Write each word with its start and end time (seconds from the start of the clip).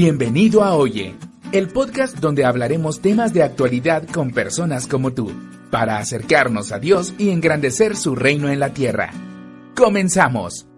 Bienvenido 0.00 0.62
a 0.62 0.76
Oye, 0.76 1.16
el 1.50 1.70
podcast 1.70 2.18
donde 2.18 2.44
hablaremos 2.44 3.02
temas 3.02 3.34
de 3.34 3.42
actualidad 3.42 4.06
con 4.08 4.30
personas 4.30 4.86
como 4.86 5.12
tú, 5.12 5.32
para 5.72 5.98
acercarnos 5.98 6.70
a 6.70 6.78
Dios 6.78 7.14
y 7.18 7.30
engrandecer 7.30 7.96
su 7.96 8.14
reino 8.14 8.48
en 8.48 8.60
la 8.60 8.72
tierra. 8.72 9.10
¡Comenzamos! 9.74 10.68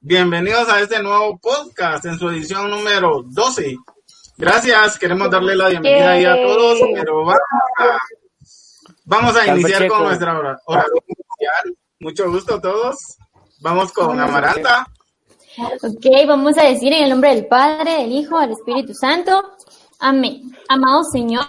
Bienvenidos 0.00 0.66
a 0.70 0.80
este 0.80 1.02
nuevo 1.02 1.38
podcast 1.38 2.06
en 2.06 2.18
su 2.18 2.30
edición 2.30 2.70
número 2.70 3.22
12. 3.22 3.76
Gracias, 4.38 4.98
queremos 4.98 5.30
darle 5.30 5.54
la 5.54 5.68
bienvenida 5.68 6.12
ahí 6.12 6.24
a 6.24 6.36
todos, 6.36 6.78
pero 6.94 7.16
vamos 7.16 7.34
a 7.34 7.98
Vamos 9.10 9.36
a 9.36 9.44
iniciar 9.44 9.88
con 9.88 10.04
nuestra 10.04 10.38
oración 10.38 11.02
inicial. 11.04 11.76
Mucho 11.98 12.30
gusto 12.30 12.54
a 12.54 12.60
todos. 12.60 12.96
Vamos 13.60 13.90
con 13.90 14.20
Amaranta. 14.20 14.86
Ok, 15.82 16.06
vamos 16.28 16.56
a 16.56 16.62
decir 16.62 16.92
en 16.92 17.02
el 17.02 17.10
nombre 17.10 17.34
del 17.34 17.46
Padre, 17.46 18.02
del 18.02 18.12
Hijo, 18.12 18.38
del 18.38 18.52
Espíritu 18.52 18.94
Santo. 18.94 19.42
Amén. 19.98 20.52
Amado 20.68 21.02
Señor, 21.02 21.44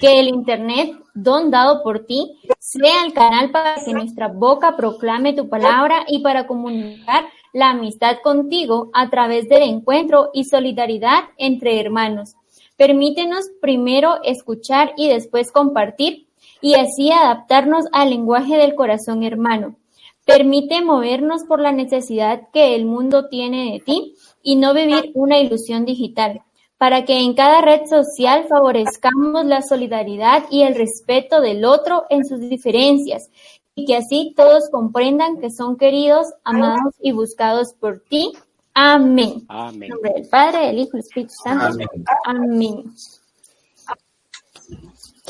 que 0.00 0.20
el 0.20 0.28
Internet, 0.28 0.92
don 1.12 1.50
dado 1.50 1.82
por 1.82 2.06
ti, 2.06 2.38
sea 2.60 3.04
el 3.04 3.12
canal 3.12 3.50
para 3.50 3.74
que 3.84 3.92
nuestra 3.92 4.28
boca 4.28 4.76
proclame 4.76 5.32
tu 5.32 5.48
palabra 5.48 6.04
y 6.06 6.22
para 6.22 6.46
comunicar 6.46 7.24
la 7.52 7.70
amistad 7.70 8.18
contigo 8.22 8.88
a 8.94 9.10
través 9.10 9.48
del 9.48 9.62
encuentro 9.62 10.30
y 10.32 10.44
solidaridad 10.44 11.24
entre 11.38 11.80
hermanos. 11.80 12.36
Permítenos 12.76 13.50
primero 13.60 14.20
escuchar 14.22 14.92
y 14.96 15.08
después 15.08 15.50
compartir 15.50 16.29
y 16.60 16.74
así 16.74 17.10
adaptarnos 17.10 17.86
al 17.92 18.10
lenguaje 18.10 18.56
del 18.56 18.74
corazón 18.74 19.22
hermano. 19.22 19.76
Permite 20.24 20.82
movernos 20.82 21.44
por 21.44 21.60
la 21.60 21.72
necesidad 21.72 22.48
que 22.52 22.74
el 22.74 22.84
mundo 22.84 23.28
tiene 23.28 23.72
de 23.72 23.80
ti 23.80 24.14
y 24.42 24.56
no 24.56 24.74
vivir 24.74 25.10
una 25.14 25.38
ilusión 25.38 25.84
digital, 25.84 26.42
para 26.78 27.04
que 27.04 27.20
en 27.20 27.34
cada 27.34 27.60
red 27.60 27.86
social 27.86 28.44
favorezcamos 28.48 29.44
la 29.44 29.62
solidaridad 29.62 30.44
y 30.50 30.62
el 30.62 30.74
respeto 30.74 31.40
del 31.40 31.64
otro 31.64 32.04
en 32.10 32.24
sus 32.24 32.40
diferencias 32.40 33.30
y 33.74 33.86
que 33.86 33.96
así 33.96 34.34
todos 34.36 34.68
comprendan 34.70 35.40
que 35.40 35.50
son 35.50 35.76
queridos, 35.76 36.26
amados 36.44 36.94
y 37.00 37.12
buscados 37.12 37.74
por 37.78 38.02
ti. 38.08 38.32
Amén. 38.74 39.44
Amén. 39.48 39.84
En 39.84 39.88
nombre 39.90 40.12
del 40.14 40.28
Padre, 40.28 40.66
del 40.66 40.78
Hijo 40.78 40.90
y 40.90 40.92
del 40.92 41.00
Espíritu 41.00 41.32
Santo. 41.42 41.64
Amén. 41.66 41.88
Amén. 42.24 42.84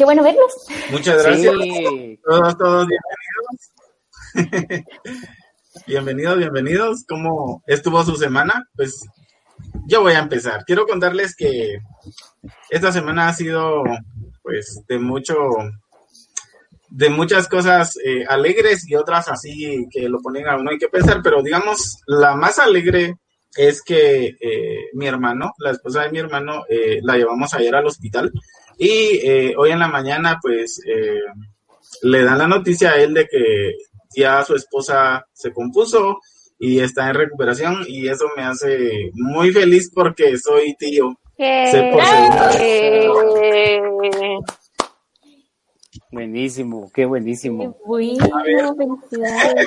Qué 0.01 0.05
bueno 0.07 0.23
verlos. 0.23 0.51
Muchas 0.91 1.23
gracias. 1.23 1.55
Sí. 1.61 2.19
Todos, 2.25 2.57
todos 2.57 2.89
bienvenidos. 4.33 4.87
bienvenidos, 5.87 6.39
bienvenidos. 6.39 7.05
¿Cómo 7.07 7.63
estuvo 7.67 8.03
su 8.03 8.17
semana? 8.17 8.67
Pues 8.75 9.07
yo 9.87 10.01
voy 10.01 10.15
a 10.15 10.21
empezar. 10.21 10.65
Quiero 10.65 10.87
contarles 10.87 11.37
que 11.37 11.81
esta 12.71 12.93
semana 12.93 13.29
ha 13.29 13.35
sido 13.35 13.83
pues 14.41 14.81
de 14.89 14.99
mucho 14.99 15.35
de 16.89 17.11
muchas 17.11 17.47
cosas 17.47 17.99
eh, 18.03 18.25
alegres 18.27 18.89
y 18.89 18.95
otras 18.95 19.29
así 19.29 19.85
que 19.91 20.09
lo 20.09 20.21
ponen 20.21 20.49
a 20.49 20.57
uno 20.57 20.71
hay 20.71 20.79
que 20.79 20.89
pensar, 20.89 21.21
pero 21.23 21.43
digamos, 21.43 21.99
la 22.07 22.35
más 22.37 22.59
alegre 22.59 23.17
es 23.55 23.83
que 23.83 24.35
eh, 24.41 24.89
mi 24.95 25.07
hermano, 25.07 25.53
la 25.59 25.73
esposa 25.73 26.05
de 26.05 26.11
mi 26.11 26.21
hermano, 26.21 26.65
eh, 26.71 27.01
la 27.03 27.19
llevamos 27.19 27.53
ayer 27.53 27.75
al 27.75 27.87
hospital 27.87 28.33
y 28.81 29.21
eh, 29.23 29.55
hoy 29.59 29.73
en 29.73 29.79
la 29.79 29.89
mañana 29.89 30.39
pues 30.41 30.81
eh, 30.87 31.21
le 32.01 32.25
dan 32.25 32.39
la 32.39 32.49
noticia 32.49 32.93
a 32.93 32.97
él 32.97 33.13
de 33.13 33.27
que 33.27 33.75
ya 34.17 34.43
su 34.43 34.55
esposa 34.55 35.27
se 35.35 35.53
compuso 35.53 36.19
y 36.59 36.81
está 36.81 37.09
en 37.09 37.15
recuperación 37.15 37.85
y 37.87 38.09
eso 38.09 38.25
me 38.35 38.43
hace 38.43 39.11
muy 39.13 39.53
feliz 39.53 39.91
porque 39.95 40.39
soy 40.39 40.75
tío. 40.79 41.15
Sé 41.37 41.91
por. 41.93 42.03
Buenísimo, 46.11 46.91
qué 46.95 47.05
buenísimo. 47.05 47.77
Bueno, 47.85 48.27
felicidades. 48.77 49.67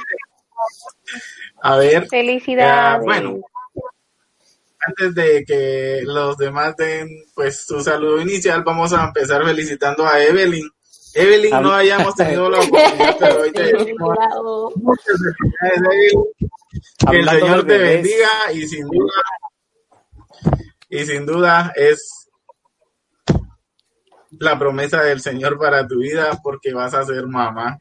A 1.62 1.78
ver, 1.78 2.08
Felicidades. 2.08 3.00
Eh, 3.00 3.06
bueno, 3.06 3.40
antes 4.88 5.16
de 5.16 5.46
que 5.46 6.02
los 6.04 6.38
demás 6.38 6.76
den 6.76 7.08
pues 7.34 7.66
su 7.66 7.82
saludo 7.82 8.22
inicial, 8.22 8.64
vamos 8.64 8.94
a 8.94 9.06
empezar 9.06 9.44
felicitando 9.44 10.06
a 10.06 10.22
Evelyn. 10.22 10.70
Evelyn, 11.16 11.62
no 11.62 11.74
hayamos 11.74 12.16
tenido 12.16 12.50
la 12.50 12.60
oportunidad, 12.62 13.18
pero 13.20 13.42
hoy 13.42 13.52
te 13.52 13.74
muchas 14.76 15.06
felicidades, 15.06 15.82
Evelyn. 15.92 16.24
Que 17.10 17.20
el 17.20 17.30
Señor 17.30 17.68
te 17.68 17.78
bendiga 17.78 18.30
y 18.54 18.68
sin 18.68 18.88
duda, 18.88 19.14
y 20.90 21.06
sin 21.06 21.26
duda 21.26 21.74
es 21.76 22.23
la 24.40 24.58
promesa 24.58 25.02
del 25.04 25.20
Señor 25.22 25.58
para 25.58 25.88
tu 25.88 26.00
vida 26.00 26.40
porque 26.44 26.74
vas 26.74 26.94
a 26.94 27.04
ser 27.04 27.26
mamá. 27.28 27.80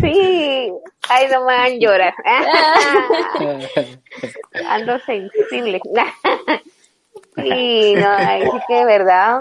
Sí, 0.00 0.72
ay, 1.08 1.26
no 1.32 1.44
me 1.44 1.54
hagan 1.54 1.80
llorar. 1.80 2.14
Ando 4.68 4.98
sensible. 5.00 5.80
Sí, 7.36 7.94
no, 7.96 8.18
sí 8.52 8.58
que 8.68 8.74
de 8.74 8.84
verdad. 8.84 9.40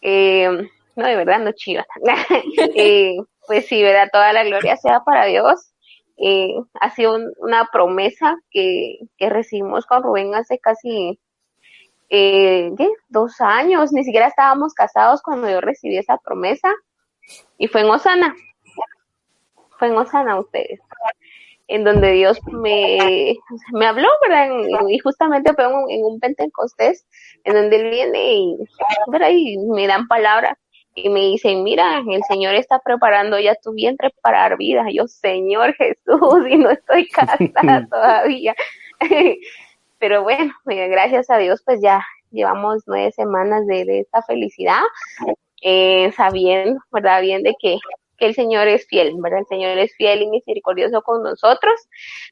eh, 0.00 0.48
no, 0.96 1.06
de 1.06 1.16
verdad, 1.16 1.38
no 1.40 1.52
chiva. 1.52 1.84
Eh, 2.74 3.16
pues 3.46 3.66
sí, 3.66 3.82
verdad, 3.82 4.08
toda 4.12 4.32
la 4.32 4.44
gloria 4.44 4.76
sea 4.76 5.00
para 5.00 5.26
Dios. 5.26 5.72
Eh, 6.16 6.54
ha 6.80 6.90
sido 6.94 7.14
un- 7.16 7.32
una 7.38 7.68
promesa 7.72 8.36
que, 8.50 8.98
que 9.16 9.28
recibimos 9.30 9.86
con 9.86 10.02
Rubén 10.02 10.34
hace 10.34 10.58
casi, 10.58 11.18
eh. 12.12 12.72
Dos 13.08 13.40
años, 13.40 13.92
ni 13.92 14.04
siquiera 14.04 14.28
estábamos 14.28 14.74
casados 14.74 15.22
cuando 15.22 15.48
yo 15.50 15.60
recibí 15.60 15.96
esa 15.96 16.18
promesa 16.18 16.70
y 17.58 17.68
fue 17.68 17.82
en 17.82 17.90
Osana, 17.90 18.34
fue 19.78 19.88
en 19.88 19.96
Osana 19.96 20.38
ustedes, 20.38 20.80
en 21.68 21.84
donde 21.84 22.12
Dios 22.12 22.38
me, 22.50 23.36
me 23.72 23.86
habló, 23.86 24.08
¿verdad? 24.22 24.50
Y 24.88 24.98
justamente 24.98 25.54
fue 25.54 25.64
en 25.64 26.04
un 26.04 26.20
Pentecostés, 26.20 27.06
en 27.44 27.54
donde 27.54 27.76
Él 27.76 27.90
viene 27.90 28.34
y, 28.34 28.56
¿verdad? 29.08 29.30
y 29.30 29.58
me 29.58 29.86
dan 29.86 30.06
palabras 30.08 30.58
y 30.94 31.08
me 31.08 31.20
dicen, 31.20 31.62
mira, 31.62 32.02
el 32.06 32.22
Señor 32.24 32.54
está 32.54 32.78
preparando 32.78 33.38
ya 33.38 33.54
tu 33.54 33.72
vientre 33.72 34.10
para 34.22 34.40
dar 34.40 34.58
vida. 34.58 34.84
Yo, 34.92 35.06
Señor 35.08 35.74
Jesús, 35.74 36.46
y 36.50 36.56
no 36.56 36.70
estoy 36.70 37.08
casada 37.08 37.86
todavía. 37.90 38.54
Pero 40.02 40.24
bueno, 40.24 40.52
eh, 40.68 40.88
gracias 40.88 41.30
a 41.30 41.38
Dios, 41.38 41.62
pues 41.64 41.80
ya 41.80 42.04
llevamos 42.32 42.82
nueve 42.86 43.12
semanas 43.12 43.64
de, 43.68 44.00
esta 44.00 44.20
felicidad, 44.22 44.80
eh, 45.62 46.10
sabiendo, 46.16 46.80
¿verdad? 46.90 47.22
Bien 47.22 47.44
de 47.44 47.54
que, 47.60 47.78
que 48.18 48.26
el 48.26 48.34
Señor 48.34 48.66
es 48.66 48.84
fiel, 48.88 49.14
¿verdad? 49.18 49.40
El 49.40 49.46
Señor 49.46 49.78
es 49.78 49.94
fiel 49.94 50.22
y 50.22 50.26
misericordioso 50.26 51.02
con 51.02 51.22
nosotros, 51.22 51.74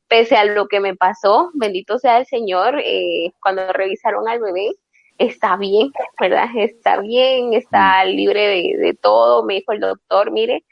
pese 0.08 0.36
a 0.36 0.46
lo 0.46 0.66
que 0.66 0.80
me 0.80 0.96
pasó, 0.96 1.52
bendito 1.54 2.00
sea 2.00 2.18
el 2.18 2.26
Señor, 2.26 2.80
eh, 2.82 3.32
cuando 3.40 3.72
revisaron 3.72 4.28
al 4.28 4.40
bebé, 4.40 4.72
está 5.18 5.56
bien, 5.56 5.92
¿verdad? 6.18 6.48
Está 6.56 7.00
bien, 7.00 7.54
está 7.54 8.04
libre 8.04 8.48
de, 8.78 8.98
todo, 9.00 9.44
me 9.44 9.54
dijo 9.54 9.70
el 9.70 9.78
doctor, 9.78 10.32
mire, 10.32 10.64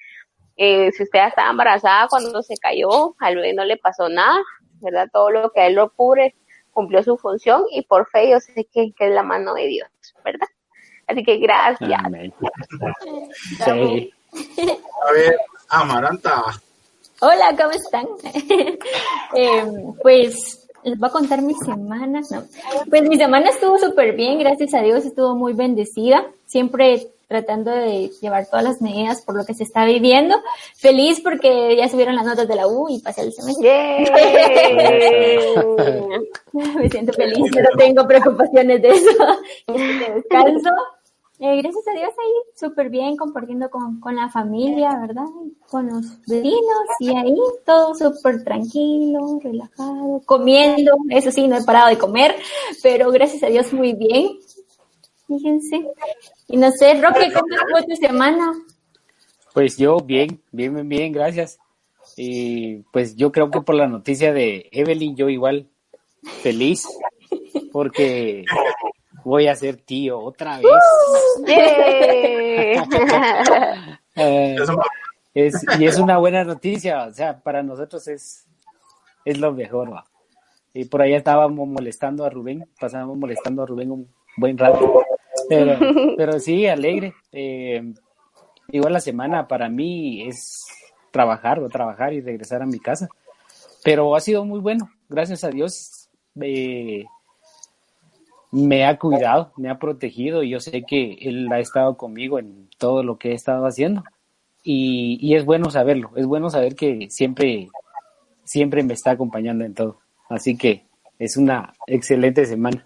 eh, 0.57 0.91
si 0.91 1.05
usted 1.05 1.29
estaba 1.29 1.51
embarazada 1.51 2.09
cuando 2.09 2.43
se 2.43 2.57
cayó, 2.57 3.15
al 3.21 3.37
bebé 3.37 3.55
no 3.55 3.65
le 3.65 3.77
pasó 3.77 4.09
nada, 4.09 4.43
¿verdad? 4.81 5.07
Todo 5.13 5.31
lo 5.31 5.51
que 5.51 5.61
a 5.61 5.69
él 5.69 5.75
lo 5.75 5.93
cubre 5.93 6.35
cumplió 6.79 7.03
su 7.03 7.17
función 7.17 7.65
y 7.73 7.83
por 7.83 8.09
fe 8.09 8.31
yo 8.31 8.39
sé 8.39 8.65
que, 8.73 8.95
es 8.97 9.11
la 9.13 9.25
mano 9.25 9.53
de 9.55 9.67
Dios, 9.67 9.89
¿verdad? 10.25 10.47
Así 11.09 11.25
que 11.25 11.39
gracias. 11.39 11.91
Sí. 13.65 14.13
A 15.05 15.13
ver, 15.13 15.37
Amaranta. 15.71 16.45
Hola, 17.21 17.57
¿cómo 17.57 17.73
están? 17.73 18.07
Eh, 19.35 19.65
pues 20.01 20.69
les 20.85 20.97
voy 20.97 21.09
a 21.09 21.13
contar 21.13 21.43
mis 21.43 21.59
semanas, 21.59 22.31
¿no? 22.31 22.45
Pues 22.89 23.03
mi 23.09 23.17
semana 23.17 23.51
estuvo 23.51 23.77
súper 23.77 24.15
bien, 24.15 24.39
gracias 24.39 24.73
a 24.73 24.81
Dios, 24.81 25.05
estuvo 25.05 25.35
muy 25.35 25.55
bendecida, 25.55 26.25
siempre 26.47 27.09
tratando 27.29 27.71
de 27.71 28.11
llevar 28.21 28.47
todas 28.47 28.65
las 28.65 28.81
medidas 28.81 29.21
por 29.23 29.37
lo 29.37 29.45
que 29.45 29.55
se 29.55 29.63
está 29.63 29.85
viviendo. 29.85 30.35
Feliz 30.75 31.21
porque 31.21 31.77
ya 31.77 31.89
subieron 31.89 32.17
las 32.17 32.25
notas 32.25 32.49
de 32.49 32.57
la 32.57 32.67
U 32.67 32.89
y 32.89 33.01
pasé 33.01 33.21
el 33.23 33.33
semestre. 33.33 33.99
Me 36.53 36.89
siento 36.89 37.13
feliz, 37.13 37.39
no 37.39 37.69
tengo 37.79 38.07
preocupaciones 38.09 38.81
de 38.83 38.89
eso. 38.89 39.11
descanso. 40.15 40.71
Eh, 41.41 41.63
gracias 41.63 41.87
a 41.87 41.93
Dios 41.93 42.11
ahí 42.11 42.33
súper 42.57 42.91
bien 42.91 43.17
compartiendo 43.17 43.71
con, 43.71 44.01
con, 44.01 44.17
la 44.17 44.29
familia, 44.29 44.99
¿verdad? 44.99 45.27
Con 45.71 45.87
los 45.87 46.21
vecinos 46.27 46.81
y 46.99 47.15
ahí 47.15 47.37
todo 47.65 47.95
súper 47.95 48.43
tranquilo, 48.43 49.39
relajado, 49.41 50.21
comiendo, 50.27 50.97
eso 51.11 51.31
sí, 51.31 51.47
no 51.47 51.57
he 51.57 51.63
parado 51.63 51.91
de 51.91 51.99
comer, 51.99 52.35
pero 52.83 53.13
gracias 53.13 53.45
a 53.45 53.47
Dios 53.47 53.73
muy 53.73 53.93
bien. 53.93 54.41
Fíjense. 55.29 55.87
Y 56.49 56.57
no 56.57 56.73
sé, 56.73 56.95
Roque, 56.95 57.31
¿cómo 57.33 57.47
fue 57.71 57.85
tu 57.85 57.95
semana? 57.97 58.53
Pues 59.53 59.77
yo 59.77 59.99
bien, 59.99 60.41
bien, 60.51 60.75
bien, 60.75 60.89
bien, 60.89 61.13
gracias. 61.13 61.59
Y 62.17 62.79
pues 62.93 63.15
yo 63.15 63.31
creo 63.31 63.51
que 63.51 63.61
por 63.61 63.75
la 63.75 63.87
noticia 63.87 64.33
de 64.33 64.69
Evelyn, 64.73 65.15
yo 65.15 65.29
igual 65.29 65.69
feliz, 66.43 66.89
porque 67.73 68.45
voy 69.25 69.47
a 69.47 69.55
ser 69.55 69.77
tío 69.77 70.19
otra 70.19 70.59
vez. 70.59 70.67
Eh, 71.47 72.77
y 75.79 75.85
es 75.85 75.99
una 75.99 76.19
buena 76.19 76.43
noticia, 76.43 77.05
o 77.05 77.13
sea, 77.13 77.39
para 77.39 77.63
nosotros 77.63 78.09
es, 78.09 78.47
es 79.25 79.39
lo 79.39 79.53
mejor. 79.53 79.91
Y 80.73 80.87
por 80.87 81.03
ahí 81.03 81.15
estábamos 81.15 81.69
molestando 81.69 82.25
a 82.25 82.31
Rubén, 82.31 82.69
pasábamos 82.81 83.17
molestando 83.17 83.63
a 83.63 83.67
Rubén 83.67 83.93
un 83.93 84.09
buen 84.37 84.57
rato. 84.57 85.05
Pero, 85.49 85.79
pero 86.17 86.39
sí, 86.39 86.67
alegre. 86.67 87.15
Eh, 87.33 87.93
igual 88.71 88.93
la 88.93 89.01
semana 89.01 89.49
para 89.49 89.69
mí 89.69 90.27
es 90.27 90.67
trabajar 91.11 91.61
o 91.61 91.69
trabajar 91.69 92.13
y 92.13 92.21
regresar 92.21 92.63
a 92.63 92.67
mi 92.67 92.79
casa. 92.79 93.09
Pero 93.85 94.15
ha 94.15 94.21
sido 94.21 94.45
muy 94.45 94.61
bueno, 94.61 94.91
gracias 95.09 95.45
a 95.45 95.51
Dios. 95.51 96.09
Eh, 96.41 97.05
me 98.51 98.87
ha 98.87 98.99
cuidado, 98.99 99.53
me 99.57 99.71
ha 99.71 99.79
protegido 99.79 100.43
y 100.43 100.51
yo 100.51 100.61
sé 100.61 100.85
que 100.85 101.19
Él 101.21 101.49
ha 101.53 101.61
estado 101.61 101.97
conmigo 101.97 102.39
en 102.39 102.69
todo 102.79 103.03
lo 103.03 103.19
que 103.19 103.31
he 103.31 103.35
estado 103.35 103.67
haciendo. 103.67 104.05
Y, 104.63 105.19
y, 105.21 105.35
es 105.37 105.45
bueno 105.45 105.71
saberlo, 105.71 106.11
es 106.17 106.27
bueno 106.27 106.51
saber 106.51 106.75
que 106.75 107.09
siempre, 107.11 107.69
siempre 108.45 108.83
me 108.83 108.95
está 108.95 109.13
acompañando 109.13 109.65
en 109.65 109.75
todo. 109.75 110.01
Así 110.29 110.57
que 110.57 110.85
es 111.19 111.37
una 111.37 111.73
excelente 111.87 112.45
semana. 112.45 112.85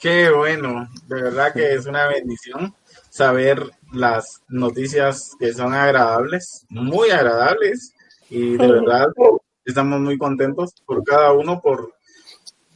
Qué 0.00 0.30
bueno, 0.30 0.88
de 1.06 1.22
verdad 1.22 1.52
que 1.52 1.74
es 1.74 1.86
una 1.86 2.06
bendición 2.06 2.74
saber 3.08 3.70
las 3.92 4.42
noticias 4.48 5.32
que 5.38 5.52
son 5.54 5.72
agradables, 5.72 6.66
muy 6.68 7.10
agradables, 7.10 7.94
y 8.28 8.56
de 8.56 8.72
verdad 8.72 9.06
estamos 9.64 10.00
muy 10.00 10.18
contentos 10.18 10.74
por 10.84 11.02
cada 11.02 11.32
uno, 11.32 11.60
por 11.60 11.94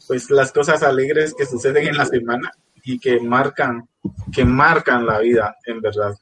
pues 0.07 0.31
las 0.31 0.51
cosas 0.51 0.83
alegres 0.83 1.35
que 1.35 1.47
suceden 1.47 1.89
en 1.89 1.97
la 1.97 2.07
semana 2.07 2.53
y 2.83 2.99
que 2.99 3.21
marcan, 3.21 3.89
que 4.33 4.45
marcan 4.45 5.07
la 5.07 5.19
vida, 5.19 5.57
en 5.67 5.81
verdad. 5.81 6.15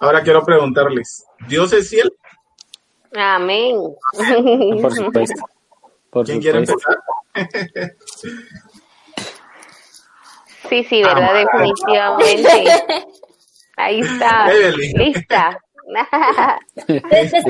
Ahora 0.00 0.22
quiero 0.22 0.44
preguntarles, 0.44 1.24
¿Dios 1.46 1.72
es 1.72 1.90
fiel? 1.90 2.12
Amén. 3.14 3.76
Por 4.80 4.94
supuesto. 4.94 5.44
¿Quién 6.24 6.40
quiere 6.40 6.58
empezar? 6.58 6.98
sí, 10.72 10.84
sí, 10.84 11.02
verdad, 11.02 11.34
definitivamente. 11.34 12.48
Ahí 13.76 14.00
está. 14.00 14.50
Lista. 14.94 15.60
te, 16.86 17.28
cedo, 17.28 17.44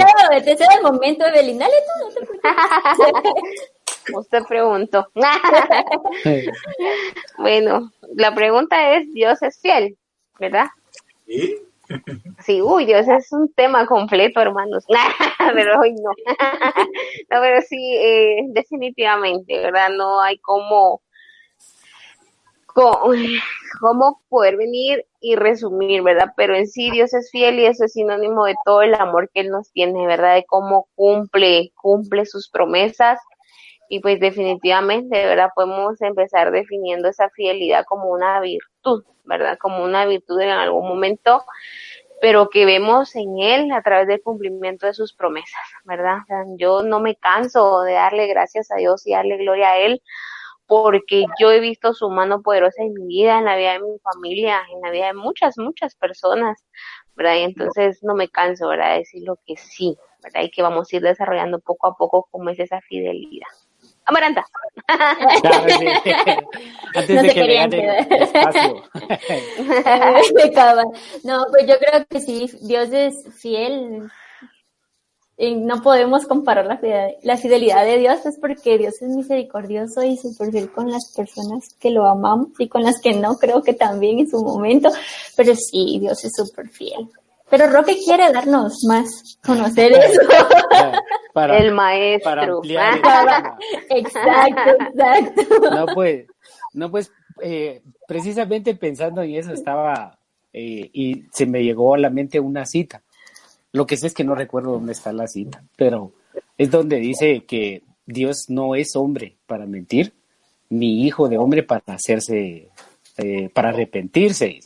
te 0.45 0.53
el 0.53 0.83
momento, 0.83 1.27
Evelyn. 1.27 1.59
Dale 1.59 1.75
tú, 1.87 2.21
no 2.21 2.25
te 2.25 4.13
Usted 4.17 4.43
preguntó. 4.49 5.07
bueno, 7.39 7.93
la 8.17 8.35
pregunta 8.35 8.97
es, 8.97 9.13
¿Dios 9.13 9.41
es 9.43 9.61
fiel? 9.61 9.97
¿Verdad? 10.41 10.67
Sí. 11.27 11.57
Sí, 12.45 12.63
uy, 12.63 12.87
Dios 12.87 13.07
es 13.07 13.31
un 13.33 13.53
tema 13.53 13.87
completo, 13.87 14.41
hermanos. 14.41 14.85
pero 15.55 15.81
hoy 15.81 15.93
no. 15.93 16.11
no, 17.31 17.41
pero 17.41 17.61
sí, 17.63 17.97
eh, 17.97 18.39
definitivamente, 18.49 19.61
¿verdad? 19.61 19.91
No 19.91 20.21
hay 20.21 20.39
como, 20.39 21.03
como 22.75 24.21
poder 24.29 24.57
venir 24.57 25.05
y 25.21 25.37
resumir, 25.37 26.03
¿verdad? 26.03 26.33
Pero 26.37 26.55
en 26.55 26.67
sí 26.67 26.91
Dios 26.91 27.15
es 27.15 27.31
fiel 27.31 27.59
y 27.59 27.67
eso 27.67 27.85
es 27.85 27.93
sinónimo 27.93 28.45
de 28.45 28.55
todo 28.65 28.83
el 28.83 28.95
amor 28.95 29.31
que 29.33 29.41
Él 29.41 29.51
nos 29.51 29.71
tiene, 29.73 30.07
¿verdad? 30.07 30.35
De 30.35 30.45
cómo 30.45 30.89
cumple, 30.95 31.73
cumple 31.77 32.27
sus 32.27 32.49
promesas 32.51 33.19
y 33.89 34.01
pues 34.01 34.19
definitivamente, 34.21 35.27
¿verdad? 35.27 35.51
Podemos 35.55 36.01
empezar 36.01 36.51
definiendo 36.51 37.09
esa 37.09 37.29
fidelidad 37.31 37.85
como 37.87 38.09
una 38.09 38.41
virtud, 38.41 39.05
¿verdad? 39.25 39.59
Como 39.59 39.85
una 39.85 40.07
virtud 40.07 40.41
en 40.41 40.49
algún 40.49 40.89
momento, 40.89 41.45
pero 42.23 42.49
que 42.49 42.65
vemos 42.65 43.15
en 43.17 43.39
Él 43.39 43.73
a 43.73 43.83
través 43.83 44.07
del 44.07 44.23
cumplimiento 44.23 44.87
de 44.87 44.95
sus 44.95 45.13
promesas, 45.13 45.61
¿verdad? 45.85 46.19
yo 46.57 46.83
no 46.83 47.01
me 47.01 47.17
canso 47.17 47.83
de 47.83 47.95
darle 47.95 48.29
gracias 48.29 48.71
a 48.71 48.77
Dios 48.77 49.07
y 49.07 49.13
darle 49.13 49.39
gloria 49.39 49.73
a 49.73 49.79
Él, 49.79 50.01
porque 50.73 51.27
yo 51.39 51.53
he 51.53 51.61
visto 51.61 51.93
su 51.93 52.09
mano 52.09 52.41
poderosa 52.41 52.83
en 52.83 52.95
mi 52.95 53.07
vida, 53.07 53.39
en 53.39 53.45
la 53.45 53.57
vida 53.57 53.75
de 53.75 53.81
mi 53.81 53.99
familia, 53.99 54.63
en 54.73 54.81
la 54.81 54.91
vida 54.91 55.09
de 55.09 55.13
muchas, 55.13 55.59
muchas 55.59 55.95
personas, 55.97 56.65
¿verdad? 57.15 57.37
Y 57.37 57.43
entonces 57.43 58.03
no 58.03 58.15
me 58.15 58.31
canso, 58.31 58.69
¿verdad? 58.69 58.93
De 58.93 59.01
decir 59.01 59.23
lo 59.23 59.37
que 59.47 59.59
sí, 59.59 59.99
¿verdad? 60.23 60.45
Y 60.45 60.51
que 60.51 60.63
vamos 60.63 60.91
a 60.91 60.97
ir 60.97 61.03
desarrollando 61.03 61.61
poco 61.61 61.89
a 61.89 61.95
poco 61.95 62.27
como 62.31 62.49
es 62.49 62.59
esa 62.59 62.81
fidelidad. 62.81 63.49
Amaranta. 64.07 64.47
Antes 66.95 67.23
de 67.23 67.35
que 67.35 67.55
gane 67.55 67.99
espacio. 67.99 68.83
no, 71.25 71.45
pues 71.51 71.67
yo 71.67 71.75
creo 71.79 72.07
que 72.09 72.19
sí, 72.19 72.51
Dios 72.63 72.91
es 72.93 73.29
fiel. 73.39 74.11
Y 75.37 75.55
no 75.57 75.83
podemos 75.83 76.27
comparar 76.27 76.67
la 76.67 76.77
fidelidad, 76.77 77.09
la 77.23 77.37
fidelidad 77.37 77.85
de 77.85 77.99
Dios, 77.99 78.25
es 78.27 78.39
porque 78.39 78.79
Dios 78.79 79.01
es 79.01 79.09
misericordioso 79.09 80.03
y 80.03 80.17
súper 80.17 80.51
fiel 80.51 80.71
con 80.71 80.91
las 80.91 81.13
personas 81.17 81.75
que 81.81 81.91
lo 81.91 82.07
amamos 82.07 82.49
y 82.59 82.69
con 82.69 82.83
las 82.83 83.01
que 83.01 83.15
no, 83.15 83.37
creo 83.39 83.63
que 83.63 83.73
también 83.73 84.19
en 84.19 84.29
su 84.29 84.43
momento. 84.43 84.91
Pero 85.37 85.55
sí, 85.55 85.99
Dios 86.01 86.25
es 86.25 86.33
súper 86.37 86.69
fiel. 86.69 87.09
Pero 87.53 87.67
Roque 87.67 87.99
quiere 88.03 88.33
darnos 88.33 88.85
más, 88.89 89.39
conocer 89.45 89.93
eso. 89.93 90.21
el 91.53 91.73
maestro. 91.73 92.31
Para 92.31 92.45
ampliar 92.45 92.95
exacto, 93.91 94.71
exacto. 94.95 95.71
No, 95.71 95.87
pues, 95.95 96.27
No, 96.73 96.91
pues 96.91 97.13
eh, 97.43 97.83
precisamente 98.07 98.75
pensando 98.75 99.23
en 99.23 99.35
eso 99.35 99.53
estaba 99.53 100.19
eh, 100.53 100.91
y 100.93 101.25
se 101.33 101.45
me 101.47 101.63
llegó 101.63 101.95
a 101.95 101.99
la 101.99 102.11
mente 102.11 102.41
una 102.41 102.65
cita. 102.65 103.03
Lo 103.73 103.87
que 103.87 103.97
sé 103.97 104.09
es 104.09 104.15
que 104.15 104.25
no 104.25 104.35
recuerdo 104.35 104.73
dónde 104.73 104.93
está 104.93 105.13
la 105.13 105.27
cita, 105.27 105.65
pero 105.77 106.13
es 106.59 106.71
donde 106.71 106.99
dice 106.99 107.45
que 107.45 107.83
Dios 108.07 108.47
no 108.49 108.75
es 108.75 108.95
hombre 108.97 109.37
para 109.47 109.67
mentir, 109.67 110.13
ni 110.69 111.07
hijo 111.07 111.29
de 111.29 111.39
hombre 111.39 111.63
para 111.63 111.83
hacerse, 111.87 112.69
eh, 113.17 113.49
para 113.51 113.71
arrepentirse. 113.71 114.61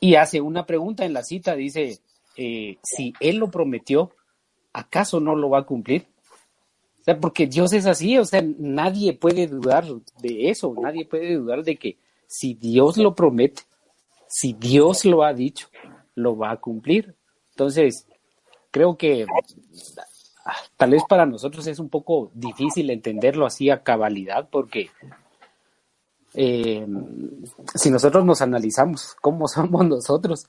Y 0.00 0.14
hace 0.14 0.40
una 0.40 0.66
pregunta 0.66 1.04
en 1.04 1.12
la 1.12 1.22
cita, 1.22 1.54
dice, 1.56 2.00
si 2.36 3.12
Él 3.20 3.36
lo 3.36 3.50
prometió, 3.50 4.10
¿acaso 4.72 5.20
no 5.20 5.34
lo 5.34 5.50
va 5.50 5.60
a 5.60 5.66
cumplir? 5.66 6.06
O 7.00 7.04
sea, 7.04 7.18
porque 7.18 7.46
Dios 7.46 7.72
es 7.72 7.86
así, 7.86 8.18
o 8.18 8.24
sea, 8.24 8.44
nadie 8.58 9.14
puede 9.14 9.46
dudar 9.46 9.86
de 10.20 10.50
eso, 10.50 10.74
nadie 10.80 11.06
puede 11.06 11.34
dudar 11.34 11.64
de 11.64 11.76
que 11.76 11.96
si 12.26 12.54
Dios 12.54 12.98
lo 12.98 13.14
promete, 13.14 13.62
si 14.28 14.52
Dios 14.52 15.04
lo 15.04 15.24
ha 15.24 15.32
dicho, 15.32 15.68
lo 16.14 16.36
va 16.36 16.52
a 16.52 16.56
cumplir. 16.58 17.14
Entonces, 17.50 18.06
creo 18.70 18.96
que 18.96 19.26
tal 20.76 20.90
vez 20.90 21.02
para 21.08 21.26
nosotros 21.26 21.66
es 21.66 21.78
un 21.78 21.88
poco 21.88 22.30
difícil 22.34 22.90
entenderlo 22.90 23.46
así 23.46 23.70
a 23.70 23.82
cabalidad, 23.82 24.48
porque 24.50 24.90
eh, 26.34 26.86
si 27.74 27.90
nosotros 27.90 28.24
nos 28.24 28.42
analizamos 28.42 29.16
cómo 29.20 29.48
somos 29.48 29.86
nosotros, 29.86 30.46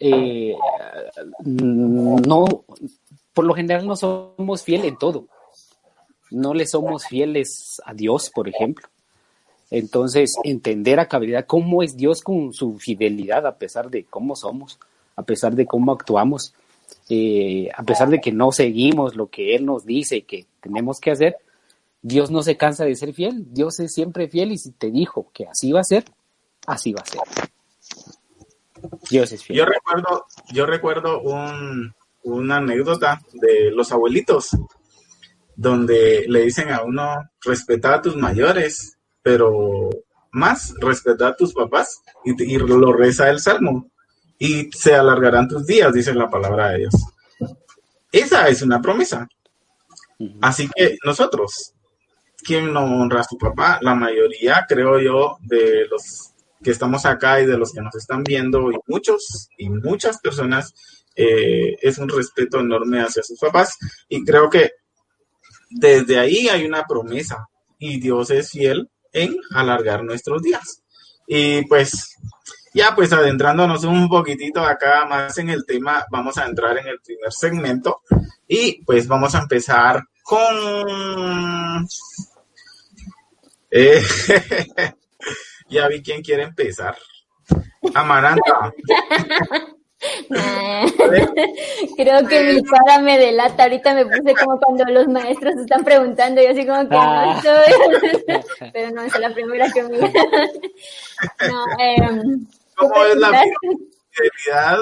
eh, 0.00 0.54
no, 1.44 2.44
por 3.32 3.44
lo 3.44 3.54
general 3.54 3.86
no 3.86 3.96
somos 3.96 4.62
fieles 4.62 4.86
en 4.86 4.98
todo 4.98 5.26
no 6.32 6.54
le 6.54 6.66
somos 6.66 7.06
fieles 7.06 7.80
a 7.84 7.94
Dios, 7.94 8.30
por 8.34 8.48
ejemplo. 8.48 8.88
Entonces, 9.70 10.34
entender 10.44 10.98
a 10.98 11.08
cabalidad 11.08 11.46
cómo 11.46 11.82
es 11.82 11.96
Dios 11.96 12.22
con 12.22 12.52
su 12.52 12.78
fidelidad, 12.78 13.46
a 13.46 13.56
pesar 13.56 13.90
de 13.90 14.04
cómo 14.04 14.34
somos, 14.34 14.78
a 15.14 15.22
pesar 15.22 15.54
de 15.54 15.66
cómo 15.66 15.92
actuamos, 15.92 16.54
eh, 17.08 17.70
a 17.74 17.82
pesar 17.82 18.08
de 18.08 18.20
que 18.20 18.32
no 18.32 18.52
seguimos 18.52 19.16
lo 19.16 19.28
que 19.28 19.54
Él 19.54 19.66
nos 19.66 19.84
dice 19.84 20.22
que 20.22 20.46
tenemos 20.60 21.00
que 21.00 21.10
hacer, 21.10 21.36
Dios 22.00 22.30
no 22.30 22.42
se 22.42 22.56
cansa 22.56 22.84
de 22.84 22.96
ser 22.96 23.14
fiel. 23.14 23.46
Dios 23.52 23.78
es 23.80 23.92
siempre 23.94 24.28
fiel 24.28 24.52
y 24.52 24.58
si 24.58 24.72
te 24.72 24.90
dijo 24.90 25.30
que 25.32 25.46
así 25.46 25.72
va 25.72 25.80
a 25.80 25.84
ser, 25.84 26.04
así 26.66 26.92
va 26.92 27.02
a 27.02 27.06
ser. 27.06 27.20
Dios 29.10 29.32
es 29.32 29.44
fiel. 29.44 29.58
Yo 29.58 29.64
recuerdo, 29.66 30.26
yo 30.52 30.66
recuerdo 30.66 31.20
una 32.24 32.56
anécdota 32.56 33.22
de 33.32 33.70
los 33.70 33.92
abuelitos 33.92 34.50
donde 35.54 36.24
le 36.28 36.42
dicen 36.42 36.70
a 36.70 36.82
uno, 36.82 37.30
respeta 37.44 37.94
a 37.94 38.02
tus 38.02 38.16
mayores, 38.16 38.98
pero 39.22 39.90
más 40.32 40.74
respeta 40.80 41.28
a 41.28 41.36
tus 41.36 41.52
papás 41.52 42.02
y, 42.24 42.56
lo 42.58 42.92
reza 42.92 43.30
el 43.30 43.38
salmo 43.38 43.91
y 44.44 44.68
se 44.72 44.92
alargarán 44.92 45.46
tus 45.46 45.64
días, 45.64 45.92
dice 45.92 46.12
la 46.12 46.28
palabra 46.28 46.70
de 46.70 46.78
Dios. 46.78 46.94
Esa 48.10 48.48
es 48.48 48.60
una 48.62 48.82
promesa. 48.82 49.28
Así 50.40 50.68
que 50.74 50.96
nosotros, 51.04 51.74
¿quién 52.38 52.72
no 52.72 52.80
honra 52.80 53.20
a 53.20 53.24
su 53.24 53.38
papá? 53.38 53.78
La 53.82 53.94
mayoría, 53.94 54.66
creo 54.68 54.98
yo, 54.98 55.36
de 55.42 55.86
los 55.86 56.32
que 56.60 56.72
estamos 56.72 57.06
acá 57.06 57.40
y 57.40 57.46
de 57.46 57.56
los 57.56 57.72
que 57.72 57.82
nos 57.82 57.94
están 57.94 58.24
viendo, 58.24 58.72
y 58.72 58.78
muchos 58.88 59.48
y 59.56 59.70
muchas 59.70 60.18
personas, 60.18 60.74
eh, 61.14 61.76
es 61.80 61.98
un 61.98 62.08
respeto 62.08 62.58
enorme 62.58 63.00
hacia 63.00 63.22
sus 63.22 63.38
papás. 63.38 63.78
Y 64.08 64.24
creo 64.24 64.50
que 64.50 64.72
desde 65.70 66.18
ahí 66.18 66.48
hay 66.48 66.64
una 66.64 66.84
promesa 66.84 67.46
y 67.78 68.00
Dios 68.00 68.30
es 68.30 68.50
fiel 68.50 68.90
en 69.12 69.36
alargar 69.52 70.02
nuestros 70.02 70.42
días. 70.42 70.82
Y 71.28 71.64
pues 71.66 72.16
ya 72.74 72.94
pues 72.94 73.12
adentrándonos 73.12 73.84
un 73.84 74.08
poquitito 74.08 74.60
acá 74.60 75.04
más 75.06 75.36
en 75.38 75.50
el 75.50 75.64
tema, 75.66 76.04
vamos 76.10 76.38
a 76.38 76.46
entrar 76.46 76.78
en 76.78 76.86
el 76.86 77.00
primer 77.00 77.32
segmento 77.32 78.02
y 78.46 78.82
pues 78.84 79.06
vamos 79.06 79.34
a 79.34 79.40
empezar 79.40 80.02
con... 80.22 81.86
Eh, 83.70 84.02
ya 85.68 85.88
vi 85.88 86.02
quién 86.02 86.22
quiere 86.22 86.44
empezar. 86.44 86.96
Amaranta. 87.94 88.72
Creo 91.96 92.26
que 92.26 92.42
mi 92.42 92.62
cara 92.64 92.98
me 93.00 93.18
delata. 93.18 93.62
Ahorita 93.64 93.94
me 93.94 94.06
puse 94.06 94.34
como 94.34 94.58
cuando 94.58 94.84
los 94.92 95.06
maestros 95.08 95.54
están 95.56 95.84
preguntando, 95.84 96.40
yo 96.42 96.50
así 96.50 96.66
como 96.66 96.88
que 96.88 96.94
no 96.94 97.00
ah. 97.00 97.36
estoy. 97.36 97.72
Pero 98.72 98.90
no, 98.90 99.02
es 99.02 99.16
la 99.18 99.32
primera 99.32 99.70
que 99.70 99.82
me. 99.84 99.98
no, 99.98 100.10
em, 101.78 102.46
¿Cómo 102.88 103.04
es 103.04 103.16
la 103.16 103.28
fidelidad 104.10 104.78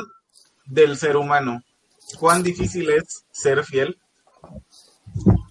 del 0.66 0.96
ser 0.96 1.16
humano? 1.16 1.62
¿Cuán 2.18 2.42
difícil 2.42 2.90
es 2.90 3.24
ser 3.30 3.64
fiel 3.64 3.98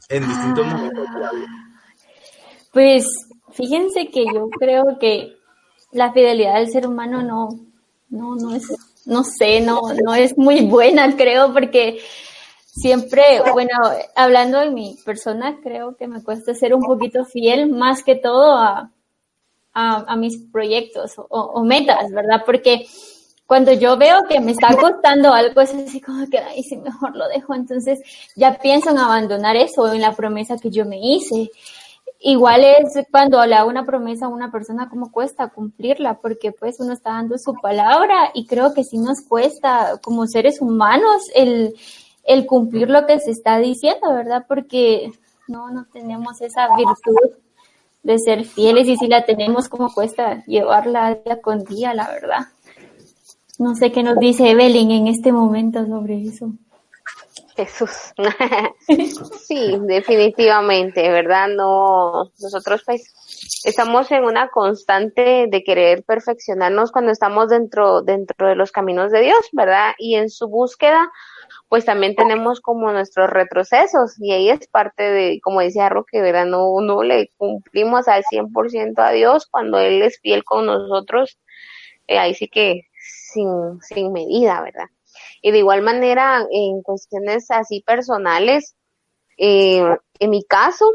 en 0.10 0.28
distintos 0.28 0.66
ah. 0.66 0.76
momentos 0.76 1.14
de 1.14 1.20
la 1.20 1.32
vida? 1.32 1.48
Pues 2.72 3.06
fíjense 3.54 4.10
que 4.10 4.26
yo 4.26 4.50
creo 4.50 4.98
que 5.00 5.38
la 5.92 6.12
fidelidad 6.14 6.56
del 6.56 6.70
ser 6.70 6.88
humano 6.88 7.24
no, 7.24 7.50
no, 8.10 8.36
no 8.36 8.56
es 8.56 8.68
no 9.06 9.24
sé, 9.24 9.62
no, 9.62 9.82
no 10.04 10.14
es 10.14 10.38
muy 10.38 10.66
buena, 10.66 11.16
creo, 11.16 11.52
porque 11.52 12.00
siempre, 12.66 13.24
bueno, 13.52 13.72
hablando 14.16 14.60
de 14.60 14.70
mi 14.70 14.98
persona, 15.04 15.60
creo 15.64 15.96
que 15.96 16.08
me 16.08 16.24
cuesta 16.24 16.54
ser 16.54 16.76
un 16.76 16.84
poquito 16.84 17.26
fiel 17.26 17.70
más 17.70 18.04
que 18.04 18.16
todo 18.16 18.56
a, 18.56 18.92
a, 19.74 20.16
mis 20.16 20.38
proyectos 20.52 21.14
o, 21.18 21.64
metas, 21.64 22.12
¿verdad? 22.12 22.44
Porque 22.46 22.86
cuando 23.46 23.72
yo 23.74 23.98
veo 23.98 24.26
que 24.28 24.40
me 24.40 24.52
está 24.52 24.76
costando 24.76 25.34
algo, 25.34 25.62
es 25.62 25.74
así 25.74 26.02
como 26.02 26.28
que, 26.28 26.40
ay, 26.40 26.64
sí, 26.64 26.78
mejor 26.78 27.16
lo 27.16 27.28
dejo. 27.30 27.54
Entonces 27.54 28.00
ya 28.36 28.58
pienso 28.60 28.92
en 28.92 28.98
abandonar 28.98 29.56
eso, 29.56 29.92
en 29.92 30.02
la 30.02 30.16
promesa 30.16 30.58
que 30.58 30.70
yo 30.70 30.86
me 30.86 31.00
hice. 31.02 31.50
Igual 32.22 32.66
es 32.66 33.06
cuando 33.12 33.46
le 33.46 33.56
hago 33.56 33.70
una 33.70 33.86
promesa 33.86 34.26
a 34.26 34.30
una 34.30 34.52
persona, 34.52 34.90
cómo 34.90 35.12
cuesta 35.12 35.50
cumplirla, 35.50 36.20
porque 36.20 36.52
pues 36.52 36.80
uno 36.80 36.94
está 36.94 37.12
dando 37.12 37.38
su 37.38 37.54
palabra 37.54 38.32
y 38.34 38.46
creo 38.46 38.74
que 38.74 38.84
sí 38.84 38.98
nos 38.98 39.22
cuesta 39.22 40.00
como 40.04 40.28
seres 40.28 40.60
humanos 40.60 41.24
el, 41.34 41.76
el 42.26 42.46
cumplir 42.46 42.90
lo 42.90 43.06
que 43.06 43.20
se 43.20 43.32
está 43.32 43.58
diciendo, 43.60 44.14
¿verdad? 44.14 44.46
Porque 44.50 45.12
no, 45.48 45.72
no 45.72 45.86
tenemos 45.94 46.42
esa 46.42 46.76
virtud 46.76 47.40
de 48.04 48.18
ser 48.18 48.46
fieles 48.46 48.88
y 48.88 48.98
si 48.98 49.08
la 49.08 49.26
tenemos, 49.26 49.70
cómo 49.70 49.94
cuesta 49.94 50.44
llevarla 50.46 51.16
día 51.16 51.42
con 51.42 51.64
día, 51.64 51.94
la 51.94 52.08
verdad. 52.08 52.48
No 53.58 53.76
sé 53.76 53.92
qué 53.92 54.04
nos 54.04 54.18
dice 54.18 54.50
Evelyn 54.50 54.92
en 54.92 55.08
este 55.08 55.32
momento 55.32 55.86
sobre 55.86 56.22
eso. 56.22 56.52
Jesús. 57.56 58.14
sí, 59.48 59.78
definitivamente, 59.82 61.10
¿verdad? 61.10 61.50
No, 61.50 62.32
nosotros 62.40 62.84
pues 62.86 63.14
estamos 63.66 64.10
en 64.12 64.24
una 64.24 64.48
constante 64.48 65.48
de 65.50 65.64
querer 65.64 66.04
perfeccionarnos 66.04 66.92
cuando 66.92 67.12
estamos 67.12 67.50
dentro, 67.50 68.02
dentro 68.02 68.48
de 68.48 68.56
los 68.56 68.72
caminos 68.72 69.12
de 69.12 69.22
Dios, 69.22 69.50
¿verdad? 69.52 69.92
Y 69.98 70.16
en 70.16 70.30
su 70.30 70.48
búsqueda, 70.48 71.12
pues 71.70 71.86
también 71.86 72.16
tenemos 72.16 72.62
como 72.62 72.92
nuestros 72.92 73.30
retrocesos 73.30 74.20
y 74.20 74.32
ahí 74.32 74.50
es 74.50 74.68
parte 74.68 75.04
de, 75.04 75.40
como 75.42 75.62
decía 75.62 75.88
Roque, 75.88 76.20
¿verdad? 76.20 76.48
No, 76.48 76.82
no 76.82 77.04
le 77.04 77.32
cumplimos 77.38 78.08
al 78.08 78.24
100% 78.24 78.94
a 78.98 79.12
Dios 79.12 79.48
cuando 79.50 79.78
Él 79.78 80.02
es 80.02 80.20
fiel 80.20 80.44
con 80.44 80.66
nosotros, 80.66 81.38
eh, 82.08 82.18
ahí 82.18 82.34
sí 82.34 82.48
que 82.48 82.88
sin, 83.00 83.80
sin 83.82 84.12
medida, 84.12 84.62
¿verdad? 84.62 84.88
Y 85.44 85.52
de 85.52 85.60
igual 85.60 85.84
manera, 85.84 86.44
en 86.52 86.82
cuestiones 86.82 87.52
así 87.52 87.82
personales, 87.86 88.76
eh, 89.38 89.84
en 90.20 90.30
mi 90.30 90.44
caso, 90.44 90.92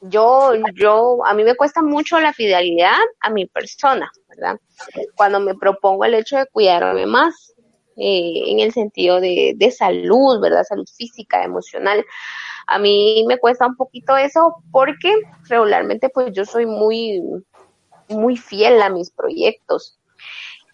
yo, 0.00 0.52
yo, 0.74 1.24
a 1.26 1.34
mí 1.34 1.42
me 1.42 1.56
cuesta 1.56 1.82
mucho 1.82 2.20
la 2.20 2.32
fidelidad 2.32 2.98
a 3.20 3.30
mi 3.30 3.46
persona, 3.46 4.10
¿verdad? 4.28 4.60
Cuando 5.16 5.40
me 5.40 5.54
propongo 5.54 6.04
el 6.04 6.14
hecho 6.14 6.36
de 6.38 6.46
cuidarme 6.46 7.06
más, 7.06 7.52
eh, 7.96 8.42
en 8.46 8.60
el 8.60 8.72
sentido 8.72 9.20
de, 9.20 9.54
de 9.56 9.70
salud, 9.70 10.40
¿verdad? 10.40 10.64
Salud 10.64 10.86
física, 10.96 11.44
emocional. 11.44 12.04
A 12.66 12.78
mí 12.78 13.24
me 13.26 13.38
cuesta 13.38 13.66
un 13.66 13.76
poquito 13.76 14.16
eso 14.16 14.56
porque 14.70 15.12
regularmente 15.48 16.08
pues 16.08 16.32
yo 16.32 16.44
soy 16.44 16.66
muy, 16.66 17.20
muy 18.08 18.36
fiel 18.36 18.80
a 18.82 18.90
mis 18.90 19.10
proyectos. 19.10 19.98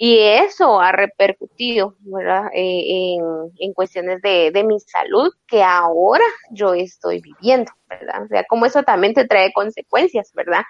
Y 0.01 0.19
eso 0.19 0.81
ha 0.81 0.93
repercutido, 0.93 1.97
¿verdad? 2.01 2.45
Eh, 2.55 3.17
en, 3.17 3.51
en, 3.59 3.73
cuestiones 3.73 4.23
de, 4.23 4.53
de, 4.53 4.63
mi 4.63 4.79
salud 4.79 5.33
que 5.49 5.61
ahora 5.65 6.23
yo 6.53 6.73
estoy 6.73 7.21
viviendo, 7.21 7.73
¿verdad? 7.89 8.23
O 8.23 8.29
sea, 8.29 8.45
como 8.45 8.67
eso 8.67 8.85
también 8.85 9.13
te 9.13 9.27
trae 9.27 9.53
consecuencias, 9.53 10.33
¿verdad? 10.35 10.63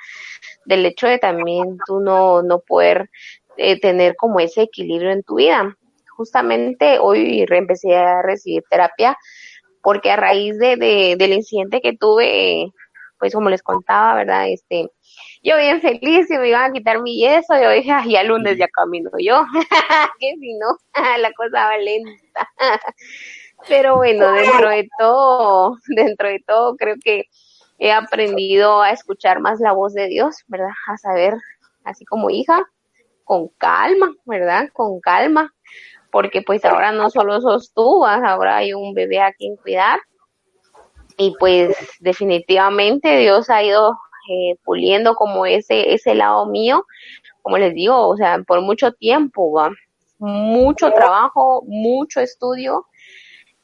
Del 0.64 0.86
hecho 0.86 1.06
de 1.06 1.18
también 1.18 1.76
tú 1.86 2.00
no, 2.00 2.42
no 2.42 2.60
poder 2.60 3.10
eh, 3.58 3.78
tener 3.78 4.16
como 4.16 4.40
ese 4.40 4.62
equilibrio 4.62 5.10
en 5.10 5.22
tu 5.22 5.34
vida. 5.34 5.76
Justamente 6.18 6.98
hoy 6.98 7.46
empecé 7.48 7.94
a 7.94 8.22
recibir 8.22 8.64
terapia 8.68 9.16
porque 9.84 10.10
a 10.10 10.16
raíz 10.16 10.58
de, 10.58 10.74
de 10.74 11.14
del 11.16 11.32
incidente 11.32 11.80
que 11.80 11.96
tuve 11.96 12.72
pues 13.20 13.32
como 13.32 13.50
les 13.50 13.62
contaba, 13.62 14.14
¿verdad? 14.16 14.48
Este, 14.48 14.90
yo 15.44 15.56
bien 15.56 15.80
feliz 15.80 16.26
que 16.28 16.38
me 16.40 16.48
iban 16.48 16.70
a 16.70 16.72
quitar 16.72 17.00
mi 17.00 17.18
yeso, 17.18 17.54
yo 17.60 17.70
dije, 17.70 17.92
ay, 17.92 18.12
ya 18.12 18.24
lunes 18.24 18.58
ya 18.58 18.66
camino 18.68 19.10
yo, 19.18 19.44
que 20.18 20.34
si 20.40 20.54
no, 20.54 20.76
la 21.20 21.32
cosa 21.34 21.66
va 21.66 21.78
lenta. 21.78 22.48
Pero 23.68 23.96
bueno, 23.96 24.32
dentro 24.32 24.70
de 24.70 24.88
todo, 24.98 25.76
dentro 25.86 26.28
de 26.28 26.42
todo, 26.44 26.76
creo 26.76 26.96
que 27.02 27.24
he 27.78 27.92
aprendido 27.92 28.82
a 28.82 28.90
escuchar 28.90 29.40
más 29.40 29.60
la 29.60 29.72
voz 29.72 29.94
de 29.94 30.08
Dios, 30.08 30.44
¿verdad? 30.48 30.70
A 30.88 30.96
saber, 30.96 31.34
así 31.84 32.04
como 32.04 32.30
hija, 32.30 32.64
con 33.24 33.48
calma, 33.58 34.14
¿verdad? 34.24 34.68
Con 34.72 35.00
calma, 35.00 35.52
porque 36.10 36.42
pues 36.42 36.64
ahora 36.64 36.92
no 36.92 37.10
solo 37.10 37.40
sos 37.40 37.72
tú, 37.72 38.04
ahora 38.04 38.56
hay 38.56 38.74
un 38.74 38.94
bebé 38.94 39.20
a 39.20 39.32
quien 39.32 39.56
cuidar. 39.56 40.00
Y 41.16 41.34
pues 41.38 41.76
definitivamente 42.00 43.18
Dios 43.18 43.50
ha 43.50 43.62
ido 43.62 43.98
eh, 44.30 44.56
puliendo 44.64 45.14
como 45.14 45.46
ese, 45.46 45.92
ese 45.94 46.14
lado 46.14 46.46
mío, 46.46 46.84
como 47.42 47.58
les 47.58 47.74
digo, 47.74 48.08
o 48.08 48.16
sea, 48.16 48.42
por 48.46 48.60
mucho 48.60 48.92
tiempo, 48.92 49.52
¿va? 49.52 49.70
mucho 50.18 50.90
trabajo, 50.92 51.62
mucho 51.66 52.20
estudio. 52.20 52.86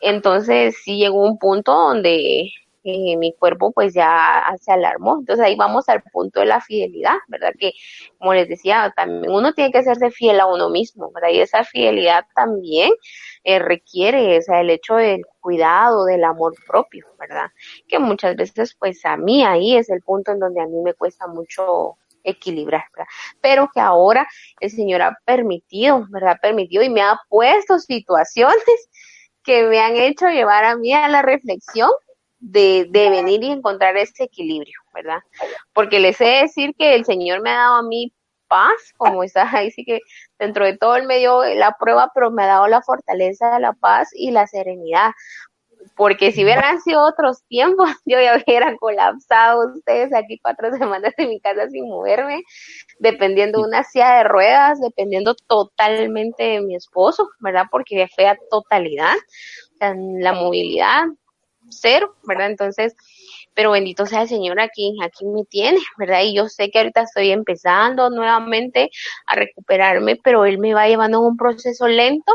Entonces 0.00 0.76
sí 0.84 0.96
llegó 0.98 1.22
un 1.24 1.38
punto 1.38 1.72
donde 1.72 2.50
mi 2.84 3.32
cuerpo 3.34 3.72
pues 3.72 3.94
ya 3.94 4.44
se 4.60 4.72
alarmó. 4.72 5.18
Entonces 5.20 5.44
ahí 5.44 5.56
vamos 5.56 5.88
al 5.88 6.02
punto 6.02 6.40
de 6.40 6.46
la 6.46 6.60
fidelidad, 6.60 7.16
¿verdad? 7.28 7.52
Que 7.58 7.72
como 8.18 8.34
les 8.34 8.48
decía, 8.48 8.92
también 8.94 9.32
uno 9.32 9.52
tiene 9.52 9.72
que 9.72 9.78
hacerse 9.78 10.10
fiel 10.10 10.40
a 10.40 10.46
uno 10.46 10.68
mismo, 10.68 11.10
¿verdad? 11.12 11.30
Y 11.30 11.40
esa 11.40 11.64
fidelidad 11.64 12.24
también 12.34 12.92
eh, 13.44 13.58
requiere, 13.58 14.38
o 14.38 14.42
sea, 14.42 14.60
el 14.60 14.70
hecho 14.70 14.96
del 14.96 15.22
cuidado, 15.40 16.04
del 16.04 16.24
amor 16.24 16.54
propio, 16.66 17.06
¿verdad? 17.18 17.50
Que 17.88 17.98
muchas 17.98 18.36
veces 18.36 18.76
pues 18.78 19.04
a 19.04 19.16
mí 19.16 19.44
ahí 19.44 19.76
es 19.76 19.90
el 19.90 20.00
punto 20.02 20.32
en 20.32 20.40
donde 20.40 20.60
a 20.60 20.66
mí 20.66 20.80
me 20.82 20.94
cuesta 20.94 21.26
mucho 21.26 21.96
equilibrar, 22.22 22.84
¿verdad? 22.94 23.08
Pero 23.40 23.70
que 23.72 23.80
ahora 23.80 24.26
el 24.60 24.70
Señor 24.70 25.02
ha 25.02 25.18
permitido, 25.24 26.06
¿verdad? 26.10 26.38
Permitido 26.40 26.82
y 26.82 26.90
me 26.90 27.02
ha 27.02 27.20
puesto 27.28 27.78
situaciones 27.78 28.88
que 29.44 29.62
me 29.64 29.78
han 29.78 29.96
hecho 29.96 30.28
llevar 30.28 30.64
a 30.64 30.76
mí 30.76 30.92
a 30.92 31.08
la 31.08 31.22
reflexión 31.22 31.90
de, 32.44 32.86
de 32.90 33.10
venir 33.10 33.42
y 33.42 33.50
encontrar 33.50 33.96
ese 33.96 34.24
equilibrio, 34.24 34.78
¿verdad? 34.92 35.20
Porque 35.72 35.98
les 35.98 36.20
he 36.20 36.24
de 36.24 36.42
decir 36.42 36.74
que 36.78 36.94
el 36.94 37.04
Señor 37.04 37.40
me 37.40 37.50
ha 37.50 37.56
dado 37.56 37.76
a 37.76 37.82
mí 37.82 38.12
paz, 38.48 38.92
como 38.98 39.24
está 39.24 39.50
ahí, 39.56 39.70
sí 39.70 39.84
que 39.84 40.00
dentro 40.38 40.64
de 40.66 40.76
todo 40.76 40.96
el 40.96 41.06
medio 41.06 41.42
la 41.54 41.74
prueba, 41.78 42.10
pero 42.14 42.30
me 42.30 42.44
ha 42.44 42.48
dado 42.48 42.66
la 42.68 42.82
fortaleza, 42.82 43.58
la 43.58 43.72
paz 43.72 44.10
y 44.12 44.30
la 44.30 44.46
serenidad. 44.46 45.12
Porque 45.96 46.32
si 46.32 46.44
hubieran 46.44 46.80
sido 46.80 47.02
otros 47.02 47.42
tiempos, 47.44 47.88
yo 48.04 48.20
ya 48.20 48.36
hubiera 48.36 48.76
colapsado 48.76 49.74
ustedes 49.74 50.14
aquí 50.14 50.38
cuatro 50.38 50.70
semanas 50.76 51.14
en 51.16 51.30
mi 51.30 51.40
casa 51.40 51.68
sin 51.70 51.88
moverme, 51.88 52.42
dependiendo 52.98 53.60
de 53.60 53.68
una 53.68 53.84
silla 53.84 54.18
de 54.18 54.24
ruedas, 54.24 54.80
dependiendo 54.80 55.34
totalmente 55.46 56.42
de 56.44 56.60
mi 56.60 56.76
esposo, 56.76 57.30
¿verdad? 57.40 57.64
Porque 57.70 58.06
fue 58.14 58.28
a 58.28 58.36
totalidad. 58.50 59.14
la 59.80 60.32
movilidad 60.32 61.06
cero, 61.80 62.14
¿verdad? 62.24 62.50
Entonces, 62.50 62.94
pero 63.54 63.70
bendito 63.70 64.04
sea 64.04 64.22
el 64.22 64.28
Señor 64.28 64.60
aquí, 64.60 64.96
aquí 65.02 65.24
me 65.26 65.44
tiene, 65.44 65.78
¿verdad? 65.96 66.22
Y 66.22 66.34
yo 66.34 66.48
sé 66.48 66.70
que 66.70 66.78
ahorita 66.78 67.02
estoy 67.02 67.30
empezando 67.30 68.10
nuevamente 68.10 68.90
a 69.26 69.36
recuperarme, 69.36 70.16
pero 70.22 70.44
Él 70.44 70.58
me 70.58 70.74
va 70.74 70.88
llevando 70.88 71.18
en 71.18 71.24
un 71.24 71.36
proceso 71.36 71.86
lento 71.86 72.32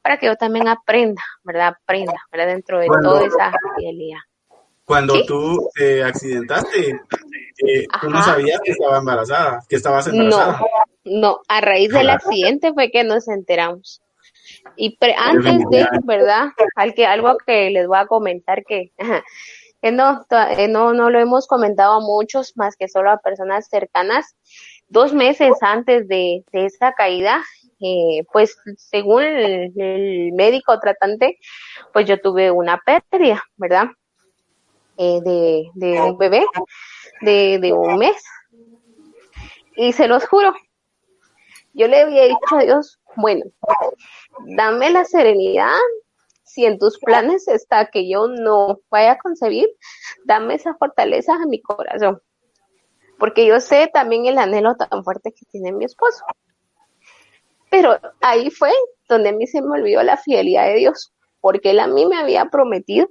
para 0.00 0.18
que 0.18 0.26
yo 0.26 0.36
también 0.36 0.68
aprenda, 0.68 1.22
¿verdad? 1.42 1.76
Aprenda, 1.82 2.24
¿verdad? 2.30 2.46
Dentro 2.48 2.78
de 2.78 2.86
toda 2.86 3.26
esa 3.26 3.52
fidelidad. 3.76 4.20
Cuando 4.84 5.24
tú 5.24 5.68
te 5.74 6.02
accidentaste, 6.02 6.90
eh, 6.90 7.86
tú 8.00 8.10
no 8.10 8.22
sabías 8.22 8.60
que 8.64 8.72
estaba 8.72 8.98
embarazada, 8.98 9.60
que 9.68 9.76
estabas 9.76 10.08
embarazada. 10.08 10.60
No, 11.04 11.20
no, 11.20 11.40
a 11.46 11.60
raíz 11.60 11.90
del 11.90 12.10
accidente 12.10 12.72
fue 12.72 12.90
que 12.90 13.04
nos 13.04 13.28
enteramos. 13.28 14.02
Y 14.76 14.96
antes 15.16 15.58
de, 15.70 15.86
¿verdad? 16.04 16.48
Al 16.76 16.94
que, 16.94 17.06
algo 17.06 17.36
que 17.46 17.70
les 17.70 17.86
voy 17.86 17.98
a 17.98 18.06
comentar 18.06 18.64
que, 18.64 18.92
que 19.82 19.92
no, 19.92 20.24
eh, 20.56 20.68
no, 20.68 20.92
no 20.92 21.10
lo 21.10 21.18
hemos 21.18 21.46
comentado 21.46 21.94
a 21.94 22.00
muchos, 22.00 22.56
más 22.56 22.76
que 22.76 22.88
solo 22.88 23.10
a 23.10 23.18
personas 23.18 23.68
cercanas. 23.68 24.36
Dos 24.88 25.12
meses 25.12 25.52
antes 25.60 26.08
de, 26.08 26.44
de 26.52 26.66
esa 26.66 26.92
caída, 26.92 27.42
eh, 27.80 28.24
pues 28.32 28.56
según 28.76 29.22
el, 29.22 30.32
médico 30.32 30.78
tratante, 30.80 31.38
pues 31.92 32.06
yo 32.06 32.20
tuve 32.20 32.50
una 32.50 32.78
pérdida, 32.78 33.42
¿verdad? 33.56 33.86
Eh, 34.96 35.20
de, 35.24 35.70
de 35.74 36.00
un 36.00 36.18
bebé 36.18 36.44
de, 37.22 37.58
de 37.58 37.72
un 37.72 37.98
mes. 37.98 38.22
Y 39.76 39.92
se 39.92 40.08
los 40.08 40.26
juro, 40.26 40.52
yo 41.72 41.86
le 41.88 42.02
había 42.02 42.24
dicho 42.24 42.56
a 42.56 42.62
Dios, 42.62 42.99
bueno, 43.16 43.44
dame 44.56 44.90
la 44.90 45.04
serenidad. 45.04 45.78
Si 46.44 46.64
en 46.64 46.78
tus 46.78 46.98
planes 46.98 47.46
está 47.46 47.90
que 47.90 48.08
yo 48.08 48.26
no 48.26 48.80
vaya 48.90 49.12
a 49.12 49.18
concebir, 49.18 49.68
dame 50.24 50.54
esa 50.54 50.74
fortaleza 50.74 51.34
a 51.34 51.46
mi 51.46 51.62
corazón. 51.62 52.20
Porque 53.18 53.46
yo 53.46 53.60
sé 53.60 53.88
también 53.92 54.26
el 54.26 54.38
anhelo 54.38 54.74
tan 54.76 55.04
fuerte 55.04 55.32
que 55.32 55.46
tiene 55.46 55.72
mi 55.72 55.84
esposo. 55.84 56.24
Pero 57.70 58.00
ahí 58.20 58.50
fue 58.50 58.72
donde 59.08 59.28
a 59.28 59.32
mí 59.32 59.46
se 59.46 59.62
me 59.62 59.78
olvidó 59.78 60.02
la 60.02 60.16
fidelidad 60.16 60.66
de 60.66 60.76
Dios, 60.76 61.12
porque 61.40 61.70
él 61.70 61.78
a 61.78 61.86
mí 61.86 62.04
me 62.06 62.16
había 62.16 62.46
prometido 62.46 63.08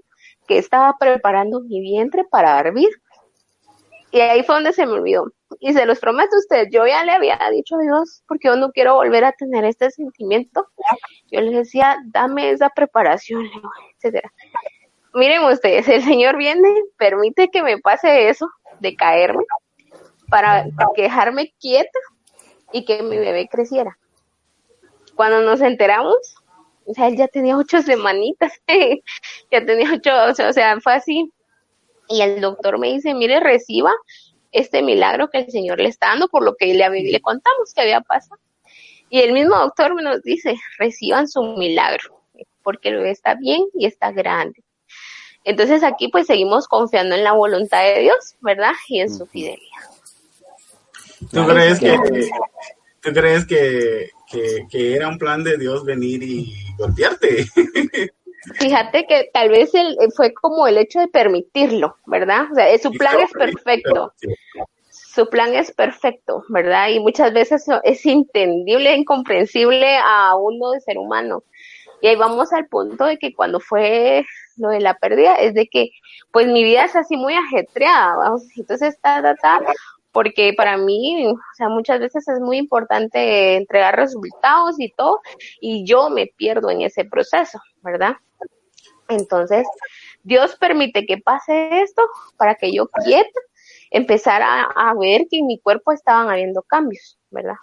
que 0.48 0.58
estaba 0.58 0.96
preparando 1.00 1.62
mi 1.62 1.80
vientre 1.80 2.26
para 2.26 2.60
hervir. 2.60 2.90
Y 4.12 4.20
ahí 4.20 4.44
fue 4.44 4.56
donde 4.56 4.74
se 4.74 4.86
me 4.86 4.94
olvidó. 4.94 5.32
Y 5.60 5.74
se 5.74 5.86
los 5.86 6.00
prometo 6.00 6.36
a 6.36 6.40
ustedes, 6.40 6.70
yo 6.72 6.86
ya 6.86 7.04
le 7.04 7.12
había 7.12 7.40
dicho 7.52 7.76
a 7.76 7.82
Dios, 7.82 8.24
porque 8.28 8.48
yo 8.50 8.56
no 8.56 8.72
quiero 8.72 8.96
volver 8.96 9.26
a 9.26 9.32
tener 9.32 9.66
este 9.66 9.90
sentimiento. 9.90 10.68
Yo 11.32 11.42
les 11.42 11.54
decía, 11.54 11.98
dame 12.06 12.52
esa 12.52 12.70
preparación, 12.70 13.50
etcétera. 13.98 14.32
Miren 15.14 15.44
ustedes, 15.44 15.88
el 15.88 16.04
Señor 16.04 16.38
viene, 16.38 16.70
permite 16.98 17.50
que 17.50 17.64
me 17.64 17.80
pase 17.80 18.30
eso, 18.30 18.48
de 18.80 18.96
caerme, 18.96 19.44
para 20.30 20.66
dejarme 20.96 21.54
quieta 21.60 22.00
y 22.72 22.86
que 22.86 23.02
mi 23.02 23.18
bebé 23.18 23.48
creciera. 23.50 23.98
Cuando 25.16 25.42
nos 25.42 25.62
enteramos, 25.62 26.36
o 26.86 26.94
sea, 26.94 27.08
él 27.08 27.18
ya 27.18 27.28
tenía 27.28 27.58
ocho 27.58 27.82
semanitas, 27.82 28.54
ya 29.52 29.66
tenía 29.66 29.94
ocho, 29.94 30.12
o 30.48 30.54
sea, 30.54 30.80
fue 30.80 30.94
así. 30.94 31.32
Y 32.08 32.22
el 32.22 32.42
doctor 32.42 32.80
me 32.80 32.92
dice, 32.92 33.14
mire, 33.14 33.40
reciba 33.40 33.92
este 34.52 34.82
milagro 34.82 35.30
que 35.30 35.40
el 35.40 35.52
Señor 35.52 35.80
le 35.80 35.90
está 35.90 36.08
dando 36.08 36.28
por 36.28 36.44
lo 36.44 36.56
que 36.56 36.74
le, 36.74 36.90
le 36.90 37.22
contamos 37.22 37.74
que 37.74 37.82
había 37.82 38.02
pasado. 38.02 38.42
Y 39.10 39.20
el 39.20 39.34
mismo 39.34 39.58
doctor 39.58 40.02
nos 40.02 40.22
dice, 40.22 40.56
reciban 40.78 41.28
su 41.28 41.42
milagro, 41.58 42.22
porque 42.64 42.92
bebé 42.92 43.12
está 43.12 43.36
bien 43.36 43.64
y 43.74 43.86
está 43.86 44.12
grande. 44.12 44.64
Entonces 45.44 45.84
aquí 45.84 46.10
pues 46.10 46.28
seguimos 46.28 46.68
confiando 46.68 47.16
en 47.16 47.24
la 47.24 47.34
voluntad 47.34 47.82
de 47.84 48.02
Dios, 48.02 48.36
¿verdad? 48.42 48.74
Y 48.88 49.00
en 49.00 49.14
su 49.14 49.26
fidelidad. 49.26 49.60
¿Tú 51.32 51.46
crees 51.46 51.80
que, 51.80 51.98
¿tú 53.02 53.12
crees 53.12 53.46
que, 53.46 54.10
que 54.70 54.96
era 54.96 55.08
un 55.08 55.18
plan 55.18 55.44
de 55.44 55.58
Dios 55.58 55.84
venir 55.84 56.22
y 56.24 56.54
golpearte? 56.78 57.48
Fíjate 58.56 59.06
que 59.06 59.30
tal 59.34 59.50
vez 59.50 59.74
el, 59.74 59.98
fue 60.16 60.34
como 60.34 60.68
el 60.68 60.78
hecho 60.78 61.00
de 61.00 61.08
permitirlo, 61.08 61.98
¿verdad? 62.06 62.48
O 62.52 62.56
sea, 62.56 62.78
su 62.78 62.92
plan 62.92 63.20
es 63.20 63.32
perfecto. 63.32 64.14
Su 64.90 65.30
plan 65.30 65.54
es 65.54 65.72
perfecto, 65.72 66.44
¿verdad? 66.50 66.90
Y 66.90 67.00
muchas 67.00 67.34
veces 67.34 67.66
es 67.84 68.06
entendible, 68.06 68.96
incomprensible 68.96 69.98
a 69.98 70.36
uno 70.36 70.72
de 70.72 70.82
ser 70.82 70.98
humano. 70.98 71.44
Y 72.02 72.08
ahí 72.08 72.16
vamos 72.16 72.54
al 72.54 72.68
punto 72.68 73.06
de 73.06 73.18
que 73.18 73.34
cuando 73.34 73.60
fue 73.60 74.26
lo 74.58 74.70
de 74.70 74.80
la 74.80 74.94
pérdida, 74.94 75.36
es 75.36 75.54
de 75.54 75.68
que, 75.68 75.90
pues 76.32 76.48
mi 76.48 76.64
vida 76.64 76.86
es 76.86 76.96
así 76.96 77.18
muy 77.18 77.34
ajetreada, 77.34 78.16
vamos, 78.16 78.44
entonces 78.56 78.96
está, 78.96 79.20
está, 79.32 79.60
porque 80.12 80.54
para 80.56 80.78
mí, 80.78 81.28
o 81.28 81.38
sea, 81.56 81.70
muchas 81.70 82.00
veces 82.00 82.28
es 82.28 82.40
muy 82.40 82.58
importante 82.58 83.56
entregar 83.58 83.96
resultados 83.96 84.80
y 84.80 84.92
todo, 84.92 85.22
y 85.62 85.86
yo 85.86 86.10
me 86.10 86.28
pierdo 86.28 86.70
en 86.70 86.82
ese 86.82 87.06
proceso, 87.06 87.60
¿verdad? 87.82 88.16
Entonces, 89.08 89.66
Dios 90.24 90.56
permite 90.56 91.06
que 91.06 91.18
pase 91.18 91.82
esto 91.82 92.04
para 92.38 92.56
que 92.56 92.72
yo 92.72 92.88
quieta 92.88 93.40
empezara 93.92 94.64
a, 94.76 94.94
ver 94.94 95.26
que 95.30 95.40
en 95.40 95.48
mi 95.48 95.60
cuerpo 95.60 95.92
estaban 95.92 96.30
habiendo 96.30 96.62
cambios, 96.62 97.18
¿verdad? 97.32 97.56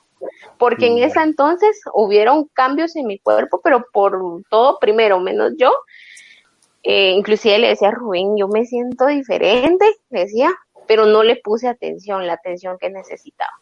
Porque 0.58 0.86
en 0.86 0.98
ese 0.98 1.20
entonces 1.20 1.80
hubieron 1.94 2.46
cambios 2.52 2.96
en 2.96 3.06
mi 3.06 3.18
cuerpo, 3.18 3.60
pero 3.62 3.84
por 3.92 4.42
todo 4.50 4.78
primero, 4.80 5.20
menos 5.20 5.52
yo. 5.56 5.72
Eh, 6.82 7.10
inclusive 7.10 7.58
le 7.58 7.68
decía 7.68 7.88
a 7.88 7.92
Rubén, 7.92 8.36
yo 8.36 8.48
me 8.48 8.64
siento 8.64 9.06
diferente, 9.06 9.84
decía, 10.08 10.52
pero 10.86 11.06
no 11.06 11.22
le 11.22 11.36
puse 11.36 11.68
atención, 11.68 12.26
la 12.26 12.34
atención 12.34 12.78
que 12.78 12.90
necesitaba. 12.90 13.52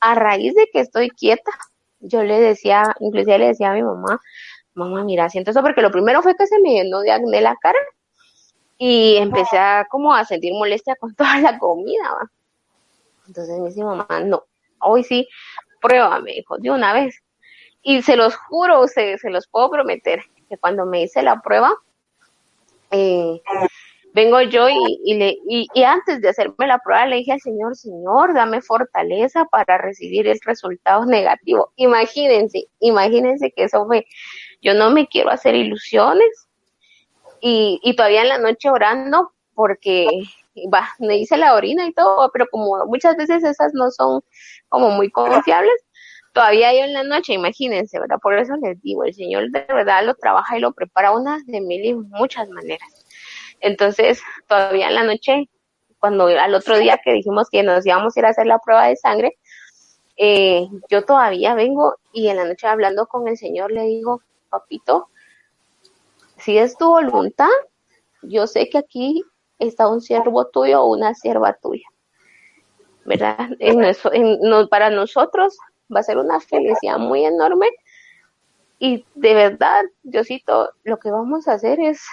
A 0.00 0.14
raíz 0.14 0.54
de 0.54 0.68
que 0.72 0.80
estoy 0.80 1.10
quieta, 1.10 1.52
yo 2.00 2.22
le 2.22 2.40
decía, 2.40 2.94
inclusive 3.00 3.38
le 3.38 3.46
decía 3.48 3.70
a 3.70 3.74
mi 3.74 3.82
mamá, 3.82 4.20
mamá, 4.74 5.04
mira, 5.04 5.28
siento 5.28 5.50
eso 5.50 5.62
porque 5.62 5.82
lo 5.82 5.90
primero 5.90 6.22
fue 6.22 6.36
que 6.36 6.46
se 6.46 6.58
me 6.60 6.70
llenó 6.70 7.00
de 7.00 7.12
acné 7.12 7.40
la 7.40 7.56
cara 7.56 7.78
y 8.78 9.16
empecé 9.16 9.58
a 9.58 9.86
como 9.88 10.14
a 10.14 10.24
sentir 10.24 10.52
molestia 10.54 10.96
con 10.96 11.14
toda 11.16 11.38
la 11.38 11.58
comida. 11.58 12.30
Entonces 13.26 13.58
me 13.58 13.68
dice 13.68 13.84
mamá, 13.84 14.06
no, 14.24 14.44
hoy 14.80 15.04
sí, 15.04 15.28
pruébame, 15.80 16.38
hijo, 16.38 16.58
de 16.58 16.70
una 16.70 16.92
vez. 16.92 17.22
Y 17.82 18.02
se 18.02 18.16
los 18.16 18.36
juro, 18.36 18.86
se, 18.86 19.18
se 19.18 19.30
los 19.30 19.46
puedo 19.48 19.70
prometer, 19.70 20.22
que 20.48 20.56
cuando 20.56 20.86
me 20.86 21.02
hice 21.02 21.22
la 21.22 21.40
prueba, 21.40 21.72
eh, 22.90 23.40
vengo 24.14 24.40
yo 24.42 24.68
y, 24.68 25.14
le, 25.14 25.38
y, 25.46 25.82
antes 25.82 26.20
de 26.20 26.28
hacerme 26.28 26.66
la 26.66 26.78
prueba 26.78 27.06
le 27.06 27.16
dije 27.16 27.32
al 27.32 27.40
Señor, 27.40 27.76
Señor, 27.76 28.34
dame 28.34 28.60
fortaleza 28.60 29.44
para 29.46 29.78
recibir 29.78 30.26
el 30.28 30.38
resultado 30.44 31.06
negativo. 31.06 31.72
Imagínense, 31.76 32.68
imagínense 32.80 33.52
que 33.52 33.64
eso 33.64 33.86
fue, 33.86 34.06
yo 34.60 34.74
no 34.74 34.90
me 34.90 35.06
quiero 35.06 35.30
hacer 35.30 35.54
ilusiones 35.54 36.48
y, 37.40 37.80
y 37.82 37.96
todavía 37.96 38.22
en 38.22 38.28
la 38.28 38.38
noche 38.38 38.70
orando 38.70 39.32
porque 39.54 40.06
va, 40.72 40.88
me 40.98 41.18
hice 41.18 41.36
la 41.36 41.54
orina 41.54 41.86
y 41.86 41.92
todo, 41.92 42.30
pero 42.32 42.46
como 42.50 42.84
muchas 42.86 43.16
veces 43.16 43.42
esas 43.44 43.72
no 43.74 43.90
son 43.90 44.22
como 44.68 44.90
muy 44.90 45.10
confiables, 45.10 45.74
todavía 46.32 46.72
yo 46.72 46.84
en 46.84 46.92
la 46.92 47.04
noche, 47.04 47.34
imagínense, 47.34 47.98
¿verdad? 47.98 48.18
Por 48.22 48.38
eso 48.38 48.56
les 48.56 48.80
digo, 48.82 49.04
el 49.04 49.14
Señor 49.14 49.50
de 49.50 49.64
verdad 49.68 50.04
lo 50.04 50.14
trabaja 50.14 50.56
y 50.56 50.60
lo 50.60 50.72
prepara 50.72 51.12
unas 51.12 51.44
de 51.46 51.60
mil 51.60 51.84
y 51.84 51.94
muchas 51.94 52.48
maneras. 52.48 53.01
Entonces, 53.62 54.20
todavía 54.48 54.88
en 54.88 54.94
la 54.96 55.04
noche, 55.04 55.48
cuando 55.98 56.26
al 56.26 56.54
otro 56.54 56.76
día 56.76 57.00
que 57.02 57.12
dijimos 57.12 57.48
que 57.48 57.62
nos 57.62 57.86
íbamos 57.86 58.16
a 58.16 58.20
ir 58.20 58.26
a 58.26 58.30
hacer 58.30 58.46
la 58.46 58.58
prueba 58.58 58.88
de 58.88 58.96
sangre, 58.96 59.38
eh, 60.16 60.68
yo 60.90 61.04
todavía 61.04 61.54
vengo 61.54 61.94
y 62.12 62.28
en 62.28 62.36
la 62.36 62.44
noche 62.44 62.66
hablando 62.66 63.06
con 63.06 63.28
el 63.28 63.38
Señor 63.38 63.70
le 63.70 63.84
digo, 63.84 64.20
papito, 64.50 65.08
si 66.36 66.58
es 66.58 66.76
tu 66.76 66.88
voluntad, 66.88 67.48
yo 68.22 68.46
sé 68.48 68.68
que 68.68 68.78
aquí 68.78 69.22
está 69.60 69.88
un 69.88 70.00
siervo 70.00 70.48
tuyo 70.48 70.82
o 70.82 70.92
una 70.92 71.14
sierva 71.14 71.54
tuya. 71.54 71.86
¿Verdad? 73.04 73.48
para 74.70 74.90
nosotros 74.90 75.56
va 75.94 76.00
a 76.00 76.04
ser 76.04 76.18
una 76.18 76.38
felicidad 76.40 76.98
muy 76.98 77.24
enorme 77.24 77.68
y 78.78 79.04
de 79.14 79.34
verdad, 79.34 79.84
Diosito, 80.02 80.70
lo 80.82 80.98
que 80.98 81.12
vamos 81.12 81.46
a 81.46 81.52
hacer 81.52 81.80
es 81.80 82.04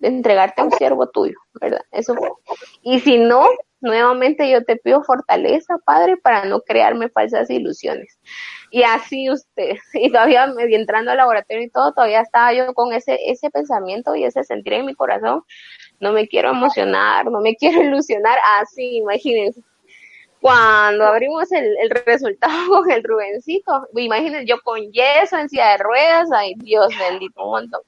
entregarte 0.00 0.60
a 0.60 0.64
un 0.64 0.72
siervo 0.72 1.08
tuyo, 1.08 1.36
¿verdad? 1.60 1.82
Eso 1.90 2.14
Y 2.82 3.00
si 3.00 3.18
no, 3.18 3.46
nuevamente 3.80 4.50
yo 4.50 4.64
te 4.64 4.76
pido 4.76 5.02
fortaleza, 5.02 5.78
Padre, 5.84 6.16
para 6.16 6.44
no 6.44 6.60
crearme 6.60 7.08
falsas 7.08 7.50
ilusiones. 7.50 8.18
Y 8.70 8.82
así 8.82 9.30
usted, 9.30 9.76
y 9.94 10.10
todavía 10.10 10.52
entrando 10.58 11.10
al 11.10 11.16
laboratorio 11.16 11.64
y 11.64 11.70
todo, 11.70 11.92
todavía 11.92 12.20
estaba 12.20 12.52
yo 12.52 12.74
con 12.74 12.92
ese, 12.92 13.18
ese 13.26 13.50
pensamiento 13.50 14.14
y 14.14 14.24
ese 14.24 14.44
sentir 14.44 14.74
en 14.74 14.86
mi 14.86 14.94
corazón, 14.94 15.42
no 16.00 16.12
me 16.12 16.28
quiero 16.28 16.50
emocionar, 16.50 17.26
no 17.26 17.40
me 17.40 17.56
quiero 17.60 17.82
ilusionar, 17.82 18.38
así, 18.60 18.96
imagínense. 18.98 19.62
Cuando 20.40 21.04
abrimos 21.04 21.50
el, 21.50 21.76
el 21.78 21.90
resultado 21.90 22.52
con 22.68 22.90
el 22.90 23.02
Rubencito, 23.02 23.88
imagínense 23.96 24.46
yo 24.46 24.60
con 24.62 24.80
yeso 24.92 25.36
en 25.36 25.48
de 25.48 25.78
ruedas, 25.78 26.30
ay 26.32 26.54
Dios 26.58 26.92
bendito, 26.96 27.44
un 27.44 27.50
montón. 27.50 27.80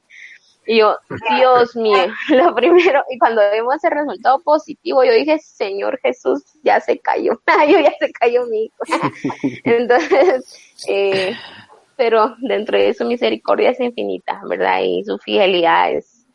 Y 0.67 0.79
yo, 0.79 0.97
Dios 1.37 1.75
mío, 1.75 2.07
lo 2.29 2.55
primero, 2.55 3.03
y 3.11 3.19
cuando 3.19 3.41
vemos 3.41 3.83
el 3.83 3.91
resultado 3.91 4.41
positivo, 4.41 5.05
yo 5.05 5.13
dije, 5.13 5.39
Señor 5.39 5.99
Jesús, 6.03 6.45
ya 6.63 6.81
se 6.81 6.99
cayó, 6.99 7.41
yo 7.69 7.81
ya 7.81 7.93
se 7.99 8.13
cayó 8.13 8.47
mi 8.47 8.65
hijo. 8.65 8.77
Entonces, 9.65 10.85
eh, 10.89 11.35
pero 11.97 12.35
dentro 12.41 12.79
de 12.79 12.95
su 12.95 13.05
misericordia 13.05 13.71
es 13.71 13.81
infinita, 13.81 14.41
¿verdad? 14.49 14.81
Y 14.83 15.05
su 15.05 15.19
fidelidad 15.19 15.93
es, 15.93 16.27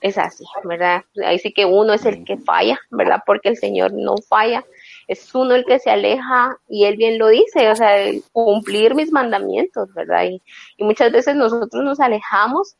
es 0.00 0.18
así, 0.18 0.44
¿verdad? 0.64 1.02
Ahí 1.24 1.38
sí 1.38 1.52
que 1.52 1.64
uno 1.64 1.94
es 1.94 2.04
el 2.04 2.24
que 2.24 2.36
falla, 2.38 2.78
¿verdad? 2.90 3.20
Porque 3.24 3.48
el 3.48 3.56
Señor 3.56 3.92
no 3.94 4.16
falla, 4.28 4.64
es 5.08 5.34
uno 5.34 5.54
el 5.54 5.64
que 5.64 5.78
se 5.78 5.90
aleja 5.90 6.56
y 6.68 6.84
él 6.84 6.96
bien 6.96 7.18
lo 7.18 7.28
dice, 7.28 7.70
o 7.70 7.76
sea, 7.76 7.96
cumplir 8.32 8.94
mis 8.94 9.12
mandamientos, 9.12 9.92
¿verdad? 9.94 10.24
Y, 10.24 10.42
y 10.76 10.84
muchas 10.84 11.12
veces 11.12 11.36
nosotros 11.36 11.84
nos 11.84 12.00
alejamos 12.00 12.76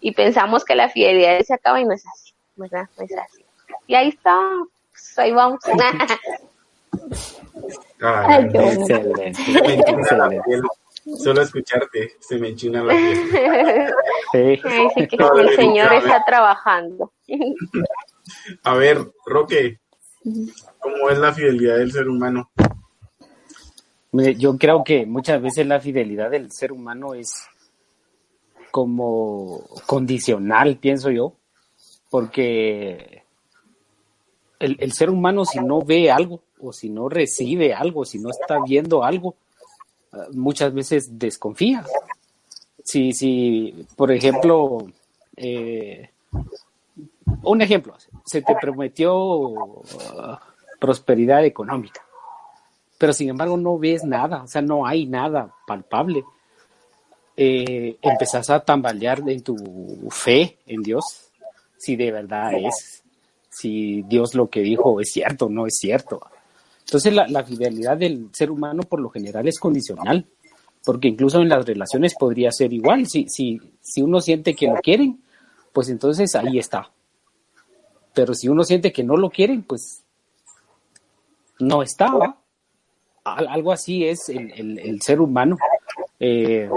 y 0.00 0.12
pensamos 0.12 0.64
que 0.64 0.74
la 0.74 0.88
fidelidad 0.88 1.40
se 1.40 1.54
acaba 1.54 1.80
y 1.80 1.84
no 1.84 1.92
es 1.92 2.04
así, 2.06 2.32
¿verdad? 2.56 2.88
No 2.98 3.04
es 3.04 3.12
así. 3.16 3.44
Y 3.86 3.94
ahí 3.94 4.08
está, 4.08 4.40
pues 4.90 5.18
ahí 5.18 5.32
vamos. 5.32 5.60
Ay, 8.00 8.48
qué 8.50 8.58
excelente. 8.58 9.34
Solo 11.16 11.42
escucharte 11.42 12.12
se 12.20 12.38
me 12.38 12.48
enchina 12.48 12.82
la 12.82 12.94
piel. 12.94 13.92
Sí. 14.32 14.60
sí 14.94 15.08
que 15.08 15.16
el 15.16 15.56
Señor 15.56 15.92
está 15.92 16.24
trabajando. 16.24 17.12
A 18.62 18.74
ver, 18.74 19.10
Roque, 19.26 19.80
¿cómo 20.78 21.10
es 21.10 21.18
la 21.18 21.32
fidelidad 21.32 21.78
del 21.78 21.90
ser 21.90 22.08
humano? 22.08 22.48
Yo 24.12 24.56
creo 24.56 24.84
que 24.84 25.04
muchas 25.04 25.42
veces 25.42 25.66
la 25.66 25.80
fidelidad 25.80 26.30
del 26.30 26.52
ser 26.52 26.70
humano 26.70 27.14
es 27.14 27.48
como 28.70 29.64
condicional, 29.86 30.76
pienso 30.76 31.10
yo, 31.10 31.34
porque 32.10 33.22
el, 34.58 34.92
ser 34.92 35.10
humano 35.10 35.44
si 35.44 35.58
no 35.60 35.80
ve 35.82 36.10
algo 36.10 36.40
o 36.60 36.72
si 36.72 36.90
no 36.90 37.08
recibe 37.08 37.72
algo, 37.74 38.04
si 38.04 38.18
no 38.18 38.30
está 38.30 38.58
viendo 38.64 39.02
algo, 39.02 39.34
ah, 40.12 40.26
muchas 40.32 40.74
veces 40.74 41.18
desconfía. 41.18 41.84
Si, 42.84 43.12
si 43.12 43.86
por 43.96 44.10
ejemplo, 44.10 44.86
eh, 45.36 46.10
un 47.42 47.62
ejemplo, 47.62 47.94
se 48.24 48.42
te 48.42 48.54
prometió 48.60 49.82
ah, 50.18 50.40
prosperidad 50.78 51.44
económica, 51.44 52.02
pero 52.98 53.12
sin 53.12 53.30
embargo 53.30 53.56
no 53.56 53.78
ves 53.78 54.04
nada, 54.04 54.42
o 54.42 54.46
sea, 54.46 54.62
no 54.62 54.86
hay 54.86 55.06
nada 55.06 55.54
palpable 55.66 56.24
eh, 57.42 57.96
empezás 58.02 58.50
a 58.50 58.60
tambalear 58.60 59.22
en 59.26 59.40
tu 59.40 59.56
fe 60.10 60.58
en 60.66 60.82
Dios, 60.82 61.30
si 61.78 61.96
de 61.96 62.12
verdad 62.12 62.52
es, 62.52 63.02
si 63.48 64.02
Dios 64.02 64.34
lo 64.34 64.50
que 64.50 64.60
dijo 64.60 65.00
es 65.00 65.10
cierto 65.10 65.46
o 65.46 65.48
no 65.48 65.66
es 65.66 65.78
cierto. 65.78 66.20
Entonces 66.80 67.14
la, 67.14 67.42
fidelidad 67.42 67.96
del 67.96 68.28
ser 68.34 68.50
humano 68.50 68.82
por 68.82 69.00
lo 69.00 69.08
general 69.08 69.48
es 69.48 69.58
condicional, 69.58 70.26
porque 70.84 71.08
incluso 71.08 71.40
en 71.40 71.48
las 71.48 71.64
relaciones 71.64 72.14
podría 72.14 72.52
ser 72.52 72.74
igual. 72.74 73.06
Si, 73.06 73.26
si, 73.30 73.58
si 73.80 74.02
uno 74.02 74.20
siente 74.20 74.54
que 74.54 74.66
lo 74.66 74.74
quieren, 74.74 75.22
pues 75.72 75.88
entonces 75.88 76.34
ahí 76.34 76.58
está. 76.58 76.90
Pero 78.12 78.34
si 78.34 78.50
uno 78.50 78.64
siente 78.64 78.92
que 78.92 79.02
no 79.02 79.16
lo 79.16 79.30
quieren, 79.30 79.62
pues 79.62 80.04
no 81.58 81.80
está. 81.80 82.36
Algo 83.24 83.72
así 83.72 84.04
es 84.04 84.28
el, 84.28 85.00
ser 85.00 85.22
humano. 85.22 85.56
Eh, 86.18 86.68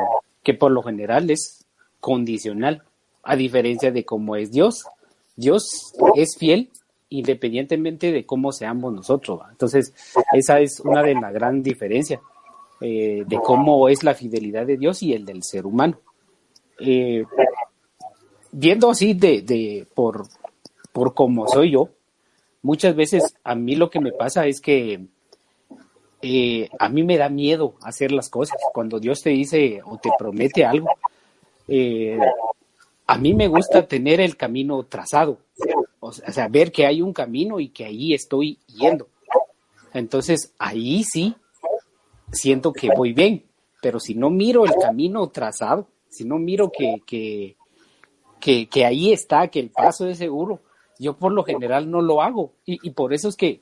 que 0.43 0.53
por 0.53 0.71
lo 0.71 0.83
general 0.83 1.29
es 1.29 1.65
condicional, 1.99 2.83
a 3.23 3.35
diferencia 3.35 3.91
de 3.91 4.03
cómo 4.03 4.35
es 4.35 4.51
Dios. 4.51 4.85
Dios 5.35 5.93
es 6.15 6.35
fiel 6.37 6.69
independientemente 7.09 8.11
de 8.11 8.25
cómo 8.25 8.51
seamos 8.51 8.91
nosotros. 8.91 9.41
Entonces, 9.51 9.93
esa 10.33 10.59
es 10.59 10.79
una 10.79 11.03
de 11.03 11.13
las 11.13 11.31
gran 11.31 11.61
diferencias 11.61 12.19
eh, 12.81 13.23
de 13.25 13.37
cómo 13.37 13.87
es 13.87 14.03
la 14.03 14.15
fidelidad 14.15 14.65
de 14.65 14.77
Dios 14.77 15.03
y 15.03 15.13
el 15.13 15.23
del 15.23 15.43
ser 15.43 15.67
humano. 15.67 15.99
Eh, 16.79 17.23
viendo 18.51 18.89
así 18.89 19.13
de, 19.13 19.43
de 19.43 19.87
por, 19.93 20.25
por 20.91 21.13
cómo 21.13 21.47
soy 21.47 21.71
yo, 21.71 21.89
muchas 22.63 22.95
veces 22.95 23.35
a 23.43 23.53
mí 23.53 23.75
lo 23.75 23.91
que 23.91 23.99
me 23.99 24.11
pasa 24.11 24.47
es 24.47 24.59
que 24.59 25.05
eh, 26.25 26.69
a 26.79 26.87
mí 26.87 27.03
me 27.03 27.17
da 27.17 27.27
miedo 27.27 27.75
hacer 27.81 28.13
las 28.13 28.29
cosas. 28.29 28.57
Cuando 28.73 28.97
Dios 28.97 29.21
te 29.21 29.31
dice 29.31 29.81
o 29.83 29.97
te 29.97 30.09
promete 30.17 30.63
algo, 30.63 30.87
eh, 31.67 32.17
a 33.05 33.17
mí 33.17 33.33
me 33.33 33.49
gusta 33.49 33.85
tener 33.85 34.21
el 34.21 34.37
camino 34.37 34.83
trazado, 34.83 35.39
o 35.99 36.13
sea, 36.13 36.47
ver 36.47 36.71
que 36.71 36.85
hay 36.85 37.01
un 37.01 37.11
camino 37.11 37.59
y 37.59 37.69
que 37.69 37.83
ahí 37.83 38.13
estoy 38.13 38.57
yendo. 38.67 39.09
Entonces, 39.93 40.53
ahí 40.57 41.03
sí 41.03 41.35
siento 42.31 42.71
que 42.71 42.89
voy 42.95 43.11
bien, 43.11 43.43
pero 43.81 43.99
si 43.99 44.15
no 44.15 44.29
miro 44.29 44.63
el 44.63 44.75
camino 44.75 45.27
trazado, 45.27 45.87
si 46.07 46.23
no 46.23 46.39
miro 46.39 46.71
que, 46.71 47.01
que, 47.05 47.57
que, 48.69 48.85
ahí 48.85 49.11
está, 49.11 49.49
que 49.49 49.59
el 49.59 49.71
paso 49.71 50.07
es 50.07 50.17
seguro, 50.17 50.61
yo 50.99 51.17
por 51.17 51.33
lo 51.33 51.43
general 51.43 51.91
no 51.91 52.01
lo 52.01 52.21
hago. 52.21 52.53
Y 52.65 52.91
por 52.91 53.13
eso 53.13 53.27
es 53.27 53.35
que 53.35 53.61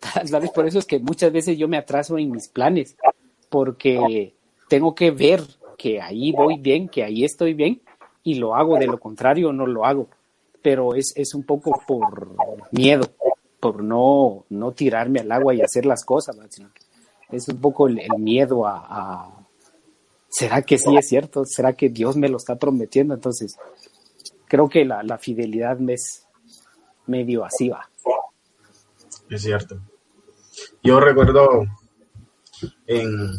¿Sabes? 0.26 0.50
Por 0.50 0.66
eso 0.66 0.78
es 0.78 0.86
que 0.86 0.98
muchas 0.98 1.32
veces 1.32 1.58
yo 1.58 1.68
me 1.68 1.78
atraso 1.78 2.18
en 2.18 2.30
mis 2.30 2.48
planes, 2.48 2.96
porque 3.48 4.34
tengo 4.68 4.94
que 4.94 5.10
ver 5.10 5.42
que 5.78 6.00
ahí 6.00 6.32
voy 6.32 6.58
bien, 6.58 6.88
que 6.88 7.04
ahí 7.04 7.24
estoy 7.24 7.54
bien, 7.54 7.80
y 8.22 8.34
lo 8.34 8.54
hago, 8.54 8.78
de 8.78 8.86
lo 8.86 8.98
contrario 8.98 9.52
no 9.52 9.66
lo 9.66 9.84
hago. 9.84 10.08
Pero 10.62 10.94
es, 10.94 11.12
es 11.16 11.34
un 11.34 11.44
poco 11.44 11.80
por 11.86 12.30
miedo, 12.72 13.06
por 13.60 13.82
no, 13.82 14.44
no 14.48 14.72
tirarme 14.72 15.20
al 15.20 15.30
agua 15.30 15.54
y 15.54 15.60
hacer 15.60 15.86
las 15.86 16.04
cosas, 16.04 16.36
es 17.30 17.48
un 17.48 17.60
poco 17.60 17.88
el, 17.88 18.00
miedo 18.18 18.66
a, 18.66 19.46
¿será 20.28 20.62
que 20.62 20.78
sí 20.78 20.96
es 20.96 21.08
cierto? 21.08 21.44
¿Será 21.44 21.72
que 21.72 21.88
Dios 21.88 22.16
me 22.16 22.28
lo 22.28 22.36
está 22.36 22.56
prometiendo? 22.56 23.14
Entonces, 23.14 23.56
creo 24.46 24.68
que 24.68 24.84
la, 24.84 25.02
la 25.02 25.18
fidelidad 25.18 25.78
me 25.78 25.94
es, 25.94 26.26
medio 27.06 27.44
así 27.44 27.68
va. 27.68 27.88
Es 29.28 29.42
cierto. 29.42 29.80
Yo 30.82 31.00
recuerdo 31.00 31.66
en 32.86 33.32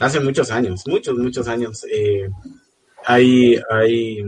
hace 0.00 0.20
muchos 0.20 0.50
años, 0.50 0.82
muchos, 0.86 1.16
muchos 1.16 1.48
años, 1.48 1.84
eh, 1.90 2.28
hay, 3.04 3.58
hay 3.70 4.22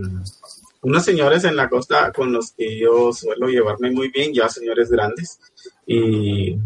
unos 0.81 1.05
señores 1.05 1.45
en 1.45 1.57
la 1.57 1.69
costa 1.69 2.13
con 2.13 2.33
los 2.33 2.53
que 2.53 2.79
yo 2.79 3.13
suelo 3.13 3.49
llevarme 3.49 3.91
muy 3.91 4.09
bien, 4.09 4.33
ya 4.33 4.49
señores 4.49 4.91
grandes, 4.91 5.41
y 5.87 6.57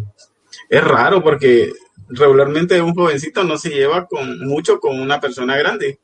es 0.68 0.85
raro 0.85 1.22
porque 1.22 1.72
regularmente 2.09 2.81
un 2.81 2.94
jovencito 2.94 3.42
no 3.44 3.57
se 3.57 3.70
lleva 3.70 4.07
con 4.07 4.38
mucho 4.46 4.79
con 4.79 5.01
una 5.01 5.20
persona 5.20 5.57
grande. 5.57 6.01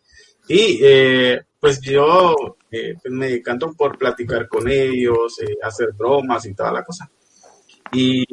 Y 0.49 0.81
eh, 0.83 1.43
pues 1.61 1.81
yo 1.81 2.57
eh, 2.71 2.95
pues, 3.03 3.13
me 3.13 3.29
decanto 3.29 3.73
por 3.73 3.99
platicar 3.99 4.49
con 4.49 4.69
ellos, 4.69 5.41
eh, 5.41 5.57
hacer 5.63 5.93
bromas 5.93 6.47
y 6.47 6.55
toda 6.55 6.73
la 6.73 6.85
cosa. 6.85 7.11
Y, 7.93 8.25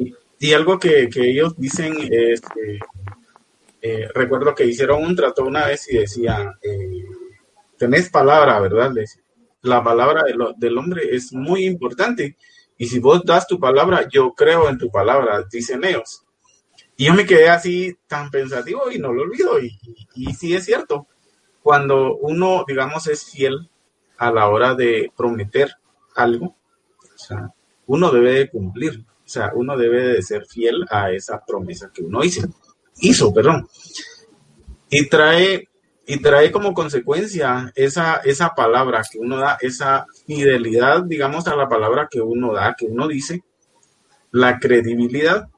algo 0.54 0.78
que, 0.78 1.08
que, 1.08 1.30
ellos 1.30 1.54
dicen 1.56 1.96
es 2.10 2.40
que 2.40 2.78
recuerdo 4.14 4.54
que 4.54 4.66
hicieron 4.66 5.04
un 5.04 5.16
trato 5.16 5.44
una 5.44 5.66
vez 5.66 5.90
y 5.90 5.98
decían, 5.98 6.52
tenés 7.76 8.10
palabra, 8.10 8.60
¿verdad? 8.60 8.92
La 9.62 9.82
palabra 9.82 10.22
del 10.56 10.78
hombre 10.78 11.14
es 11.14 11.32
muy 11.32 11.64
importante. 11.64 12.36
Y 12.78 12.86
si 12.86 12.98
vos 12.98 13.22
das 13.24 13.46
tu 13.46 13.58
palabra, 13.58 14.06
yo 14.10 14.34
creo 14.34 14.68
en 14.68 14.78
tu 14.78 14.90
palabra, 14.90 15.44
dicen 15.50 15.84
ellos. 15.84 16.22
Y 16.96 17.06
yo 17.06 17.14
me 17.14 17.26
quedé 17.26 17.48
así 17.48 17.94
tan 18.06 18.30
pensativo 18.30 18.90
y 18.90 18.98
no 18.98 19.12
lo 19.12 19.22
olvido. 19.22 19.58
Y, 19.60 19.78
y, 20.14 20.34
sí 20.34 20.54
es 20.54 20.64
cierto, 20.64 21.06
cuando 21.66 22.14
uno, 22.18 22.64
digamos, 22.64 23.08
es 23.08 23.24
fiel 23.24 23.68
a 24.18 24.30
la 24.30 24.48
hora 24.48 24.76
de 24.76 25.10
prometer 25.16 25.72
algo, 26.14 26.54
o 27.02 27.18
sea, 27.18 27.52
uno 27.88 28.12
debe 28.12 28.34
de 28.34 28.48
cumplir, 28.48 29.00
o 29.00 29.28
sea, 29.28 29.50
uno 29.52 29.76
debe 29.76 30.00
de 30.00 30.22
ser 30.22 30.46
fiel 30.46 30.86
a 30.88 31.10
esa 31.10 31.44
promesa 31.44 31.90
que 31.92 32.04
uno 32.04 32.22
hizo, 32.22 32.46
hizo, 33.00 33.34
perdón. 33.34 33.66
Y 34.90 35.08
trae, 35.08 35.68
y 36.06 36.22
trae 36.22 36.52
como 36.52 36.72
consecuencia 36.72 37.72
esa, 37.74 38.18
esa 38.18 38.54
palabra 38.54 39.02
que 39.10 39.18
uno 39.18 39.38
da, 39.38 39.58
esa 39.60 40.06
fidelidad, 40.24 41.02
digamos, 41.02 41.48
a 41.48 41.56
la 41.56 41.68
palabra 41.68 42.06
que 42.08 42.20
uno 42.20 42.52
da, 42.52 42.76
que 42.78 42.86
uno 42.86 43.08
dice, 43.08 43.42
la 44.30 44.60
credibilidad 44.60 45.48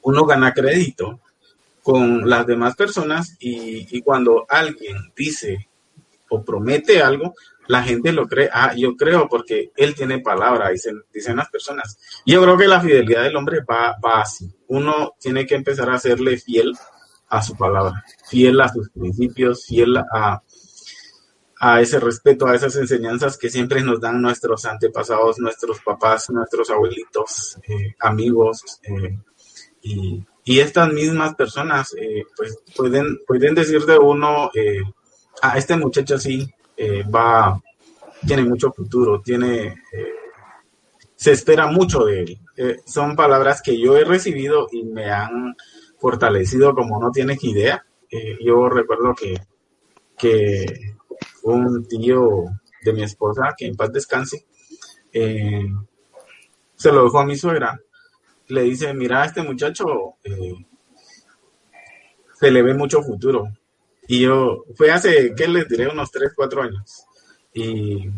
uno 0.00 0.24
gana 0.24 0.52
crédito 0.52 1.20
con 1.82 2.28
las 2.28 2.46
demás 2.46 2.76
personas 2.76 3.36
y, 3.40 4.00
cuando 4.02 4.46
alguien 4.48 5.12
dice 5.16 5.68
o 6.28 6.44
promete 6.44 7.02
algo, 7.02 7.34
la 7.66 7.82
gente 7.82 8.12
lo 8.12 8.26
cree. 8.26 8.48
Ah, 8.52 8.74
yo 8.74 8.96
creo 8.96 9.28
porque 9.28 9.72
él 9.76 9.94
tiene 9.94 10.20
palabra, 10.20 10.70
dicen, 10.70 11.02
dicen 11.12 11.36
las 11.36 11.50
personas. 11.50 11.98
Yo 12.24 12.42
creo 12.42 12.56
que 12.56 12.68
la 12.68 12.80
fidelidad 12.80 13.22
del 13.24 13.36
hombre 13.36 13.60
va, 13.68 13.96
va 14.04 14.22
así. 14.22 14.50
Uno 14.68 15.14
tiene 15.18 15.46
que 15.46 15.54
empezar 15.54 15.90
a 15.90 15.98
serle 15.98 16.38
fiel 16.38 16.72
a 17.28 17.42
su 17.42 17.56
palabra, 17.56 18.04
fiel 18.28 18.60
a 18.60 18.68
sus 18.68 18.90
principios, 18.90 19.66
fiel 19.66 19.96
a, 19.96 20.42
a 21.60 21.80
ese 21.80 21.98
respeto, 21.98 22.46
a 22.46 22.54
esas 22.54 22.76
enseñanzas 22.76 23.38
que 23.38 23.48
siempre 23.48 23.82
nos 23.82 24.00
dan 24.00 24.20
nuestros 24.20 24.64
antepasados, 24.64 25.38
nuestros 25.38 25.80
papás, 25.80 26.28
nuestros 26.30 26.70
abuelitos, 26.70 27.58
eh, 27.68 27.94
amigos, 28.00 28.80
eh, 28.82 29.18
y, 29.82 30.24
estas 30.44 30.92
mismas 30.92 31.34
personas 31.34 31.94
eh, 31.98 32.24
pues 32.36 32.58
pueden, 32.76 33.18
pueden 33.26 33.54
decir 33.54 33.84
de 33.84 33.98
uno, 33.98 34.50
eh, 34.54 34.82
a 35.40 35.52
ah, 35.52 35.58
este 35.58 35.76
muchacho 35.76 36.18
sí 36.18 36.48
eh, 36.76 37.04
va, 37.04 37.60
tiene 38.26 38.44
mucho 38.44 38.72
futuro, 38.72 39.20
tiene, 39.20 39.76
se 41.14 41.32
espera 41.32 41.66
mucho 41.68 42.04
de 42.04 42.22
él. 42.22 42.40
son 42.84 43.14
palabras 43.16 43.62
que 43.62 43.78
yo 43.78 43.96
he 43.96 44.04
recibido 44.04 44.68
y 44.72 44.84
me 44.84 45.10
han 45.10 45.56
fortalecido 45.98 46.74
como 46.74 47.00
no 47.00 47.10
tienes 47.10 47.42
idea. 47.44 47.84
yo 48.44 48.68
recuerdo 48.68 49.14
que, 49.14 49.40
que 50.16 50.94
un 51.44 51.86
tío 51.86 52.44
de 52.82 52.92
mi 52.92 53.02
esposa, 53.04 53.54
que 53.56 53.66
en 53.66 53.76
paz 53.76 53.92
descanse, 53.92 54.46
se 55.12 56.92
lo 56.92 57.04
dejó 57.04 57.20
a 57.20 57.26
mi 57.26 57.36
suegra 57.36 57.80
le 58.52 58.62
dice, 58.64 58.92
mira, 58.92 59.24
este 59.24 59.42
muchacho 59.42 60.16
eh, 60.24 60.54
se 62.38 62.50
le 62.50 62.62
ve 62.62 62.74
mucho 62.74 63.02
futuro. 63.02 63.48
Y 64.06 64.20
yo, 64.20 64.64
fue 64.74 64.90
hace, 64.90 65.32
¿qué 65.34 65.48
les 65.48 65.66
diré? 65.68 65.88
Unos 65.88 66.10
3, 66.10 66.32
4 66.36 66.62
años. 66.62 67.04
Y, 67.54 68.10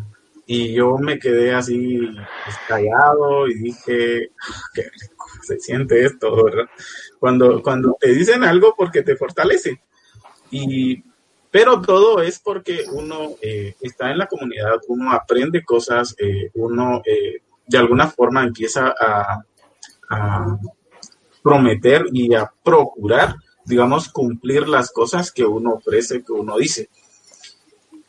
yo 0.46 0.98
me 0.98 1.18
quedé 1.18 1.54
así 1.54 2.00
pues, 2.44 2.56
callado 2.68 3.48
y 3.48 3.54
dije, 3.54 4.30
qué 4.74 4.82
rico 4.82 5.26
se 5.42 5.58
siente 5.58 6.04
esto, 6.04 6.44
¿verdad? 6.44 6.66
Cuando, 7.18 7.62
cuando 7.62 7.96
te 7.98 8.12
dicen 8.12 8.44
algo 8.44 8.74
porque 8.76 9.02
te 9.02 9.16
fortalece. 9.16 9.80
Y, 10.50 11.02
pero 11.50 11.80
todo 11.80 12.20
es 12.20 12.40
porque 12.40 12.84
uno 12.92 13.36
eh, 13.40 13.74
está 13.80 14.10
en 14.10 14.18
la 14.18 14.26
comunidad, 14.26 14.80
uno 14.88 15.12
aprende 15.12 15.64
cosas, 15.64 16.14
eh, 16.18 16.50
uno 16.54 17.00
de 17.66 17.78
alguna 17.78 18.08
forma 18.08 18.42
empieza 18.42 18.94
a, 18.98 19.42
prometer 21.42 22.06
y 22.12 22.34
a 22.34 22.50
procurar, 22.62 23.36
digamos, 23.64 24.08
cumplir 24.08 24.68
las 24.68 24.90
cosas 24.90 25.30
que 25.30 25.44
uno 25.44 25.74
ofrece, 25.74 26.22
que 26.22 26.32
uno 26.32 26.56
dice. 26.56 26.88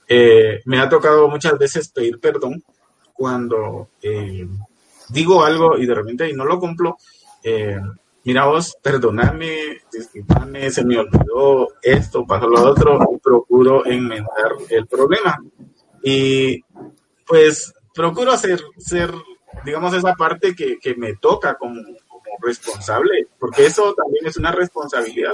Eh, 0.07 0.61
me 0.65 0.79
ha 0.79 0.87
tocado 0.87 1.27
muchas 1.27 1.57
veces 1.57 1.89
pedir 1.89 2.19
perdón 2.19 2.63
cuando 3.13 3.89
eh, 4.03 4.47
digo 5.09 5.43
algo 5.43 5.77
y 5.77 5.85
de 5.85 5.95
repente 5.95 6.29
y 6.29 6.33
no 6.33 6.45
lo 6.45 6.59
cumplo. 6.59 6.97
Eh, 7.43 7.79
mira 8.23 8.45
vos, 8.45 8.77
perdóname, 8.81 9.81
disculpame, 9.91 10.71
se 10.71 10.85
me 10.85 10.97
olvidó 10.97 11.69
esto, 11.81 12.25
pasó 12.25 12.47
lo 12.47 12.63
otro, 12.63 12.99
y 13.13 13.17
procuro 13.17 13.85
enmendar 13.85 14.53
el 14.69 14.87
problema. 14.87 15.37
Y 16.03 16.63
pues 17.25 17.73
procuro 17.93 18.31
hacer, 18.31 18.61
ser 18.77 19.11
digamos, 19.63 19.93
esa 19.93 20.13
parte 20.13 20.55
que, 20.55 20.77
que 20.79 20.95
me 20.95 21.15
toca 21.15 21.55
como, 21.55 21.81
responsable, 22.41 23.27
porque 23.39 23.65
eso 23.65 23.93
también 23.93 24.25
es 24.27 24.37
una 24.37 24.51
responsabilidad. 24.51 25.33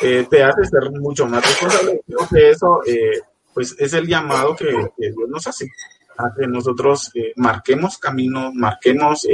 Eh, 0.00 0.26
te 0.28 0.42
hace 0.42 0.64
ser 0.64 0.90
mucho 0.90 1.26
más 1.26 1.44
responsable. 1.44 2.00
Creo 2.06 2.28
que 2.28 2.50
eso, 2.50 2.80
eh, 2.86 3.20
pues, 3.52 3.76
es 3.78 3.92
el 3.92 4.06
llamado 4.06 4.56
que, 4.56 4.70
Dios 4.96 5.28
nos 5.28 5.46
hace, 5.46 5.70
a 6.16 6.32
que 6.38 6.46
nosotros 6.46 7.10
eh, 7.14 7.32
marquemos 7.36 7.98
caminos, 7.98 8.52
marquemos 8.54 9.26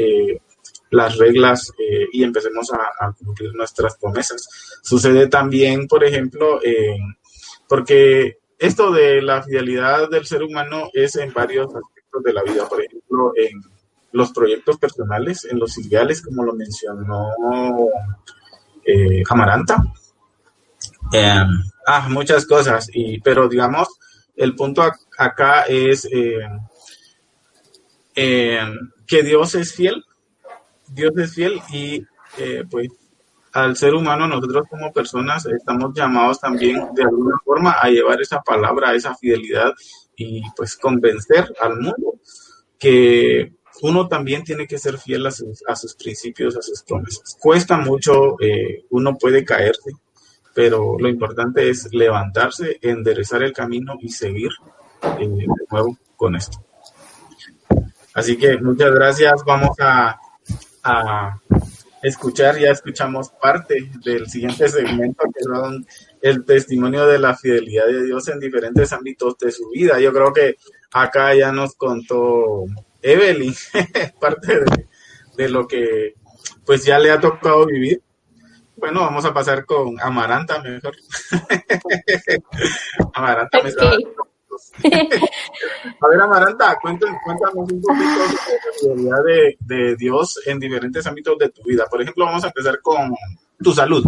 las 0.91 1.19
reglas 1.19 1.71
y 2.13 2.25
empecemos 2.25 2.73
a, 2.73 3.07
a, 3.07 3.13
cumplir 3.13 3.55
nuestras 3.55 3.97
promesas. 3.99 4.49
Sucede 4.83 5.29
también, 5.29 5.87
por 5.87 6.03
ejemplo, 6.03 6.61
porque 7.69 8.39
esto 8.59 8.91
de 8.91 9.21
la 9.21 9.43
fidelidad 9.43 10.09
del 10.09 10.25
ser 10.25 10.43
humano 10.43 10.89
es 10.95 11.17
en 11.17 11.33
varios 11.35 11.67
aspectos 11.67 12.23
de 12.23 12.33
la 12.33 12.43
vida, 12.43 12.67
por 12.67 12.83
ejemplo, 12.83 13.33
en 13.37 13.61
los 14.13 14.33
proyectos 14.33 14.79
personales, 14.79 15.45
en 15.45 15.59
los 15.59 15.77
ideales, 15.79 16.23
como 16.23 16.45
lo 16.45 16.55
mencionó 16.55 17.31
eh, 18.85 19.23
Amaranta. 19.29 19.83
Em, 21.13 21.49
ah, 21.87 22.09
muchas 22.11 22.47
cosas, 22.47 22.89
y, 22.93 23.21
pero 23.21 23.49
digamos, 23.49 23.89
el 24.37 24.55
punto 24.55 24.83
acá 25.17 25.63
es 25.63 26.09
em, 26.11 26.61
que 29.07 29.23
Dios 29.23 29.55
es 29.55 29.75
fiel, 29.75 30.05
Dios 30.89 31.13
es 31.17 31.35
fiel 31.35 31.61
y 31.71 32.05
eh, 32.39 32.65
pues 32.71 32.89
al 33.53 33.77
ser 33.77 33.95
humano 33.95 34.29
nosotros 34.29 34.67
como 34.69 34.93
personas 34.93 35.47
estamos 35.47 35.93
llamados 35.95 36.41
también 36.41 36.89
de 36.95 37.03
alguna 37.03 37.37
forma 37.45 37.73
a 37.73 37.89
llevar 37.89 38.21
esa 38.21 38.41
palabra, 38.41 38.95
esa 38.95 39.15
fidelidad 39.15 39.73
y 40.17 40.43
pues 40.57 40.77
convencer 40.77 41.53
al 41.61 41.81
mundo 41.81 42.15
que 42.79 43.53
uno 43.83 44.09
también 44.09 44.45
tiene 44.45 44.67
que 44.67 44.79
ser 44.79 44.99
fiel 44.99 45.27
a 45.27 45.31
sus, 45.31 45.63
a 45.67 45.77
sus 45.77 45.95
principios, 45.95 46.57
a 46.57 46.63
sus 46.63 46.83
promesas. 46.83 47.37
Cuesta 47.41 47.77
mucho, 47.77 48.41
eh, 48.41 48.85
uno 48.91 49.17
puede 49.17 49.45
caerse, 49.45 49.93
pero 50.55 50.97
lo 50.99 51.09
importante 51.09 51.71
es 51.71 51.89
levantarse, 51.93 52.79
enderezar 52.83 53.43
el 53.43 53.53
camino 53.53 53.95
y 54.01 54.09
seguir 54.09 54.51
eh, 55.03 55.29
de 55.29 55.47
nuevo 55.71 55.97
con 56.17 56.35
esto. 56.35 56.65
Así 58.15 58.37
que 58.37 58.59
muchas 58.59 58.91
gracias. 58.91 59.45
Vamos 59.47 59.77
a, 59.81 60.19
escuchar, 62.03 62.59
ya 62.59 62.71
escuchamos 62.71 63.31
parte 63.31 63.91
del 64.05 64.29
siguiente 64.29 64.69
segmento 64.69 65.25
que 65.35 65.45
son 65.45 65.87
el 66.23 66.45
testimonio 66.45 67.07
de 67.07 67.19
la 67.19 67.37
fidelidad 67.37 67.87
de 67.87 68.05
Dios 68.05 68.29
en 68.29 68.41
diferentes 68.41 68.93
ámbitos 68.93 69.37
de 69.39 69.53
su 69.53 69.69
vida. 69.69 70.01
Yo 70.01 70.13
creo 70.13 70.33
que 70.33 70.57
acá 70.91 71.35
ya 71.35 71.53
nos 71.53 71.75
contó 71.75 72.65
Evelyn, 73.09 73.55
parte 74.21 74.61
de, 75.37 75.49
lo 75.49 75.67
que 75.67 76.15
pues 76.67 76.85
ya 76.85 76.99
le 76.99 77.11
ha 77.11 77.21
tocado 77.21 77.67
vivir. 77.67 78.03
Bueno, 78.77 79.01
vamos 79.01 79.25
a 79.25 79.35
pasar 79.35 79.65
con 79.65 80.01
Amaranta 80.01 80.61
mejor. 80.63 80.95
Amaranta 83.15 83.63
me 83.63 83.69
está 83.71 83.91
minutos. 83.91 84.73
a 86.01 86.09
ver, 86.09 86.21
Amaranta, 86.21 86.79
cuéntanos, 86.81 87.17
cuéntanos 87.25 87.55
un 87.55 87.81
poquito 87.81 87.95
sobre 87.95 88.55
la 88.55 88.73
fidelidad 88.79 89.57
de, 89.61 89.97
Dios 89.97 90.41
en 90.47 90.61
diferentes 90.61 91.07
ámbitos 91.07 91.39
de 91.39 91.49
tu 91.49 91.63
vida. 91.63 91.87
Por 91.91 92.03
ejemplo, 92.03 92.27
vamos 92.27 92.45
a 92.45 92.49
empezar 92.49 92.81
con 92.83 93.15
tu 93.63 93.73
salud. 93.73 94.05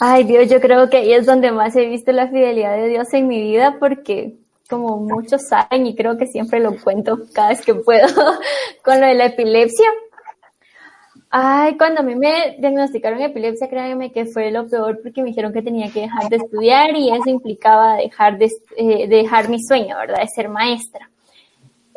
Ay, 0.00 0.24
Dios, 0.24 0.48
yo 0.48 0.60
creo 0.60 0.90
que 0.90 0.96
ahí 0.96 1.12
es 1.12 1.26
donde 1.26 1.52
más 1.52 1.76
he 1.76 1.86
visto 1.86 2.10
la 2.12 2.28
fidelidad 2.28 2.76
de 2.76 2.88
Dios 2.88 3.12
en 3.14 3.28
mi 3.28 3.40
vida 3.40 3.76
porque 3.78 4.43
como 4.68 4.98
muchos 4.98 5.46
saben 5.48 5.86
y 5.86 5.94
creo 5.94 6.16
que 6.16 6.26
siempre 6.26 6.60
lo 6.60 6.76
cuento 6.80 7.18
cada 7.32 7.50
vez 7.50 7.62
que 7.62 7.74
puedo 7.74 8.06
con 8.84 9.00
lo 9.00 9.06
de 9.06 9.14
la 9.14 9.26
epilepsia. 9.26 9.86
Ay, 11.30 11.76
cuando 11.76 12.00
a 12.00 12.04
mí 12.04 12.14
me 12.14 12.56
diagnosticaron 12.60 13.20
epilepsia, 13.20 13.68
créanme 13.68 14.12
que 14.12 14.24
fue 14.24 14.52
lo 14.52 14.68
peor 14.68 15.00
porque 15.02 15.20
me 15.20 15.30
dijeron 15.30 15.52
que 15.52 15.62
tenía 15.62 15.90
que 15.90 16.02
dejar 16.02 16.28
de 16.28 16.36
estudiar 16.36 16.96
y 16.96 17.10
eso 17.10 17.28
implicaba 17.28 17.96
dejar, 17.96 18.38
de, 18.38 18.50
eh, 18.76 19.08
dejar 19.08 19.48
mi 19.48 19.60
sueño, 19.60 19.96
¿verdad? 19.96 20.20
De 20.20 20.28
ser 20.28 20.48
maestra. 20.48 21.10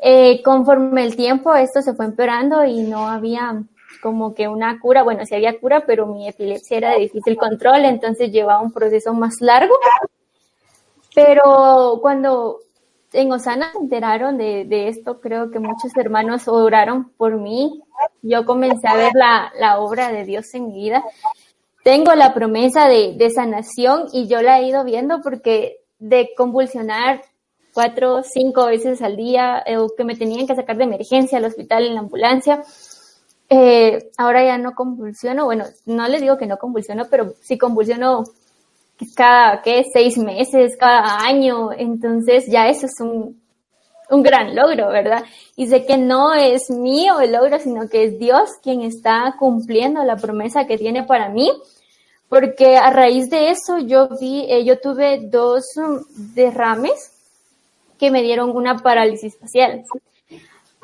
Eh, 0.01 0.41
conforme 0.43 1.03
el 1.03 1.15
tiempo 1.15 1.53
esto 1.55 1.81
se 1.81 1.93
fue 1.93 2.05
empeorando 2.05 2.65
y 2.65 2.81
no 2.81 3.07
había 3.07 3.61
como 4.01 4.33
que 4.33 4.47
una 4.47 4.79
cura, 4.79 5.03
bueno, 5.03 5.25
sí 5.25 5.35
había 5.35 5.59
cura, 5.59 5.83
pero 5.85 6.07
mi 6.07 6.27
epilepsia 6.27 6.77
era 6.77 6.91
de 6.91 6.99
difícil 6.99 7.35
control, 7.37 7.85
entonces 7.85 8.31
llevaba 8.31 8.61
un 8.61 8.71
proceso 8.71 9.13
más 9.13 9.35
largo. 9.39 9.75
Pero 11.17 11.97
cuando 11.99 12.59
en 13.11 13.31
Osana 13.31 13.71
se 13.71 13.79
enteraron 13.79 14.37
de, 14.37 14.65
de, 14.65 14.87
esto, 14.87 15.19
creo 15.19 15.49
que 15.49 15.57
muchos 15.57 15.97
hermanos 15.97 16.47
oraron 16.47 17.09
por 17.17 17.37
mí. 17.37 17.81
Yo 18.21 18.45
comencé 18.45 18.87
a 18.87 18.95
ver 18.95 19.13
la, 19.15 19.51
la 19.59 19.79
obra 19.79 20.11
de 20.11 20.25
Dios 20.25 20.53
en 20.53 20.67
mi 20.67 20.73
vida. 20.73 21.03
Tengo 21.83 22.13
la 22.13 22.35
promesa 22.35 22.87
de, 22.87 23.15
de, 23.17 23.31
sanación 23.31 24.05
y 24.13 24.27
yo 24.27 24.43
la 24.43 24.59
he 24.59 24.67
ido 24.67 24.83
viendo 24.83 25.21
porque 25.23 25.77
de 25.97 26.29
convulsionar 26.37 27.23
cuatro 27.73 28.21
cinco 28.21 28.67
veces 28.67 29.01
al 29.01 29.17
día, 29.17 29.63
eh, 29.65 29.75
que 29.97 30.03
me 30.03 30.15
tenían 30.15 30.45
que 30.45 30.55
sacar 30.55 30.77
de 30.77 30.83
emergencia 30.83 31.39
al 31.39 31.45
hospital 31.45 31.87
en 31.87 31.95
la 31.95 32.01
ambulancia, 32.01 32.61
eh, 33.49 34.11
ahora 34.19 34.45
ya 34.45 34.59
no 34.59 34.75
convulsiono. 34.75 35.45
Bueno, 35.45 35.65
no 35.87 36.07
les 36.09 36.21
digo 36.21 36.37
que 36.37 36.45
no 36.45 36.59
convulsiono, 36.59 37.05
pero 37.09 37.33
sí 37.41 37.57
convulsiono 37.57 38.23
cada, 39.15 39.61
¿qué? 39.61 39.83
Seis 39.91 40.17
meses, 40.17 40.75
cada 40.77 41.19
año. 41.19 41.71
Entonces 41.71 42.45
ya 42.47 42.67
eso 42.67 42.85
es 42.85 42.99
un, 42.99 43.41
un 44.09 44.23
gran 44.23 44.55
logro, 44.55 44.89
¿verdad? 44.89 45.23
Y 45.55 45.67
sé 45.67 45.85
que 45.85 45.97
no 45.97 46.33
es 46.33 46.69
mío 46.69 47.19
el 47.19 47.33
logro, 47.33 47.59
sino 47.59 47.87
que 47.89 48.05
es 48.05 48.19
Dios 48.19 48.49
quien 48.61 48.81
está 48.81 49.35
cumpliendo 49.37 50.03
la 50.03 50.17
promesa 50.17 50.65
que 50.65 50.77
tiene 50.77 51.03
para 51.03 51.29
mí. 51.29 51.51
Porque 52.29 52.75
a 52.77 52.89
raíz 52.89 53.29
de 53.29 53.51
eso 53.51 53.77
yo 53.77 54.09
vi, 54.19 54.45
eh, 54.49 54.65
yo 54.65 54.79
tuve 54.79 55.21
dos 55.29 55.63
um, 55.77 56.03
derrames 56.35 57.13
que 57.97 58.11
me 58.11 58.21
dieron 58.21 58.49
una 58.49 58.77
parálisis 58.79 59.37
facial. 59.37 59.85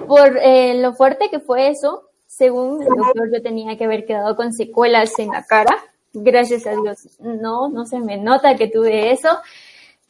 Por 0.07 0.37
eh, 0.41 0.75
lo 0.75 0.93
fuerte 0.93 1.29
que 1.29 1.39
fue 1.39 1.69
eso, 1.69 2.03
según 2.27 2.81
el 2.81 2.87
doctor, 2.87 3.29
yo 3.31 3.41
tenía 3.41 3.77
que 3.77 3.83
haber 3.83 4.05
quedado 4.05 4.35
con 4.35 4.53
secuelas 4.53 5.19
en 5.19 5.29
la 5.29 5.43
cara 5.43 5.75
gracias 6.13 6.65
a 6.67 6.71
Dios, 6.71 7.09
no, 7.19 7.69
no 7.69 7.85
se 7.85 7.99
me 7.99 8.17
nota 8.17 8.55
que 8.55 8.67
tuve 8.67 9.11
eso. 9.11 9.29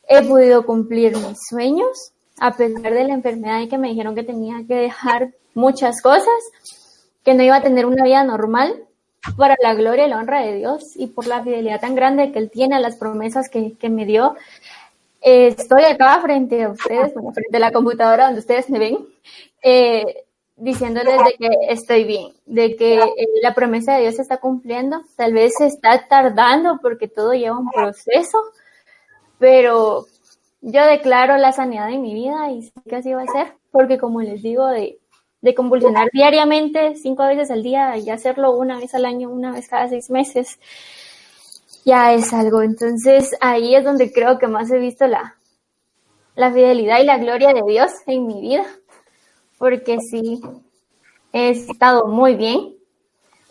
He 0.07 0.21
podido 0.21 0.65
cumplir 0.65 1.15
mis 1.15 1.37
sueños, 1.49 2.11
a 2.39 2.51
pesar 2.51 2.93
de 2.93 3.05
la 3.05 3.13
enfermedad 3.13 3.61
y 3.61 3.69
que 3.69 3.77
me 3.77 3.89
dijeron 3.89 4.15
que 4.15 4.23
tenía 4.23 4.63
que 4.67 4.75
dejar 4.75 5.33
muchas 5.53 6.01
cosas, 6.01 6.27
que 7.23 7.33
no 7.33 7.43
iba 7.43 7.55
a 7.55 7.61
tener 7.61 7.85
una 7.85 8.03
vida 8.03 8.23
normal, 8.23 8.85
para 9.37 9.55
la 9.61 9.73
gloria 9.73 10.05
y 10.05 10.09
la 10.09 10.17
honra 10.17 10.41
de 10.41 10.55
Dios 10.55 10.83
y 10.95 11.07
por 11.07 11.27
la 11.27 11.43
fidelidad 11.43 11.79
tan 11.79 11.95
grande 11.95 12.31
que 12.31 12.39
Él 12.39 12.49
tiene 12.49 12.75
a 12.75 12.79
las 12.79 12.97
promesas 12.97 13.49
que, 13.49 13.77
que 13.77 13.89
me 13.89 14.05
dio. 14.05 14.35
estoy 15.21 15.83
acá 15.83 16.19
frente 16.21 16.63
a 16.63 16.69
ustedes, 16.69 17.13
frente 17.13 17.57
a 17.57 17.59
la 17.59 17.71
computadora 17.71 18.25
donde 18.25 18.41
ustedes 18.41 18.69
me 18.69 18.79
ven, 18.79 18.97
eh, 19.61 20.22
diciéndoles 20.55 21.17
de 21.17 21.33
que 21.37 21.49
estoy 21.69 22.03
bien, 22.03 22.31
de 22.45 22.75
que 22.75 22.95
eh, 22.95 23.27
la 23.41 23.53
promesa 23.53 23.95
de 23.95 24.01
Dios 24.01 24.15
se 24.15 24.21
está 24.21 24.37
cumpliendo. 24.37 25.01
Tal 25.15 25.33
vez 25.33 25.53
se 25.57 25.67
está 25.67 26.07
tardando 26.07 26.79
porque 26.81 27.07
todo 27.07 27.33
lleva 27.33 27.57
un 27.57 27.69
proceso, 27.69 28.37
pero 29.39 30.05
yo 30.61 30.85
declaro 30.85 31.37
la 31.37 31.51
sanidad 31.51 31.89
en 31.89 32.01
mi 32.01 32.13
vida 32.13 32.51
y 32.51 32.63
sé 32.63 32.73
que 32.87 32.95
así 32.95 33.13
va 33.13 33.23
a 33.23 33.27
ser, 33.27 33.53
porque 33.71 33.97
como 33.97 34.21
les 34.21 34.41
digo, 34.41 34.67
de, 34.67 34.99
de 35.41 35.55
convulsionar 35.55 36.09
diariamente, 36.13 36.95
cinco 36.95 37.25
veces 37.25 37.51
al 37.51 37.63
día 37.63 37.97
y 37.97 38.09
hacerlo 38.09 38.55
una 38.55 38.79
vez 38.79 38.93
al 38.95 39.05
año, 39.05 39.29
una 39.29 39.51
vez 39.51 39.67
cada 39.67 39.89
seis 39.89 40.09
meses, 40.09 40.59
ya 41.83 42.13
es 42.13 42.31
algo. 42.31 42.61
Entonces 42.61 43.35
ahí 43.41 43.75
es 43.75 43.83
donde 43.83 44.11
creo 44.13 44.37
que 44.37 44.47
más 44.47 44.71
he 44.71 44.77
visto 44.77 45.07
la, 45.07 45.35
la 46.35 46.51
fidelidad 46.51 47.01
y 47.01 47.05
la 47.05 47.17
gloria 47.17 47.53
de 47.53 47.63
Dios 47.67 47.91
en 48.05 48.27
mi 48.27 48.39
vida 48.39 48.65
porque 49.63 49.97
sí, 50.01 50.41
he 51.31 51.51
estado 51.51 52.05
muy 52.05 52.35
bien, 52.35 52.75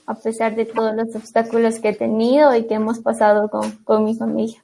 a 0.04 0.14
pesar 0.14 0.54
de 0.54 0.66
todos 0.66 0.94
los 0.94 1.16
obstáculos 1.16 1.78
que 1.78 1.88
he 1.88 1.94
tenido 1.94 2.54
y 2.54 2.66
que 2.66 2.74
hemos 2.74 2.98
pasado 2.98 3.48
con, 3.48 4.04
mi 4.04 4.14
familia. 4.14 4.62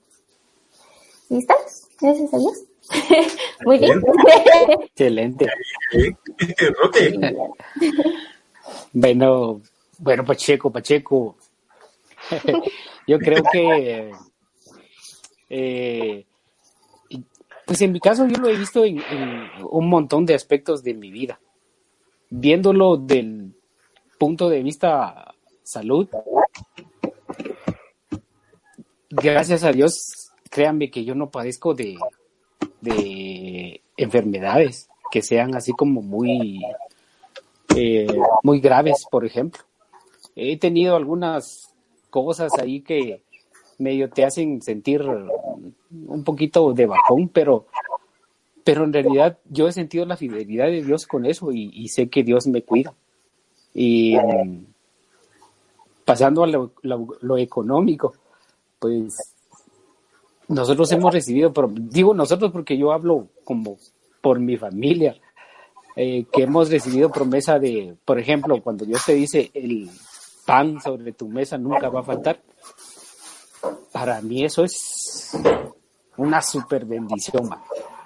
¿Y 1.31 1.39
estás? 1.39 1.89
Gracias 1.99 2.35
a 2.35 2.37
Dios. 2.37 2.65
muy 3.65 3.79
bien. 3.79 3.99
Excelente. 4.83 5.47
bueno, 8.93 9.63
bueno, 9.97 10.25
Pacheco, 10.27 10.71
Pacheco. 10.71 11.35
Yo 13.07 13.19
creo 13.19 13.43
que 13.51 14.13
eh, 15.49 16.27
pues 17.69 17.83
en 17.83 17.93
mi 17.93 18.01
caso 18.01 18.27
yo 18.27 18.39
lo 18.39 18.49
he 18.49 18.57
visto 18.57 18.83
en, 18.83 19.03
un 19.71 19.91
montón 19.91 20.25
de 20.25 20.35
aspectos 20.35 20.83
de 20.83 20.95
mi 20.95 21.11
vida. 21.11 21.39
Viéndolo 22.31 22.97
del 22.97 23.55
punto 24.19 24.49
de 24.49 24.63
vista 24.63 25.35
salud, 25.63 26.09
gracias 29.11 29.65
a 29.65 29.73
Dios, 29.73 30.31
créanme 30.49 30.91
que 30.91 31.05
yo 31.05 31.15
no 31.15 31.31
padezco 31.31 31.75
de, 31.75 31.99
de 32.81 33.83
enfermedades 33.99 34.89
que 35.11 35.21
sean 35.21 35.55
así 35.55 35.73
como 35.73 36.01
muy, 36.01 36.63
eh, 37.77 38.07
muy 38.45 38.61
graves, 38.61 39.05
por 39.11 39.27
ejemplo. 39.27 39.63
He 40.35 40.57
tenido 40.57 40.97
algunas 40.97 41.75
cosas 42.09 42.51
ahí 42.59 42.81
que, 42.81 43.21
medio 43.77 44.09
te 44.09 44.25
hacen 44.25 44.63
sentir 44.63 45.05
un 45.91 46.25
poquito 46.25 46.73
de 46.73 46.87
bajón, 46.87 47.29
pero, 47.29 47.67
pero 48.65 48.85
en 48.85 48.93
realidad 48.93 49.39
yo 49.49 49.69
he 49.69 49.73
sentido 49.73 50.05
la 50.05 50.17
fidelidad 50.17 50.67
de 50.67 50.83
Dios 50.83 51.07
con 51.07 51.27
eso 51.27 51.53
y, 51.53 51.89
sé 51.89 52.09
que 52.09 52.23
Dios 52.23 52.47
me 52.47 52.63
cuida. 52.63 52.95
Y 53.75 54.17
pasando 56.05 56.45
a 56.45 56.47
lo, 56.47 57.39
económico, 57.39 58.15
pues 58.79 59.35
nosotros 60.49 60.91
hemos 60.93 61.13
recibido, 61.13 61.53
pero 61.53 61.71
digo 61.71 62.15
nosotros 62.15 62.51
porque 62.51 62.77
yo 62.77 62.93
hablo 62.93 63.29
como 63.45 63.77
por 64.21 64.41
mi 64.41 64.57
familia, 64.57 65.17
eh, 65.97 66.25
que 66.33 66.43
hemos 66.43 66.71
recibido 66.71 67.11
promesa 67.11 67.59
de, 67.59 67.97
por 68.05 68.19
ejemplo, 68.19 68.61
cuando 68.63 68.85
Dios 68.85 69.03
te 69.05 69.15
dice 69.15 69.51
el 69.53 69.91
pan 70.47 70.81
sobre 70.81 71.13
tu 71.13 71.29
mesa 71.29 71.59
nunca 71.59 71.89
va 71.89 72.01
a 72.01 72.05
faltar, 72.05 72.41
para 73.93 74.23
mí 74.23 74.45
eso 74.45 74.65
es 74.65 75.33
una 76.19 76.43
super 76.43 76.85
bendición. 76.85 77.49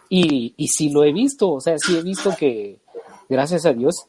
Y, 0.09 0.55
y 0.57 0.69
sí 0.69 0.91
lo 0.91 1.05
he 1.05 1.13
visto, 1.13 1.51
o 1.53 1.61
sea, 1.61 1.77
sí 1.79 1.97
he 1.97 2.03
visto 2.03 2.35
que, 2.37 2.79
gracias 3.29 3.67
a 3.67 3.73
Dios, 3.73 4.07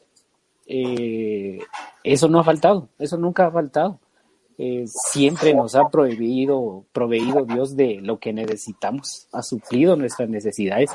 eh, 0.66 1.58
eso 2.02 2.28
no 2.28 2.40
ha 2.40 2.44
faltado, 2.44 2.88
eso 2.98 3.16
nunca 3.16 3.46
ha 3.46 3.50
faltado. 3.50 3.98
Eh, 4.56 4.84
siempre 4.86 5.52
nos 5.52 5.74
ha 5.74 5.88
prohibido, 5.88 6.84
proveído 6.92 7.44
Dios 7.44 7.74
de 7.74 8.00
lo 8.00 8.18
que 8.18 8.32
necesitamos, 8.32 9.26
ha 9.32 9.42
suplido 9.42 9.96
nuestras 9.96 10.28
necesidades. 10.28 10.90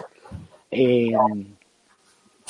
Eh, 0.72 1.12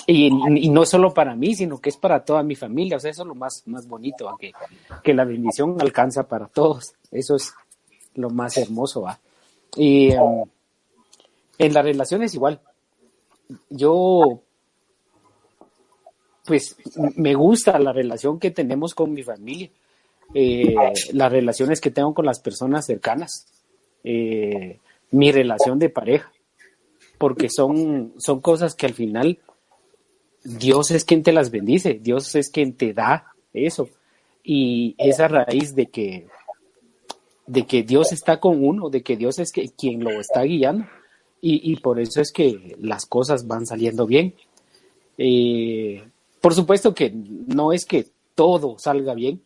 y, 0.05 0.69
no 0.69 0.85
solo 0.85 1.13
para 1.13 1.35
mí, 1.35 1.55
sino 1.55 1.79
que 1.79 1.89
es 1.89 1.97
para 1.97 2.23
toda 2.23 2.43
mi 2.43 2.55
familia. 2.55 2.97
O 2.97 2.99
sea, 2.99 3.11
eso 3.11 3.23
es 3.23 3.27
lo 3.27 3.35
más, 3.35 3.63
más 3.67 3.87
bonito, 3.87 4.35
que, 4.39 4.51
que 5.03 5.13
la 5.13 5.23
bendición 5.23 5.77
alcanza 5.79 6.27
para 6.27 6.47
todos. 6.47 6.93
Eso 7.11 7.35
es 7.35 7.53
lo 8.15 8.29
más 8.29 8.57
hermoso, 8.57 9.01
¿va? 9.01 9.19
Y 9.75 10.11
em, 10.11 10.43
en 11.59 11.73
las 11.73 11.83
relaciones 11.83 12.33
igual. 12.33 12.59
Yo, 13.69 14.41
pues, 16.45 16.75
me 17.15 17.35
gusta 17.35 17.77
la 17.77 17.93
relación 17.93 18.39
que 18.39 18.49
tenemos 18.49 18.95
con 18.95 19.13
mi 19.13 19.21
familia, 19.21 19.69
eh, 20.33 20.73
las 21.13 21.31
relaciones 21.31 21.81
que 21.81 21.91
tengo 21.91 22.13
con 22.13 22.25
las 22.25 22.39
personas 22.39 22.85
cercanas, 22.85 23.45
eh, 24.03 24.79
mi 25.11 25.31
relación 25.31 25.77
de 25.77 25.89
pareja, 25.89 26.31
porque 27.17 27.49
son, 27.49 28.13
son 28.17 28.39
cosas 28.39 28.73
que 28.73 28.85
al 28.85 28.93
final 28.93 29.39
Dios 30.43 30.91
es 30.91 31.03
quien 31.03 31.21
te 31.21 31.33
las 31.33 31.51
bendice, 31.51 31.99
Dios 32.01 32.33
es 32.35 32.49
quien 32.49 32.73
te 32.73 32.93
da 32.93 33.33
eso. 33.53 33.89
Y 34.43 34.95
esa 34.97 35.27
raíz 35.27 35.75
de 35.75 35.87
que 35.87 36.27
de 37.45 37.65
que 37.65 37.81
Dios 37.81 38.11
está 38.11 38.39
con 38.39 38.63
uno, 38.63 38.91
de 38.91 39.01
que 39.01 39.17
Dios 39.17 39.39
es 39.39 39.51
quien 39.51 40.03
lo 40.03 40.11
está 40.19 40.43
guiando. 40.43 40.85
Y, 41.41 41.77
por 41.77 41.99
eso 41.99 42.19
es 42.19 42.33
que 42.33 42.75
las 42.81 43.05
cosas 43.05 43.47
van 43.47 43.65
saliendo 43.65 44.05
bien. 44.05 44.33
Eh, 45.17 46.03
por 46.41 46.53
supuesto 46.53 46.93
que 46.93 47.11
no 47.13 47.71
es 47.71 47.85
que 47.85 48.07
todo 48.35 48.77
salga 48.77 49.13
bien, 49.13 49.41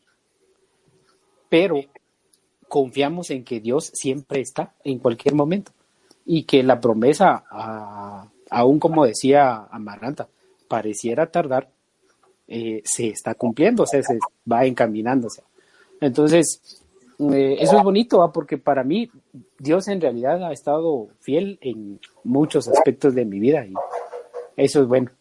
pero 1.49 1.81
confiamos 2.67 3.29
en 3.29 3.43
que 3.43 3.59
Dios 3.59 3.91
siempre 3.93 4.41
está 4.41 4.73
en 4.83 4.97
cualquier 4.97 5.35
momento 5.35 5.71
y 6.25 6.43
que 6.43 6.63
la 6.63 6.79
promesa, 6.79 7.43
aún 8.49 8.79
como 8.79 9.05
decía 9.05 9.67
Amaranta, 9.69 10.27
pareciera 10.67 11.29
tardar, 11.29 11.69
eh, 12.47 12.81
se 12.83 13.09
está 13.09 13.35
cumpliendo, 13.35 13.83
o 13.83 13.85
sea, 13.85 14.01
se 14.01 14.17
va 14.51 14.65
encaminándose. 14.65 15.43
Entonces, 16.01 16.82
eh, 17.19 17.57
eso 17.59 17.77
es 17.77 17.83
bonito, 17.83 18.31
porque 18.33 18.57
para 18.57 18.83
mí 18.83 19.09
Dios 19.59 19.87
en 19.87 20.01
realidad 20.01 20.43
ha 20.43 20.51
estado 20.51 21.09
fiel 21.19 21.57
en 21.61 21.99
muchos 22.23 22.67
aspectos 22.67 23.15
de 23.15 23.25
mi 23.25 23.39
vida 23.39 23.65
y 23.65 23.73
eso 24.57 24.81
es 24.81 24.87
bueno. 24.87 25.11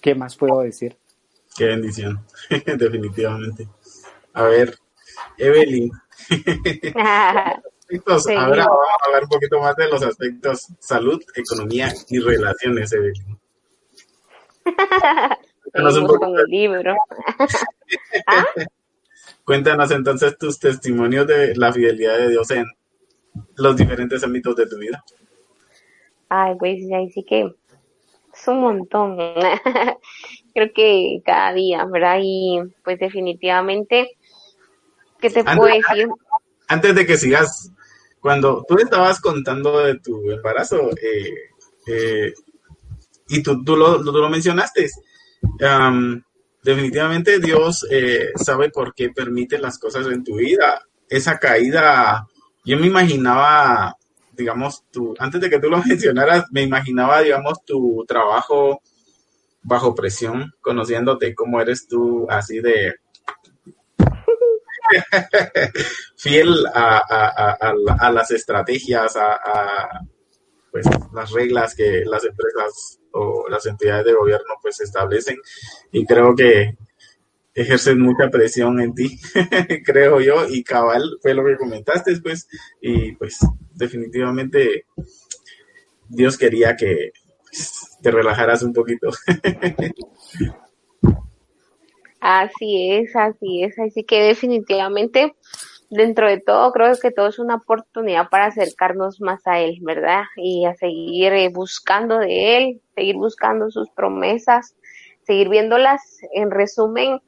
¿Qué 0.00 0.14
más 0.14 0.36
puedo 0.36 0.60
decir? 0.60 0.96
Qué 1.56 1.66
bendición, 1.66 2.24
definitivamente. 2.78 3.68
A 4.34 4.44
ver, 4.44 4.78
Evelyn. 5.36 5.90
Ahora 8.36 8.66
vamos 8.66 8.86
a 9.02 9.06
hablar 9.06 9.22
un 9.22 9.28
poquito 9.30 9.58
más 9.60 9.74
de 9.76 9.88
los 9.88 10.02
aspectos 10.02 10.68
salud, 10.78 11.22
economía 11.34 11.92
y 12.08 12.18
relaciones, 12.18 12.92
Evelyn. 12.92 13.38
Cuéntanos 15.62 15.96
un 15.96 16.06
poco. 16.06 16.38
el 16.38 16.46
libro. 16.46 16.94
¿Ah? 18.26 18.44
Cuéntanos 19.48 19.90
entonces 19.92 20.36
tus 20.36 20.58
testimonios 20.58 21.26
de 21.26 21.56
la 21.56 21.72
fidelidad 21.72 22.18
de 22.18 22.28
Dios 22.28 22.50
en 22.50 22.66
los 23.56 23.76
diferentes 23.78 24.22
ámbitos 24.22 24.54
de 24.54 24.66
tu 24.66 24.76
vida. 24.76 25.02
Ay, 26.28 26.54
pues 26.58 26.80
ahí 26.94 27.10
sí 27.10 27.24
que 27.26 27.56
es 28.34 28.46
un 28.48 28.60
montón. 28.60 29.16
Creo 30.54 30.70
que 30.74 31.22
cada 31.24 31.54
día, 31.54 31.86
¿verdad? 31.86 32.18
Y 32.20 32.60
pues 32.84 32.98
definitivamente, 32.98 34.18
¿qué 35.18 35.30
te 35.30 35.42
puedo 35.42 35.64
decir? 35.64 36.08
Antes 36.68 36.94
de 36.94 37.06
que 37.06 37.16
sigas, 37.16 37.72
cuando 38.20 38.66
tú 38.68 38.76
estabas 38.76 39.18
contando 39.18 39.78
de 39.78 39.98
tu 39.98 40.30
embarazo, 40.30 40.90
eh, 40.90 41.32
eh, 41.86 42.34
y 43.28 43.42
tú, 43.42 43.64
tú, 43.64 43.76
lo, 43.76 44.04
tú 44.04 44.12
lo 44.12 44.28
mencionaste, 44.28 44.90
definitivamente 46.68 47.38
Dios 47.38 47.86
eh, 47.90 48.28
sabe 48.36 48.68
por 48.68 48.94
qué 48.94 49.08
permite 49.08 49.56
las 49.56 49.78
cosas 49.78 50.06
en 50.08 50.22
tu 50.22 50.36
vida. 50.36 50.82
Esa 51.08 51.38
caída, 51.38 52.26
yo 52.62 52.78
me 52.78 52.86
imaginaba, 52.86 53.96
digamos, 54.32 54.84
tu, 54.90 55.14
antes 55.18 55.40
de 55.40 55.48
que 55.48 55.60
tú 55.60 55.70
lo 55.70 55.78
mencionaras, 55.86 56.44
me 56.50 56.60
imaginaba, 56.62 57.22
digamos, 57.22 57.64
tu 57.64 58.04
trabajo 58.06 58.82
bajo 59.62 59.94
presión, 59.94 60.52
conociéndote 60.60 61.34
cómo 61.34 61.58
eres 61.58 61.88
tú, 61.88 62.26
así 62.28 62.60
de 62.60 62.96
fiel 66.16 66.66
a, 66.74 68.10
las 68.12 68.30
estrategias, 68.30 69.16
a, 69.16 70.00
pues, 70.70 70.84
las 71.14 71.30
reglas 71.30 71.74
que 71.74 72.02
las 72.04 72.24
empresas 72.24 72.97
o 73.12 73.48
las 73.48 73.66
entidades 73.66 74.06
de 74.06 74.14
gobierno 74.14 74.54
pues 74.62 74.80
establecen. 74.80 75.36
Y 75.92 76.04
creo 76.06 76.34
que 76.34 76.76
ejercen 77.54 78.00
mucha 78.00 78.30
presión 78.30 78.80
en 78.80 78.94
ti, 78.94 79.18
creo 79.84 80.20
yo, 80.20 80.46
y 80.48 80.62
cabal 80.62 81.18
fue 81.20 81.34
lo 81.34 81.44
que 81.44 81.56
comentaste 81.56 82.16
pues, 82.20 82.48
y 82.80 83.12
pues 83.12 83.38
definitivamente 83.74 84.86
Dios 86.08 86.38
quería 86.38 86.76
que 86.76 87.12
pues, 87.42 87.98
te 88.00 88.10
relajaras 88.10 88.62
un 88.62 88.72
poquito. 88.72 89.10
así 92.20 92.92
es, 92.92 93.16
así 93.16 93.64
es, 93.64 93.78
así 93.78 94.04
que 94.04 94.22
definitivamente 94.22 95.34
dentro 95.90 96.28
de 96.28 96.40
todo, 96.40 96.72
creo 96.72 96.92
que 97.00 97.10
todo 97.10 97.28
es 97.28 97.38
una 97.38 97.56
oportunidad 97.56 98.28
para 98.28 98.46
acercarnos 98.46 99.20
más 99.20 99.46
a 99.46 99.60
Él, 99.60 99.78
¿verdad? 99.82 100.22
Y 100.36 100.66
a 100.66 100.74
seguir 100.74 101.32
eh, 101.32 101.48
buscando 101.48 102.18
de 102.18 102.56
Él, 102.56 102.80
seguir 102.94 103.16
buscando 103.16 103.70
sus 103.70 103.90
promesas, 103.90 104.76
seguir 105.22 105.48
viéndolas. 105.48 106.20
En 106.32 106.50
resumen, 106.50 107.20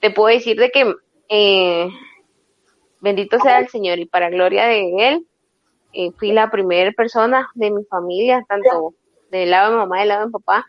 te 0.00 0.10
puedo 0.10 0.34
decir 0.34 0.58
de 0.58 0.70
que 0.70 0.94
eh, 1.28 1.88
bendito 3.00 3.38
sea 3.40 3.58
el 3.58 3.68
Señor 3.68 3.98
y 3.98 4.06
para 4.06 4.30
gloria 4.30 4.66
de 4.66 5.08
Él, 5.08 5.26
eh, 5.92 6.10
fui 6.12 6.32
la 6.32 6.50
primera 6.50 6.92
persona 6.92 7.50
de 7.54 7.70
mi 7.70 7.84
familia, 7.84 8.44
tanto 8.48 8.94
del 9.30 9.50
lado 9.50 9.72
de 9.72 9.76
mamá 9.76 10.00
del 10.00 10.08
lado 10.08 10.26
de 10.26 10.32
papá, 10.32 10.66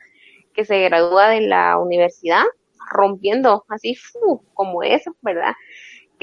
que 0.53 0.65
se 0.65 0.81
gradúa 0.83 1.29
de 1.29 1.41
la 1.41 1.77
universidad, 1.77 2.43
rompiendo 2.91 3.65
así 3.69 3.97
como 4.53 4.83
eso, 4.83 5.15
¿verdad? 5.21 5.53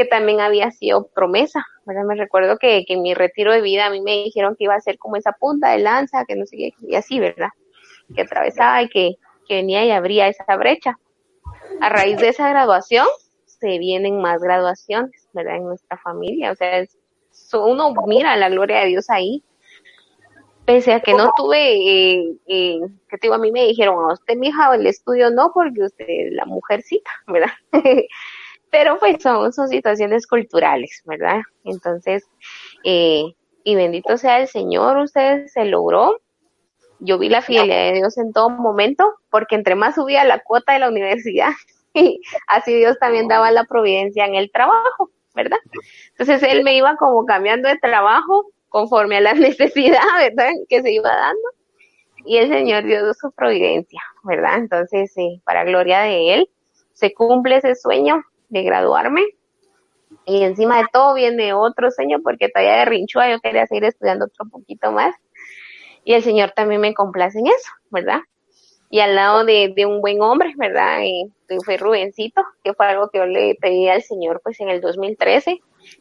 Que 0.01 0.07
también 0.07 0.41
había 0.41 0.71
sido 0.71 1.09
promesa, 1.09 1.63
¿verdad? 1.85 2.05
Me 2.05 2.15
recuerdo 2.15 2.57
que, 2.57 2.87
que 2.87 2.95
en 2.95 3.03
mi 3.03 3.13
retiro 3.13 3.53
de 3.53 3.61
vida 3.61 3.85
a 3.85 3.91
mí 3.91 4.01
me 4.01 4.25
dijeron 4.25 4.57
que 4.57 4.65
iba 4.65 4.75
a 4.75 4.81
ser 4.81 4.97
como 4.97 5.17
esa 5.17 5.33
punta 5.33 5.73
de 5.73 5.79
lanza, 5.81 6.25
que 6.25 6.37
no 6.37 6.47
sé 6.47 6.57
qué, 6.57 6.73
y 6.81 6.95
así, 6.95 7.21
¿verdad? 7.21 7.51
Que 8.15 8.23
atravesaba 8.23 8.83
y 8.83 8.89
que, 8.89 9.17
que 9.47 9.57
venía 9.57 9.85
y 9.85 9.91
abría 9.91 10.29
esa 10.29 10.57
brecha. 10.57 10.99
A 11.83 11.91
raíz 11.91 12.17
de 12.17 12.29
esa 12.29 12.49
graduación, 12.49 13.07
se 13.45 13.79
vienen 13.79 14.23
más 14.23 14.41
graduaciones, 14.41 15.29
¿verdad? 15.35 15.57
En 15.57 15.65
nuestra 15.65 15.99
familia, 15.99 16.53
o 16.53 16.55
sea, 16.55 16.79
es, 16.79 16.97
uno 17.53 17.93
mira 18.07 18.39
la 18.39 18.49
gloria 18.49 18.81
de 18.81 18.87
Dios 18.87 19.11
ahí, 19.11 19.45
pese 20.65 20.95
a 20.95 21.01
que 21.01 21.13
no 21.13 21.31
tuve, 21.37 21.75
eh, 21.75 22.37
eh, 22.47 22.81
que 23.07 23.17
digo, 23.21 23.35
a 23.35 23.39
mí 23.39 23.53
me 23.53 23.67
dijeron, 23.67 23.97
a 24.09 24.15
usted, 24.15 24.35
mija, 24.37 24.75
el 24.75 24.87
estudio 24.87 25.31
no, 25.31 25.53
porque 25.53 25.83
usted 25.83 26.07
la 26.31 26.47
mujercita, 26.47 27.11
¿verdad? 27.27 27.53
pero 28.71 28.99
pues 28.99 29.23
son, 29.23 29.53
son 29.53 29.69
situaciones 29.69 30.27
culturales, 30.27 31.03
¿verdad? 31.05 31.41
Entonces, 31.65 32.25
eh, 32.85 33.25
y 33.65 33.75
bendito 33.75 34.17
sea 34.17 34.41
el 34.41 34.49
Señor, 34.49 34.99
usted 34.99 35.47
se 35.47 35.65
logró. 35.65 36.21
Yo 37.01 37.19
vi 37.19 37.29
la 37.29 37.43
fidelidad 37.43 37.93
de 37.93 37.93
Dios 37.95 38.19
en 38.19 38.33
todo 38.33 38.51
momento, 38.51 39.15
porque 39.31 39.55
entre 39.55 39.75
más 39.75 39.95
subía 39.95 40.25
la 40.25 40.41
cuota 40.41 40.75
de 40.75 40.81
la 40.81 40.89
universidad, 40.89 41.53
así 42.47 42.75
Dios 42.75 42.99
también 42.99 43.27
daba 43.27 43.51
la 43.51 43.65
providencia 43.65 44.27
en 44.27 44.35
el 44.35 44.51
trabajo, 44.51 45.11
¿verdad? 45.35 45.59
Entonces 46.11 46.43
Él 46.43 46.63
me 46.63 46.77
iba 46.77 46.97
como 46.97 47.25
cambiando 47.25 47.69
de 47.69 47.79
trabajo 47.79 48.47
conforme 48.69 49.17
a 49.17 49.21
las 49.21 49.37
necesidades, 49.39 50.35
¿verdad? 50.35 50.53
Que 50.69 50.83
se 50.83 50.93
iba 50.93 51.09
dando. 51.09 51.43
Y 52.27 52.37
el 52.37 52.51
Señor 52.51 52.85
dio 52.85 53.15
su 53.15 53.33
providencia, 53.33 54.03
¿verdad? 54.25 54.59
Entonces, 54.59 55.11
eh, 55.17 55.41
para 55.45 55.65
gloria 55.65 56.01
de 56.01 56.35
Él, 56.35 56.51
se 56.93 57.15
cumple 57.15 57.57
ese 57.57 57.75
sueño 57.75 58.23
de 58.51 58.63
graduarme. 58.63 59.23
Y 60.27 60.43
encima 60.43 60.79
de 60.79 60.87
todo 60.93 61.15
viene 61.15 61.53
otro 61.53 61.91
sueño 61.91 62.19
porque 62.23 62.49
todavía 62.49 62.79
de 62.79 62.85
rinchua 62.85 63.31
yo 63.31 63.41
quería 63.41 63.67
seguir 63.67 63.85
estudiando 63.85 64.27
otro 64.27 64.47
poquito 64.51 64.93
más. 64.93 65.15
Y 66.05 66.15
el 66.15 66.23
Señor 66.23 66.53
también 66.53 66.81
me 66.81 66.95
complace 66.95 67.39
en 67.39 67.47
eso, 67.47 67.71
¿verdad? 67.91 68.21
Y 68.91 69.01
al 69.01 69.15
lado 69.15 69.45
de, 69.45 69.73
un 69.87 70.01
buen 70.01 70.21
hombre, 70.21 70.53
¿verdad? 70.57 71.03
Y 71.05 71.31
fue 71.65 71.77
Rubencito, 71.77 72.43
que 72.65 72.75
fue 72.75 72.87
algo 72.87 73.09
que 73.09 73.19
yo 73.19 73.27
le 73.27 73.55
pedí 73.61 73.89
al 73.89 74.03
Señor 74.03 74.41
pues 74.43 74.61
en 74.61 74.69
el 74.69 74.81
2013. 74.81 75.61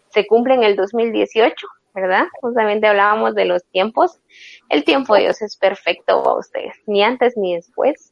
Se 0.10 0.26
cumple 0.26 0.56
en 0.56 0.64
el 0.64 0.76
2018, 0.76 1.68
¿verdad? 1.94 2.26
Justamente 2.42 2.88
hablábamos 2.88 3.36
de 3.36 3.46
los 3.46 3.64
tiempos. 3.66 4.20
El 4.70 4.84
tiempo 4.84 5.14
de 5.14 5.22
Dios 5.22 5.42
es 5.44 5.56
perfecto 5.56 6.14
a 6.14 6.40
ustedes, 6.40 6.76
ni 6.88 7.04
antes 7.04 7.38
ni 7.38 7.56
después. 7.56 8.12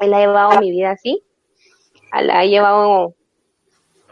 Él 0.00 0.12
ha 0.12 0.20
llevado 0.20 0.60
mi 0.60 0.70
vida 0.70 0.90
así. 0.90 1.22
Ha 2.10 2.44
llevado 2.44 3.14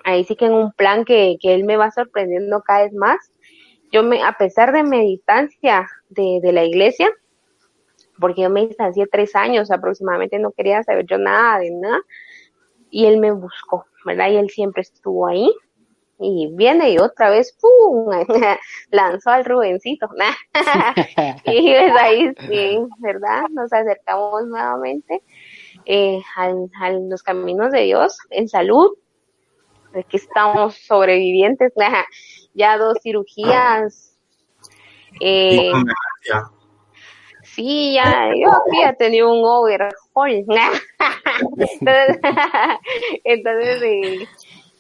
ahí 0.06 0.24
sí 0.24 0.36
que 0.36 0.46
en 0.46 0.54
un 0.54 0.72
plan 0.72 1.04
que, 1.04 1.36
que 1.40 1.52
él 1.52 1.64
me 1.64 1.76
va 1.76 1.90
sorprendiendo 1.90 2.62
cada 2.62 2.84
vez 2.84 2.92
más. 2.94 3.18
Yo 3.90 4.02
me, 4.02 4.22
a 4.22 4.32
pesar 4.38 4.72
de 4.72 4.84
mi 4.84 5.00
distancia 5.00 5.86
de, 6.08 6.38
de 6.40 6.52
la 6.52 6.64
iglesia, 6.64 7.10
porque 8.18 8.42
yo 8.42 8.50
me 8.50 8.68
distancié 8.68 9.06
tres 9.08 9.34
años 9.34 9.70
aproximadamente, 9.70 10.38
no 10.38 10.52
quería 10.52 10.82
saber 10.84 11.06
yo 11.06 11.18
nada 11.18 11.58
de 11.58 11.70
nada, 11.72 12.00
y 12.88 13.06
él 13.06 13.18
me 13.18 13.32
buscó, 13.32 13.84
¿verdad? 14.04 14.30
Y 14.30 14.36
él 14.36 14.48
siempre 14.48 14.82
estuvo 14.82 15.26
ahí, 15.26 15.52
y 16.18 16.50
viene 16.54 16.90
y 16.90 16.98
otra 16.98 17.28
vez, 17.28 17.56
¡pum! 17.60 18.08
lanzó 18.90 19.30
al 19.30 19.44
Rubencito, 19.44 20.08
y 21.46 21.74
pues 21.74 21.92
ahí 22.00 22.32
sí, 22.48 22.78
¿verdad? 23.00 23.42
Nos 23.50 23.72
acercamos 23.72 24.46
nuevamente 24.46 25.22
eh, 25.84 26.20
a, 26.36 26.52
a 26.80 26.90
los 26.92 27.22
caminos 27.24 27.72
de 27.72 27.82
Dios 27.82 28.18
en 28.30 28.48
salud, 28.48 28.96
que 30.04 30.16
estamos 30.16 30.76
sobrevivientes, 30.76 31.72
ya 32.54 32.78
dos 32.78 32.98
cirugías. 33.02 34.16
Eh, 35.20 35.72
sí, 37.42 37.94
ya, 37.94 38.30
yo 38.34 38.50
ya 38.82 38.92
tenía 38.94 39.26
un 39.26 39.42
overhaul. 39.44 40.44
entonces, 41.58 42.20
entonces 43.24 44.28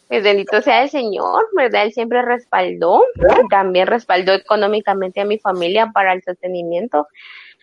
pues 0.08 0.22
bendito 0.22 0.62
sea 0.62 0.84
el 0.84 0.90
Señor, 0.90 1.48
¿verdad? 1.56 1.84
Él 1.84 1.92
siempre 1.92 2.22
respaldó, 2.22 3.04
también 3.50 3.88
respaldó 3.88 4.34
económicamente 4.34 5.20
a 5.20 5.24
mi 5.24 5.38
familia 5.38 5.90
para 5.92 6.12
el 6.12 6.22
sostenimiento. 6.22 7.08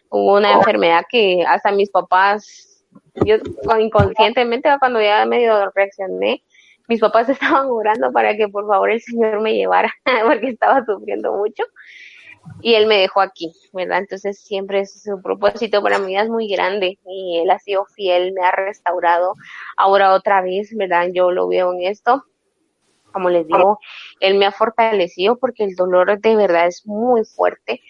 Hubo 0.10 0.38
una 0.38 0.52
enfermedad 0.52 1.06
que 1.10 1.44
hasta 1.48 1.72
mis 1.72 1.90
papás, 1.90 2.84
yo 3.26 3.38
inconscientemente 3.80 4.70
cuando 4.80 5.02
ya 5.02 5.26
medio 5.26 5.72
reaccioné, 5.74 6.44
mis 6.88 7.00
papás 7.00 7.30
estaban 7.30 7.68
orando 7.70 8.12
para 8.12 8.36
que 8.36 8.48
por 8.48 8.68
favor 8.68 8.92
el 8.92 9.02
Señor 9.02 9.42
me 9.42 9.54
llevara, 9.56 9.92
porque 10.26 10.50
estaba 10.50 10.84
sufriendo 10.86 11.34
mucho. 11.34 11.64
Y 12.62 12.74
él 12.74 12.88
me 12.88 12.98
dejó 12.98 13.22
aquí, 13.22 13.54
¿verdad? 13.72 14.00
Entonces 14.00 14.38
siempre 14.38 14.86
su 14.86 15.22
propósito 15.22 15.82
para 15.82 15.98
mí 16.00 16.18
es 16.18 16.28
muy 16.28 16.50
grande 16.50 17.00
y 17.06 17.40
él 17.40 17.50
ha 17.50 17.60
sido 17.60 17.86
fiel, 17.86 18.34
me 18.34 18.46
ha 18.46 18.52
restaurado. 18.52 19.36
Ahora 19.78 20.14
otra 20.14 20.42
vez, 20.42 20.76
¿verdad? 20.76 21.08
Yo 21.14 21.32
lo 21.32 21.48
veo 21.48 21.72
en 21.74 21.84
esto 21.84 22.26
como 23.14 23.30
les 23.30 23.48
digo, 23.48 23.80
él 24.20 24.38
me 24.38 24.46
ha 24.46 24.52
fortalecido 24.52 25.38
porque 25.38 25.64
el 25.64 25.76
dolor 25.76 26.20
de 26.20 26.36
verdad 26.36 26.68
es 26.68 26.86
muy 26.86 27.24
fuerte. 27.24 27.82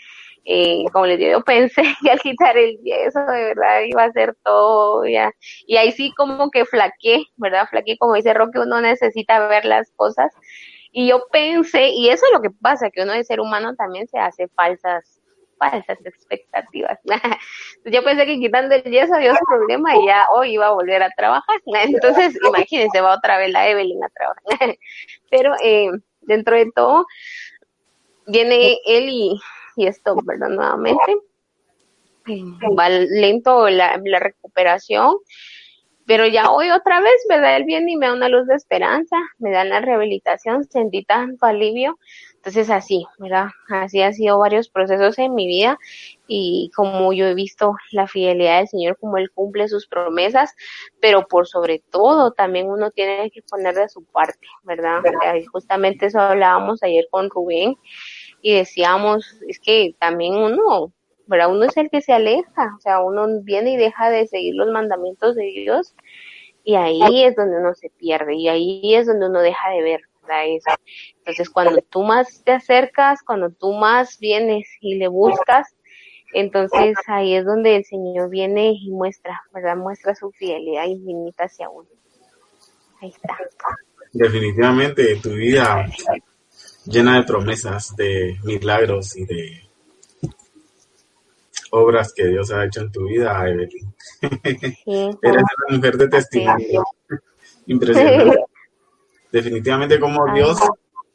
Eh, 0.45 0.83
como 0.91 1.05
les 1.05 1.17
digo, 1.19 1.31
yo 1.31 1.43
pensé 1.43 1.81
que 2.01 2.11
al 2.11 2.19
quitar 2.19 2.57
el 2.57 2.77
yeso 2.83 3.19
de 3.19 3.43
verdad 3.45 3.81
iba 3.87 4.03
a 4.03 4.11
ser 4.11 4.35
todo 4.43 5.05
ya. 5.05 5.31
Y 5.65 5.77
ahí 5.77 5.91
sí 5.91 6.11
como 6.17 6.49
que 6.51 6.65
flaqué, 6.65 7.23
¿verdad? 7.37 7.67
Flaqué, 7.69 7.97
como 7.97 8.15
dice 8.15 8.33
Roque, 8.33 8.59
uno 8.59 8.81
necesita 8.81 9.47
ver 9.47 9.65
las 9.65 9.91
cosas. 9.95 10.33
Y 10.91 11.07
yo 11.07 11.23
pensé, 11.31 11.89
y 11.89 12.09
eso 12.09 12.25
es 12.25 12.31
lo 12.33 12.41
que 12.41 12.51
pasa, 12.51 12.91
que 12.91 13.01
uno 13.03 13.13
de 13.13 13.23
ser 13.23 13.39
humano 13.39 13.75
también 13.75 14.07
se 14.07 14.19
hace 14.19 14.47
falsas 14.49 15.23
falsas 15.57 15.97
expectativas. 16.05 16.99
Yo 17.85 18.03
pensé 18.03 18.25
que 18.25 18.39
quitando 18.39 18.75
el 18.75 18.83
yeso 18.83 19.13
había 19.15 19.31
un 19.31 19.37
problema 19.47 19.95
y 19.95 20.07
ya 20.07 20.25
hoy 20.33 20.53
iba 20.53 20.67
a 20.67 20.73
volver 20.73 21.03
a 21.03 21.09
trabajar. 21.11 21.61
Entonces, 21.65 22.37
imagínense, 22.45 23.01
va 23.01 23.15
otra 23.15 23.37
vez 23.37 23.51
la 23.51 23.69
Evelyn 23.69 24.03
a 24.03 24.09
trabajar. 24.09 24.77
Pero 25.29 25.53
eh, 25.63 25.89
dentro 26.21 26.55
de 26.55 26.69
todo, 26.75 27.05
viene 28.27 28.77
él 28.85 29.09
y, 29.09 29.39
y 29.75 29.87
esto, 29.87 30.15
¿verdad? 30.23 30.49
Nuevamente. 30.49 31.17
Va 32.79 32.89
lento 32.89 33.69
la, 33.69 33.99
la 34.03 34.19
recuperación 34.19 35.17
pero 36.05 36.27
ya 36.27 36.51
hoy 36.51 36.69
otra 36.69 36.99
vez, 36.99 37.13
¿verdad? 37.29 37.57
Él 37.57 37.63
viene 37.65 37.93
y 37.93 37.97
me 37.97 38.07
da 38.07 38.13
una 38.13 38.29
luz 38.29 38.47
de 38.47 38.55
esperanza, 38.55 39.15
me 39.37 39.51
da 39.51 39.63
la 39.63 39.79
rehabilitación, 39.79 40.65
sentí 40.65 41.03
tanto 41.03 41.45
alivio. 41.45 41.97
Entonces 42.35 42.69
así, 42.69 43.05
¿verdad? 43.19 43.47
Así 43.69 44.01
ha 44.01 44.11
sido 44.11 44.37
varios 44.37 44.67
procesos 44.67 45.17
en 45.17 45.33
mi 45.33 45.47
vida 45.47 45.77
y 46.27 46.71
como 46.75 47.13
yo 47.13 47.25
he 47.25 47.35
visto 47.35 47.73
la 47.91 48.05
fidelidad 48.05 48.57
del 48.59 48.67
Señor, 48.67 48.97
como 48.99 49.17
Él 49.17 49.31
cumple 49.31 49.69
sus 49.69 49.87
promesas, 49.87 50.53
pero 50.99 51.25
por 51.25 51.47
sobre 51.47 51.81
todo 51.89 52.31
también 52.31 52.69
uno 52.69 52.91
tiene 52.91 53.31
que 53.31 53.41
poner 53.43 53.75
de 53.75 53.87
su 53.87 54.03
parte, 54.03 54.47
¿verdad? 54.63 55.01
justamente 55.53 56.07
eso 56.07 56.19
hablábamos 56.19 56.83
ayer 56.83 57.07
con 57.09 57.29
Rubén 57.29 57.77
y 58.43 58.53
decíamos, 58.53 59.25
es 59.47 59.59
que 59.59 59.95
también 59.99 60.35
uno, 60.35 60.93
¿verdad? 61.25 61.51
Uno 61.51 61.63
es 61.63 61.75
el 61.77 61.89
que 61.89 62.01
se 62.01 62.13
aleja, 62.13 62.75
o 62.77 62.81
sea, 62.81 62.99
uno 62.99 63.27
viene 63.41 63.73
y 63.73 63.77
deja 63.77 64.11
de 64.11 64.27
seguir 64.27 64.53
los 64.53 64.69
mandamientos 64.69 65.35
de 65.35 65.45
Dios 65.45 65.95
y 66.63 66.75
ahí 66.75 67.23
es 67.23 67.35
donde 67.35 67.57
uno 67.57 67.73
se 67.73 67.89
pierde 67.89 68.35
y 68.35 68.47
ahí 68.49 68.93
es 68.93 69.07
donde 69.07 69.27
uno 69.27 69.41
deja 69.41 69.71
de 69.71 69.81
ver 69.81 70.01
entonces, 71.19 71.49
cuando 71.49 71.81
tú 71.81 72.03
más 72.03 72.43
te 72.43 72.51
acercas, 72.51 73.21
cuando 73.23 73.49
tú 73.51 73.73
más 73.73 74.19
vienes 74.19 74.67
y 74.81 74.95
le 74.95 75.07
buscas, 75.07 75.75
entonces 76.33 76.95
ahí 77.07 77.35
es 77.35 77.45
donde 77.45 77.75
el 77.77 77.85
Señor 77.85 78.29
viene 78.29 78.73
y 78.73 78.89
muestra, 78.91 79.41
¿verdad? 79.53 79.75
Muestra 79.77 80.15
su 80.15 80.31
fidelidad 80.31 80.85
infinita 80.85 81.45
hacia 81.45 81.69
uno. 81.69 81.87
Ahí 83.01 83.09
está. 83.09 83.37
Definitivamente 84.13 85.15
tu 85.17 85.31
vida 85.31 85.85
llena 86.85 87.17
de 87.17 87.23
promesas, 87.23 87.95
de 87.95 88.39
milagros 88.43 89.15
y 89.15 89.25
de 89.25 89.61
obras 91.71 92.13
que 92.13 92.27
Dios 92.27 92.51
ha 92.51 92.65
hecho 92.65 92.81
en 92.81 92.91
tu 92.91 93.05
vida, 93.07 93.47
Evelyn. 93.47 93.93
Eres 95.21 95.43
una 95.67 95.77
mujer 95.77 95.97
de 95.97 96.07
testimonio. 96.07 96.83
Impresionante 97.65 98.39
definitivamente 99.33 99.99
como 99.99 100.31
Dios 100.33 100.59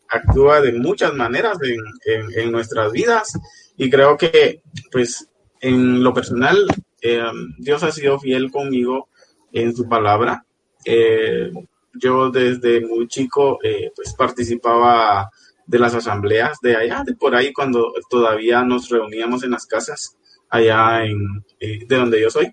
actúa 0.08 0.60
de 0.60 0.72
muchas 0.72 1.14
maneras 1.14 1.56
en, 2.04 2.50
nuestras 2.50 2.90
vidas 2.92 3.38
y 3.76 3.88
creo 3.88 4.16
que 4.16 4.60
pues 4.90 5.28
en 5.60 6.02
lo 6.02 6.12
personal 6.12 6.66
eh, 7.00 7.22
Dios 7.58 7.82
ha 7.84 7.92
sido 7.92 8.18
fiel 8.18 8.50
conmigo 8.50 9.08
en 9.52 9.74
su 9.74 9.88
palabra. 9.88 10.44
Eh, 10.84 11.52
yo 11.94 12.30
desde 12.30 12.80
muy 12.80 13.06
chico 13.06 13.60
eh, 13.62 13.92
pues 13.94 14.12
participaba 14.14 15.30
de 15.68 15.78
las 15.78 15.94
asambleas 15.94 16.58
de 16.60 16.76
allá, 16.76 17.04
de 17.04 17.14
por 17.14 17.36
ahí 17.36 17.52
cuando 17.52 17.92
todavía 18.10 18.64
nos 18.64 18.88
reuníamos 18.88 19.44
en 19.44 19.52
las 19.52 19.66
casas 19.66 20.16
allá 20.48 21.04
en, 21.04 21.44
de 21.60 21.96
donde 21.96 22.20
yo 22.20 22.30
soy. 22.30 22.52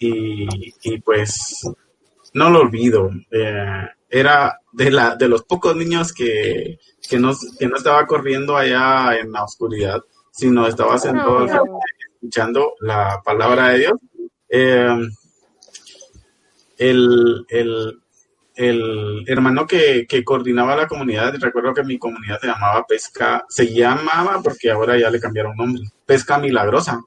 Y, 0.00 0.46
y 0.82 1.00
pues 1.00 1.62
no 2.34 2.50
lo 2.50 2.60
olvido 2.60 3.10
era 4.14 4.60
de, 4.70 4.90
la, 4.92 5.16
de 5.16 5.28
los 5.28 5.42
pocos 5.42 5.74
niños 5.74 6.12
que, 6.12 6.78
que, 7.08 7.18
no, 7.18 7.32
que 7.58 7.66
no 7.66 7.76
estaba 7.76 8.06
corriendo 8.06 8.56
allá 8.56 9.16
en 9.18 9.32
la 9.32 9.42
oscuridad, 9.42 10.00
sino 10.30 10.66
estaba 10.68 10.98
sentado 10.98 11.46
escuchando 12.14 12.74
la 12.80 13.20
palabra 13.24 13.70
de 13.70 13.78
Dios. 13.78 13.92
Em, 14.48 15.10
el, 16.78 17.44
el, 17.48 18.00
el, 18.54 19.24
hermano 19.26 19.66
que, 19.66 20.06
que, 20.08 20.24
coordinaba 20.24 20.76
la 20.76 20.86
comunidad, 20.86 21.34
recuerdo 21.40 21.74
que 21.74 21.84
mi 21.84 21.98
comunidad 21.98 22.40
se 22.40 22.46
llamaba 22.46 22.86
Pesca, 22.86 23.44
se 23.48 23.72
llamaba 23.72 24.40
porque 24.42 24.70
ahora 24.70 24.98
ya 24.98 25.10
le 25.10 25.20
cambiaron 25.20 25.56
nombre, 25.56 25.82
Pesca 26.06 26.38
Milagrosa. 26.38 27.00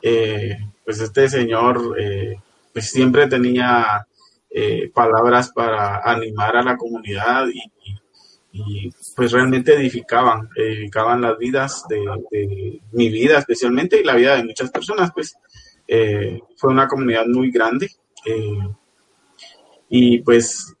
Eh, 0.00 0.56
pues 0.84 1.00
este 1.00 1.28
señor 1.28 1.96
eh, 1.98 2.36
pues 2.72 2.90
siempre 2.90 3.26
tenía 3.28 4.06
eh, 4.50 4.90
palabras 4.92 5.50
para 5.52 5.98
animar 5.98 6.56
a 6.56 6.62
la 6.62 6.76
comunidad 6.76 7.46
y, 7.48 8.90
pues 9.16 9.32
realmente 9.32 9.72
edificaban, 9.72 10.50
edificaban 10.54 11.22
las 11.22 11.38
vidas 11.38 11.84
de, 11.88 12.80
mi 12.92 13.08
vida 13.08 13.38
especialmente 13.38 13.98
y 13.98 14.04
la 14.04 14.14
vida 14.14 14.36
de 14.36 14.44
muchas 14.44 14.70
personas, 14.70 15.10
pues 15.14 15.34
eh, 15.88 16.38
fue 16.58 16.70
una 16.70 16.86
comunidad 16.86 17.24
muy 17.26 17.50
grande 17.50 17.88
eh, 18.26 18.58
y 19.94 20.22
pues 20.22 20.74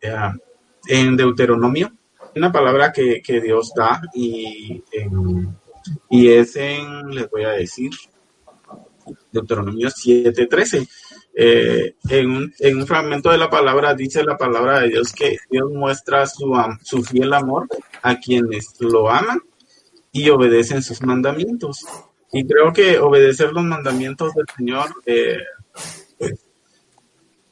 en 0.88 1.16
Deuteronomio, 1.18 1.92
una 2.34 2.50
palabra 2.50 2.90
que, 2.90 3.40
Dios 3.42 3.72
da 3.76 4.00
y, 4.14 4.82
y 6.08 6.28
es 6.28 6.56
en, 6.56 7.10
les 7.10 7.28
voy 7.28 7.44
a 7.44 7.50
decir, 7.50 7.90
Deuteronomio 9.30 9.88
7:13 9.88 10.88
eh, 11.34 11.94
en, 12.08 12.30
un, 12.30 12.54
en, 12.58 12.76
un, 12.78 12.86
fragmento 12.86 13.30
de 13.30 13.36
la 13.36 13.50
palabra 13.50 13.94
dice 13.94 14.24
la 14.24 14.38
palabra 14.38 14.80
de 14.80 14.88
Dios 14.88 15.12
que 15.12 15.36
Dios 15.50 15.70
muestra 15.70 16.26
su, 16.26 16.54
su 16.82 17.02
fiel 17.02 17.34
amor 17.34 17.68
a 18.02 18.18
quienes 18.18 18.74
lo 18.80 19.10
aman 19.10 19.40
y 20.10 20.30
obedecen 20.30 20.82
sus 20.82 21.02
mandamientos. 21.02 21.84
Y 22.32 22.46
creo 22.46 22.72
que 22.72 22.98
obedecer 22.98 23.52
los 23.52 23.64
mandamientos 23.64 24.32
del 24.34 24.46
Señor 24.56 24.88
eh, 25.04 25.38
pues, 26.18 26.46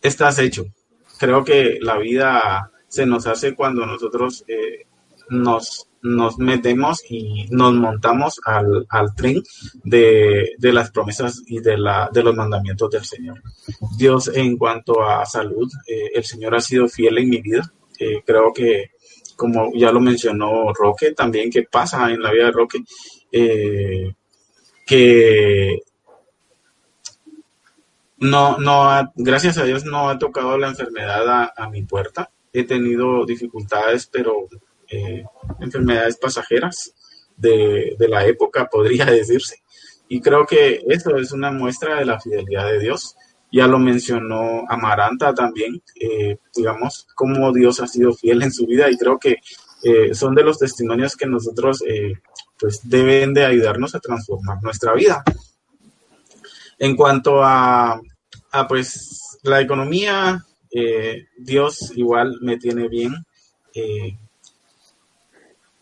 estás 0.00 0.38
hecho. 0.38 0.64
Creo 1.20 1.44
que 1.44 1.76
la 1.82 1.98
vida 1.98 2.72
se 2.88 3.04
nos 3.04 3.26
hace 3.26 3.54
cuando 3.54 3.84
nosotros 3.84 4.42
eh, 4.48 4.86
nos 5.28 5.86
nos 6.02 6.38
metemos 6.38 7.02
y 7.10 7.44
nos 7.50 7.74
montamos 7.74 8.40
al, 8.46 8.86
tren 9.14 9.42
de, 9.84 10.56
las 10.58 10.90
promesas 10.90 11.42
y 11.46 11.60
de, 11.60 11.76
la, 11.76 12.08
de 12.10 12.22
los 12.22 12.34
mandamientos 12.34 12.90
del 12.90 13.04
Señor. 13.04 13.42
Dios, 13.98 14.30
en 14.34 14.56
cuanto 14.56 15.02
a 15.02 15.26
salud, 15.26 15.70
eh, 15.86 16.12
el 16.14 16.24
Señor 16.24 16.54
ha 16.54 16.60
sido 16.62 16.88
fiel 16.88 17.18
en 17.18 17.28
mi 17.28 17.42
vida. 17.42 17.70
Eh, 17.98 18.22
creo 18.24 18.50
que, 18.54 18.92
como 19.36 19.72
ya 19.74 19.92
lo 19.92 20.00
mencionó 20.00 20.72
Roque, 20.72 21.12
también 21.12 21.50
que 21.50 21.64
pasa 21.64 22.10
en 22.10 22.22
la 22.22 22.32
vida 22.32 22.46
de 22.46 22.52
Roque, 22.52 22.78
que 24.86 25.82
no, 28.20 28.58
no 28.58 29.12
gracias 29.16 29.58
a 29.58 29.64
Dios 29.64 29.84
no 29.84 30.08
ha 30.08 30.18
tocado 30.18 30.56
la 30.58 30.68
enfermedad 30.68 31.28
a, 31.28 31.52
a 31.56 31.68
mi 31.68 31.82
puerta. 31.82 32.30
He 32.52 32.64
tenido 32.64 33.24
dificultades, 33.24 34.06
pero 34.06 34.48
eh, 34.92 35.24
enfermedades 35.60 36.16
pasajeras 36.16 36.92
de, 37.36 37.96
la 38.08 38.26
época, 38.26 38.68
podría 38.68 39.04
decirse. 39.06 39.62
Y 40.08 40.20
creo 40.20 40.44
que 40.44 40.82
esto 40.88 41.16
es 41.16 41.30
una 41.30 41.52
muestra 41.52 41.96
de 41.96 42.04
la 42.04 42.20
fidelidad 42.20 42.66
de 42.66 42.80
Dios. 42.80 43.16
Ya 43.52 43.68
lo 43.68 43.78
mencionó 43.78 44.64
Amaranta 44.68 45.32
también, 45.32 45.80
eh, 46.00 46.38
digamos, 46.54 47.06
cómo 47.14 47.52
Dios 47.52 47.80
ha 47.80 47.86
sido 47.86 48.12
fiel 48.12 48.42
en 48.42 48.52
su 48.52 48.66
vida 48.66 48.90
y 48.90 48.96
creo 48.96 49.18
que 49.18 49.36
eh, 49.82 50.12
son 50.14 50.34
de 50.34 50.42
los 50.42 50.58
testimonios 50.58 51.16
que 51.16 51.26
nosotros 51.26 51.82
pues 52.58 52.80
deben 52.82 53.32
de 53.32 53.46
ayudarnos 53.46 53.94
a 53.94 54.00
transformar 54.00 54.62
nuestra 54.62 54.92
vida. 54.92 55.22
En 56.78 56.94
cuanto 56.96 57.42
a, 57.42 58.00
a 58.53 58.66
pues 58.66 59.38
la 59.42 59.61
economía, 59.61 60.44
Dios 61.38 61.92
igual 61.96 62.38
me 62.42 62.57
tiene 62.57 62.88
bien 62.88 63.14
eh, 63.74 64.16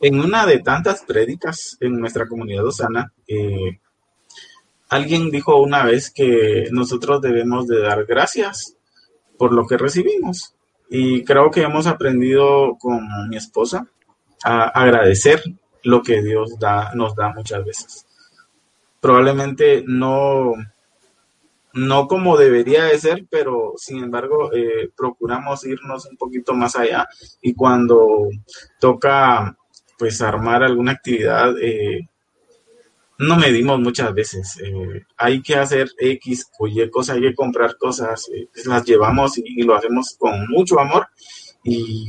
en 0.01 0.21
una 0.21 0.47
de 0.47 0.61
tantas 0.61 1.03
prédicas 1.03 1.77
en 1.81 1.99
nuestra 1.99 2.29
comunidad 2.29 2.67
osana, 2.67 3.13
eh, 3.27 3.81
alguien 4.89 5.31
dijo 5.31 5.61
una 5.61 5.85
vez 5.85 6.11
que 6.11 6.69
nosotros 6.71 7.21
debemos 7.21 7.67
de 7.67 7.81
dar 7.81 8.05
gracias 8.05 8.77
por 9.37 9.53
lo 9.53 9.67
que 9.67 9.77
recibimos. 9.77 10.55
Y 10.89 11.25
creo 11.25 11.51
que 11.51 11.63
hemos 11.63 11.87
aprendido 11.87 12.77
con 12.79 13.29
mi 13.29 13.37
esposa 13.37 13.87
a 14.45 14.69
agradecer 14.69 15.43
lo 15.83 16.03
que 16.03 16.23
Dios 16.23 16.59
da, 16.59 16.93
nos 16.95 17.15
da 17.15 17.31
muchas 17.31 17.65
veces. 17.65 18.07
Probablemente 19.01 19.85
no, 19.87 20.53
no 21.79 22.09
como 22.09 22.37
debería 22.37 22.85
de 22.85 22.99
ser, 22.99 23.27
pero 23.31 23.75
sin 23.77 24.03
embargo 24.03 24.53
eh, 24.53 24.91
procuramos 24.97 25.65
irnos 25.65 26.07
un 26.07 26.17
poquito 26.17 26.53
más 26.55 26.75
allá 26.75 27.09
y 27.41 27.55
cuando 27.55 28.29
toca 28.81 29.57
pues 29.97 30.21
armar 30.21 30.63
alguna 30.65 30.93
actividad 30.93 31.55
eh, 31.63 32.09
no 33.19 33.37
medimos 33.37 33.81
muchas 33.81 34.13
veces. 34.15 34.61
Eh, 34.61 35.05
hay 35.17 35.41
que 35.41 35.57
hacer 35.57 35.89
X 35.99 36.51
o 36.59 36.67
Y 36.67 36.89
cosas, 36.91 37.17
hay 37.17 37.23
que 37.23 37.35
comprar 37.35 37.77
cosas, 37.77 38.29
pues, 38.53 38.67
las 38.67 38.85
llevamos 38.85 39.39
y, 39.39 39.63
lo 39.63 39.75
hacemos 39.75 40.17
con 40.19 40.49
mucho 40.49 40.79
amor 40.81 41.09
y 41.65 42.07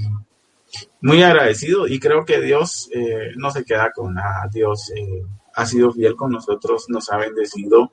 muy 1.01 1.23
agradecido 1.23 1.87
y 1.87 1.99
creo 1.99 2.25
que 2.25 2.39
Dios 2.41 2.89
no 3.37 3.49
se 3.49 3.63
queda 3.63 3.91
con 3.91 4.13
nada. 4.13 4.47
Dios 4.51 4.91
ha 5.55 5.65
sido 5.65 5.91
fiel 5.91 6.15
con 6.15 6.31
nosotros, 6.31 6.85
nos 6.89 7.11
ha 7.11 7.17
bendecido 7.17 7.91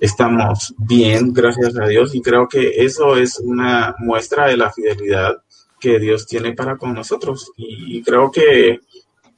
estamos 0.00 0.74
bien, 0.78 1.32
gracias 1.32 1.76
a 1.78 1.86
Dios, 1.86 2.14
y 2.14 2.22
creo 2.22 2.48
que 2.48 2.84
eso 2.84 3.16
es 3.16 3.38
una 3.40 3.94
muestra 3.98 4.46
de 4.46 4.56
la 4.56 4.72
fidelidad 4.72 5.36
que 5.78 5.98
Dios 5.98 6.26
tiene 6.26 6.52
para 6.52 6.76
con 6.76 6.94
nosotros. 6.94 7.52
Y, 7.56 8.02
creo 8.02 8.30
que 8.30 8.80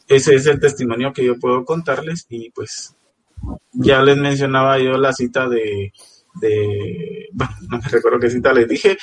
ese 0.06 0.34
es 0.34 0.46
el 0.46 0.60
testimonio 0.60 1.12
que 1.12 1.24
yo 1.24 1.38
puedo 1.38 1.64
contarles 1.64 2.26
y 2.28 2.50
pues 2.50 2.96
ya 3.72 4.02
les 4.02 4.16
mencionaba 4.16 4.78
yo 4.78 4.92
la 4.96 5.12
cita 5.12 5.48
de, 5.48 5.92
de 6.40 7.28
bueno, 7.32 7.52
no 7.70 7.78
me 7.78 7.88
recuerdo 7.88 8.18
qué 8.18 8.30
cita 8.30 8.52
les 8.52 8.68
dije, 8.68 8.96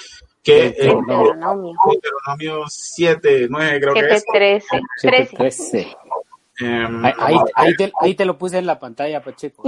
que 0.43 0.67
el 0.77 0.95
Deuteronomio 1.07 2.65
7, 2.67 3.47
9 3.49 3.79
creo 3.79 3.93
que 3.93 4.15
es. 4.15 4.23
13. 4.31 4.81
13. 5.01 5.97
Em, 6.59 7.05
ahí, 7.05 7.35
ahí, 7.53 7.75
te, 7.75 7.91
ahí, 7.99 8.15
te, 8.15 8.23
lo 8.23 8.37
puse 8.37 8.57
en 8.57 8.65
la 8.65 8.79
pantalla, 8.79 9.21
Pacheco. 9.21 9.63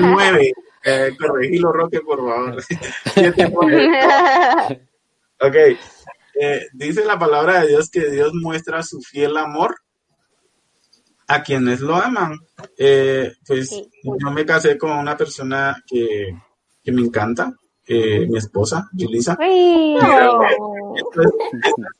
9. 0.00 0.52
Eh, 0.84 1.10
corregilo, 1.18 1.72
Roque, 1.72 2.00
por 2.00 2.18
favor. 2.18 2.56
ok. 5.40 5.56
Eh, 6.34 6.66
dice 6.72 7.04
la 7.04 7.18
palabra 7.18 7.60
de 7.60 7.68
Dios 7.68 7.90
que 7.90 8.10
Dios 8.10 8.32
muestra 8.34 8.82
su 8.82 9.00
fiel 9.00 9.36
amor 9.36 9.76
a 11.28 11.42
quienes 11.42 11.80
lo 11.80 11.94
aman. 11.94 12.38
Eh, 12.76 13.32
pues 13.46 13.70
yo 14.02 14.30
me 14.30 14.44
casé 14.44 14.76
con 14.76 14.90
una 14.90 15.16
persona 15.16 15.82
que, 15.86 16.36
que 16.82 16.92
me 16.92 17.02
encanta, 17.02 17.52
eh, 17.86 18.26
mi 18.28 18.38
esposa, 18.38 18.88
Julisa. 18.96 19.36
Es 19.40 20.02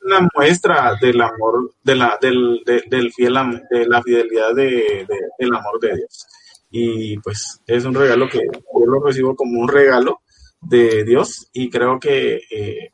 una 0.05 0.27
muestra 0.33 0.95
del 1.01 1.21
amor, 1.21 1.73
de 1.83 1.95
la, 1.95 2.17
del, 2.21 2.61
del 2.65 3.11
fiel, 3.11 3.33
de 3.69 3.87
la 3.87 4.01
fidelidad 4.01 4.53
de, 4.55 5.05
del 5.37 5.53
amor 5.53 5.79
de 5.81 5.95
Dios. 5.97 6.27
Y 6.71 7.17
pues 7.19 7.61
es 7.67 7.85
un 7.85 7.93
regalo 7.93 8.27
que 8.29 8.39
yo 8.39 8.85
lo 8.85 9.03
recibo 9.03 9.35
como 9.35 9.59
un 9.59 9.67
regalo 9.67 10.21
de 10.61 11.03
Dios 11.03 11.49
y 11.53 11.69
creo 11.69 11.99
que 11.99 12.41
eh, 12.49 12.91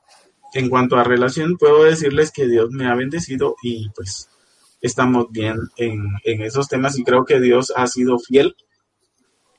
en 0.54 0.70
cuanto 0.70 0.98
a 0.98 1.04
relación 1.04 1.58
puedo 1.58 1.84
decirles 1.84 2.32
que 2.32 2.48
Dios 2.48 2.72
me 2.72 2.88
ha 2.88 2.96
bendecido 2.96 3.56
y 3.62 3.90
pues 3.92 4.28
estamos 4.82 5.28
bien 5.30 5.58
en, 5.78 6.08
en 6.24 6.42
esos 6.42 6.68
temas 6.68 6.98
y 6.98 7.04
creo 7.04 7.26
que 7.26 7.40
Dios 7.40 7.72
ha 7.76 7.86
sido 7.86 8.18
fiel 8.18 8.56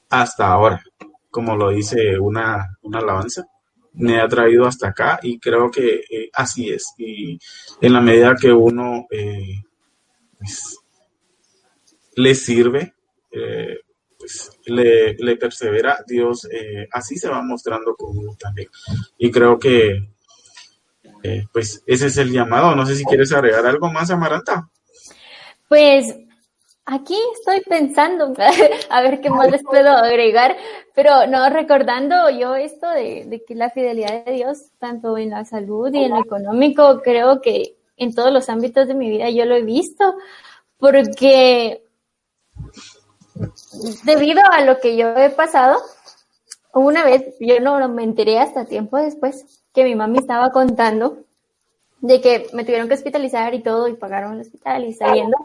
hasta 0.09 0.49
ahora 0.49 0.83
como 1.31 1.57
lo 1.57 1.71
dice 1.71 2.19
una, 2.19 2.77
alabanza, 2.93 3.47
me 3.95 4.21
ha 4.21 4.29
traído 4.29 4.67
hasta 4.67 4.89
acá 4.89 5.19
y 5.23 5.39
creo 5.39 5.71
que 5.71 6.03
eh, 6.11 6.31
así 6.33 6.71
es. 6.71 6.95
Y 6.99 7.39
en 7.81 7.93
la 7.93 8.01
medida 8.01 8.37
que 8.41 8.53
uno 8.53 9.07
eh, 9.11 9.63
pues, 10.39 10.79
le 12.17 12.35
sirve, 12.35 12.95
eh, 13.33 13.79
pues 14.19 14.51
le, 14.67 15.15
le, 15.15 15.37
persevera, 15.37 16.05
Dios 16.07 16.47
así 16.93 17.17
se 17.17 17.29
va 17.29 17.43
mostrando 17.43 17.95
con 17.95 18.19
uno 18.19 18.37
también. 18.39 18.69
Y 19.19 19.31
creo 19.31 19.59
que 19.59 20.09
pues 21.53 21.83
ese 21.87 22.07
es 22.07 22.17
el 22.19 22.33
llamado. 22.33 22.75
No 22.75 22.85
sé 22.85 22.97
si 22.97 23.05
quieres 23.05 23.33
agregar 23.33 23.67
algo 23.67 23.91
más, 23.91 24.11
Amaranta. 24.11 24.69
Pues 25.69 26.17
aquí 26.85 27.17
estoy 27.35 27.61
pensando 27.63 28.33
a 28.91 29.03
ver 29.03 29.21
qué 29.21 29.31
más 29.31 29.51
les 29.51 29.63
puedo 29.63 29.91
agregar, 29.91 30.57
pero 30.95 31.27
no, 31.27 31.49
recordando 31.51 32.31
yo 32.31 32.55
esto 32.55 32.89
de, 32.91 33.43
que 33.47 33.55
la 33.55 33.71
fidelidad 33.71 34.25
de 34.25 34.33
Dios, 34.33 34.71
tanto 34.79 35.17
en 35.17 35.31
la 35.31 35.45
salud 35.45 35.93
y 35.93 36.05
en 36.05 36.11
lo 36.11 36.21
económico, 36.21 37.01
creo 37.03 37.41
que 37.41 37.77
en 37.97 38.15
todos 38.15 38.33
los 38.33 38.49
ámbitos 38.49 38.89
de 38.89 38.95
mi 38.95 39.11
vida 39.11 39.31
yo 39.31 39.45
lo 39.45 39.55
he 39.55 39.63
visto, 39.63 40.15
porque 40.79 41.85
debido 44.05 44.43
a 44.51 44.65
lo 44.65 44.81
que 44.81 44.97
yo 44.97 45.09
he 45.17 45.31
pasado, 45.31 45.81
una 46.73 47.05
vez, 47.05 47.35
yo 47.41 47.61
no 47.61 47.89
me 47.89 48.05
enteré 48.05 48.39
hasta 48.39 48.65
tiempo 48.65 48.97
después, 48.97 49.63
que 49.73 49.85
mi 49.85 49.95
mami 49.95 50.19
estaba 50.19 50.51
contando 50.51 51.25
de 52.01 52.21
que 52.21 52.47
me 52.53 52.65
tuvieron 52.65 52.89
que 52.89 52.95
hospitalizar 52.95 53.55
y 53.55 53.63
todo 53.63 53.89
y 53.89 53.95
pagaron 53.95 54.35
el 54.35 54.41
hospital 54.41 54.85
y 54.85 54.95
saliendo, 54.95 55.37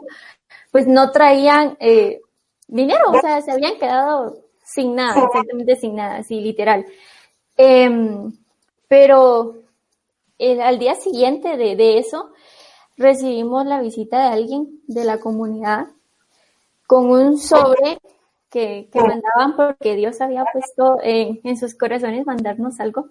pues 0.76 0.86
no 0.86 1.10
traían 1.10 1.78
eh, 1.80 2.20
dinero, 2.68 3.10
o 3.10 3.18
sea, 3.18 3.40
se 3.40 3.50
habían 3.50 3.78
quedado 3.78 4.42
sin 4.62 4.94
nada, 4.94 5.24
exactamente 5.24 5.74
sin 5.76 5.96
nada, 5.96 6.16
así 6.16 6.38
literal. 6.38 6.84
Em, 7.56 8.30
pero 8.86 9.54
al 10.38 10.78
día 10.78 10.94
siguiente 10.94 11.56
de, 11.56 11.96
eso, 11.96 12.30
recibimos 12.98 13.64
la 13.64 13.80
visita 13.80 14.18
de 14.18 14.34
alguien 14.34 14.82
de 14.86 15.04
la 15.04 15.18
comunidad 15.18 15.86
con 16.86 17.08
un 17.08 17.38
sobre 17.38 17.96
que, 18.50 18.90
mandaban 18.92 19.56
porque 19.56 19.96
Dios 19.96 20.20
había 20.20 20.44
puesto 20.52 20.98
en, 21.02 21.40
en 21.42 21.56
sus 21.56 21.74
corazones 21.74 22.26
mandarnos 22.26 22.80
algo. 22.80 23.06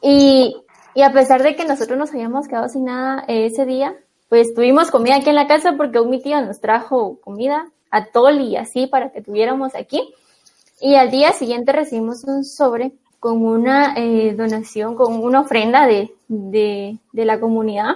Y, 0.00 0.56
y, 0.94 1.02
a 1.02 1.12
pesar 1.12 1.42
de 1.42 1.56
que 1.56 1.64
nosotros 1.64 1.98
nos 1.98 2.10
habíamos 2.10 2.46
quedado 2.46 2.68
sin 2.68 2.84
nada 2.84 3.24
ese 3.26 3.66
día, 3.66 3.96
pues 4.28 4.54
tuvimos 4.54 4.90
comida 4.90 5.16
aquí 5.16 5.28
en 5.28 5.36
la 5.36 5.46
casa 5.46 5.74
porque 5.76 6.00
un 6.00 6.10
mi 6.10 6.20
tío 6.20 6.40
nos 6.40 6.60
trajo 6.60 7.20
comida, 7.20 7.70
atol 7.90 8.40
y 8.40 8.56
así 8.56 8.86
para 8.86 9.12
que 9.12 9.22
tuviéramos 9.22 9.74
aquí. 9.74 10.14
Y 10.80 10.96
al 10.96 11.10
día 11.10 11.32
siguiente 11.32 11.72
recibimos 11.72 12.24
un 12.24 12.44
sobre 12.44 12.92
con 13.20 13.44
una 13.44 13.94
eh, 13.96 14.34
donación, 14.34 14.94
con 14.94 15.14
una 15.22 15.40
ofrenda 15.40 15.86
de, 15.86 16.14
de, 16.28 16.98
la 17.12 17.40
comunidad, 17.40 17.94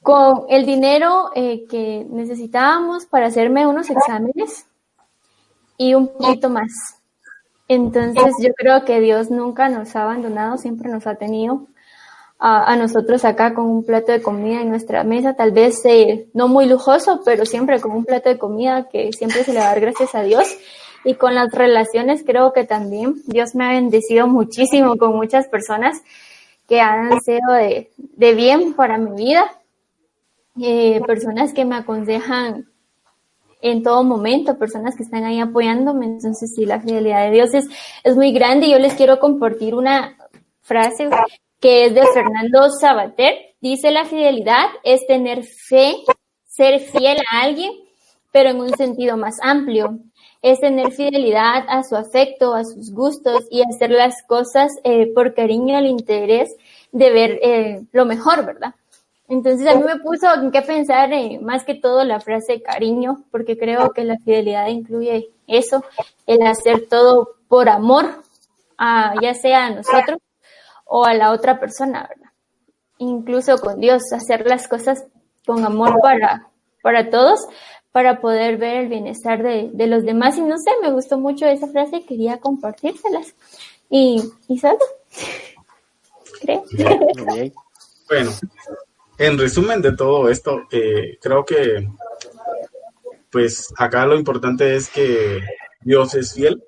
con 0.00 0.46
el 0.48 0.64
dinero 0.64 1.30
eh, 1.34 1.66
que 1.68 2.06
necesitábamos 2.08 3.06
para 3.06 3.26
hacerme 3.26 3.66
unos 3.66 3.90
exámenes 3.90 4.66
y 5.76 5.94
un 5.94 6.08
poquito 6.08 6.48
más. 6.48 6.96
Entonces 7.68 8.34
yo 8.40 8.52
creo 8.54 8.84
que 8.84 9.00
Dios 9.00 9.30
nunca 9.30 9.68
nos 9.68 9.94
ha 9.96 10.02
abandonado, 10.02 10.58
siempre 10.58 10.90
nos 10.90 11.06
ha 11.06 11.14
tenido 11.14 11.66
a, 12.44 12.74
nosotros 12.74 13.24
acá 13.24 13.54
con 13.54 13.66
un 13.66 13.84
plato 13.84 14.10
de 14.10 14.20
comida 14.20 14.60
en 14.60 14.68
nuestra 14.68 15.04
mesa, 15.04 15.34
tal 15.34 15.52
vez 15.52 15.80
eh, 15.84 16.26
no 16.34 16.48
muy 16.48 16.66
lujoso, 16.66 17.20
pero 17.24 17.46
siempre 17.46 17.80
con 17.80 17.92
un 17.92 18.04
plato 18.04 18.28
de 18.28 18.36
comida 18.36 18.88
que 18.90 19.12
siempre 19.12 19.44
se 19.44 19.52
le 19.52 19.60
va 19.60 19.66
a 19.66 19.68
dar 19.68 19.80
gracias 19.80 20.16
a 20.16 20.22
Dios. 20.22 20.48
Y 21.04 21.14
con 21.14 21.36
las 21.36 21.52
relaciones 21.52 22.24
creo 22.26 22.52
que 22.52 22.64
también 22.64 23.14
Dios 23.26 23.54
me 23.54 23.64
ha 23.64 23.72
bendecido 23.72 24.26
muchísimo 24.26 24.96
con 24.96 25.14
muchas 25.14 25.46
personas 25.46 26.02
que 26.66 26.80
han 26.80 27.20
sido 27.20 27.52
de, 27.52 27.92
de 27.96 28.34
bien 28.34 28.74
para 28.74 28.98
mi 28.98 29.22
vida, 29.22 29.44
eh, 30.60 31.00
personas 31.06 31.52
que 31.52 31.64
me 31.64 31.76
aconsejan 31.76 32.66
en 33.60 33.84
todo 33.84 34.02
momento, 34.02 34.58
personas 34.58 34.96
que 34.96 35.04
están 35.04 35.22
ahí 35.22 35.38
apoyándome. 35.38 36.06
Entonces, 36.06 36.52
sí, 36.56 36.66
la 36.66 36.80
fidelidad 36.80 37.24
de 37.24 37.30
Dios 37.30 37.54
es, 37.54 37.66
es 38.02 38.16
muy 38.16 38.32
grande. 38.32 38.66
y 38.66 38.72
Yo 38.72 38.80
les 38.80 38.94
quiero 38.94 39.20
compartir 39.20 39.76
una 39.76 40.16
frase 40.62 41.08
que 41.62 41.86
es 41.86 41.94
de 41.94 42.02
Fernando 42.12 42.68
Sabater. 42.78 43.54
Dice 43.60 43.92
la 43.92 44.04
fidelidad 44.04 44.66
es 44.82 45.06
tener 45.06 45.44
fe, 45.44 45.94
ser 46.44 46.80
fiel 46.80 47.18
a 47.30 47.42
alguien, 47.42 47.70
pero 48.32 48.50
en 48.50 48.60
un 48.60 48.76
sentido 48.76 49.16
más 49.16 49.36
amplio. 49.40 50.00
Es 50.42 50.58
tener 50.58 50.90
fidelidad 50.90 51.64
a 51.68 51.84
su 51.84 51.94
afecto, 51.94 52.54
a 52.54 52.64
sus 52.64 52.92
gustos 52.92 53.44
y 53.48 53.62
hacer 53.62 53.90
las 53.92 54.24
cosas 54.26 54.72
eh, 54.82 55.12
por 55.14 55.34
cariño 55.34 55.76
al 55.76 55.86
interés 55.86 56.52
de 56.90 57.10
ver 57.12 57.38
eh, 57.40 57.82
lo 57.92 58.06
mejor, 58.06 58.44
¿verdad? 58.44 58.74
Entonces 59.28 59.66
a 59.68 59.76
mí 59.76 59.84
me 59.84 60.00
puso 60.00 60.34
en 60.34 60.50
qué 60.50 60.62
pensar 60.62 61.12
eh, 61.12 61.38
más 61.40 61.64
que 61.64 61.76
todo 61.76 62.04
la 62.04 62.18
frase 62.18 62.60
cariño, 62.60 63.22
porque 63.30 63.56
creo 63.56 63.92
que 63.92 64.02
la 64.02 64.18
fidelidad 64.18 64.66
incluye 64.66 65.30
eso, 65.46 65.84
el 66.26 66.42
hacer 66.42 66.88
todo 66.88 67.36
por 67.46 67.68
amor, 67.68 68.24
a, 68.76 69.14
ya 69.22 69.34
sea 69.34 69.66
a 69.66 69.70
nosotros 69.70 70.18
o 70.84 71.04
a 71.04 71.14
la 71.14 71.32
otra 71.32 71.58
persona, 71.60 72.08
¿verdad? 72.08 72.32
Incluso 72.98 73.58
con 73.58 73.80
Dios, 73.80 74.02
hacer 74.12 74.46
las 74.46 74.68
cosas 74.68 75.04
con 75.46 75.64
amor 75.64 76.00
para, 76.00 76.48
para 76.82 77.10
todos, 77.10 77.40
para 77.90 78.20
poder 78.20 78.58
ver 78.58 78.82
el 78.82 78.88
bienestar 78.88 79.42
de, 79.42 79.70
de 79.72 79.86
los 79.86 80.04
demás. 80.04 80.36
Y 80.38 80.42
no 80.42 80.56
sé, 80.58 80.70
me 80.82 80.92
gustó 80.92 81.18
mucho 81.18 81.46
esa 81.46 81.66
frase 81.68 82.04
quería 82.04 82.38
compartírselas. 82.38 83.34
Y, 83.90 84.22
y 84.48 84.58
salgo. 84.58 84.84
Creo. 86.40 86.64
Bueno, 88.08 88.30
en 89.18 89.38
resumen 89.38 89.80
de 89.80 89.96
todo 89.96 90.28
esto, 90.28 90.62
eh, 90.70 91.18
creo 91.20 91.44
que 91.44 91.88
pues 93.30 93.72
acá 93.78 94.04
lo 94.04 94.16
importante 94.16 94.76
es 94.76 94.90
que 94.90 95.40
Dios 95.80 96.14
es 96.14 96.34
fiel 96.34 96.62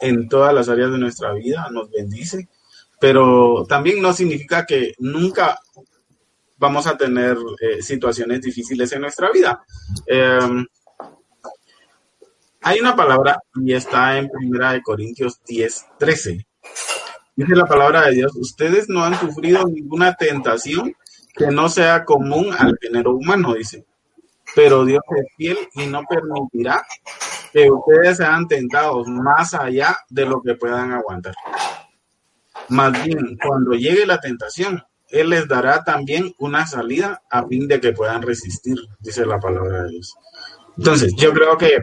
en 0.00 0.28
todas 0.28 0.54
las 0.54 0.68
áreas 0.68 0.92
de 0.92 0.98
nuestra 0.98 1.32
vida, 1.32 1.68
nos 1.70 1.90
bendice, 1.90 2.48
pero 3.00 3.64
también 3.68 4.02
no 4.02 4.12
significa 4.12 4.66
que 4.66 4.94
nunca 4.98 5.58
vamos 6.56 6.86
a 6.86 6.96
tener 6.96 7.36
eh, 7.60 7.82
situaciones 7.82 8.40
difíciles 8.40 8.92
en 8.92 9.02
nuestra 9.02 9.30
vida. 9.30 9.62
Em, 10.06 10.66
hay 12.62 12.80
una 12.80 12.96
palabra 12.96 13.40
y 13.54 13.72
está 13.72 14.18
en 14.18 14.28
Primera 14.28 14.72
de 14.72 14.82
Corintios 14.82 15.40
10, 15.46 15.86
13. 15.98 16.46
Dice 17.36 17.54
la 17.54 17.66
palabra 17.66 18.06
de 18.06 18.14
Dios, 18.14 18.34
ustedes 18.34 18.88
no 18.88 19.04
han 19.04 19.18
sufrido 19.18 19.64
ninguna 19.64 20.14
tentación 20.14 20.92
que 21.34 21.46
no 21.46 21.68
sea 21.68 22.04
común 22.04 22.52
al 22.58 22.76
género 22.80 23.14
humano, 23.14 23.54
dice. 23.54 23.86
Pero 24.56 24.84
Dios 24.84 25.02
es 25.16 25.26
fiel 25.36 25.58
y 25.74 25.86
no 25.86 26.02
permitirá 26.02 26.82
que 27.52 27.70
ustedes 27.70 28.16
sean 28.16 28.48
tentados 28.48 29.06
más 29.06 29.54
allá 29.54 29.96
de 30.08 30.26
lo 30.26 30.42
que 30.42 30.56
puedan 30.56 30.92
aguantar. 30.92 31.34
Más 32.68 33.04
bien, 33.04 33.38
cuando 33.42 33.72
llegue 33.72 34.06
la 34.06 34.20
tentación, 34.20 34.82
Él 35.08 35.30
les 35.30 35.48
dará 35.48 35.84
también 35.84 36.34
una 36.38 36.66
salida 36.66 37.22
a 37.30 37.46
fin 37.46 37.66
de 37.66 37.80
que 37.80 37.92
puedan 37.92 38.22
resistir, 38.22 38.76
dice 39.00 39.24
la 39.24 39.40
palabra 39.40 39.84
de 39.84 39.90
Dios. 39.90 40.14
Entonces, 40.76 41.14
yo 41.16 41.32
creo 41.32 41.56
que 41.56 41.82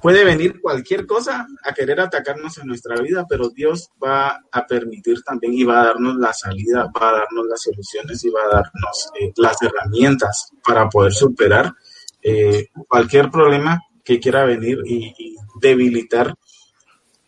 puede 0.00 0.24
venir 0.24 0.60
cualquier 0.60 1.06
cosa 1.06 1.46
a 1.64 1.72
querer 1.72 2.00
atacarnos 2.00 2.58
en 2.58 2.68
nuestra 2.68 3.00
vida, 3.00 3.26
pero 3.28 3.50
Dios 3.50 3.90
va 4.02 4.40
a 4.50 4.66
permitir 4.66 5.22
también 5.22 5.54
y 5.54 5.64
va 5.64 5.82
a 5.82 5.86
darnos 5.86 6.16
la 6.16 6.32
salida, 6.32 6.90
va 6.98 7.10
a 7.10 7.12
darnos 7.12 7.46
las 7.48 7.62
soluciones 7.62 8.24
y 8.24 8.30
va 8.30 8.42
a 8.44 8.48
darnos 8.48 9.10
eh, 9.20 9.32
las 9.36 9.60
herramientas 9.62 10.52
para 10.64 10.88
poder 10.88 11.12
superar 11.12 11.74
eh, 12.22 12.68
cualquier 12.88 13.30
problema 13.30 13.82
que 14.04 14.20
quiera 14.20 14.44
venir 14.44 14.78
y, 14.86 15.36
debilitar 15.60 16.34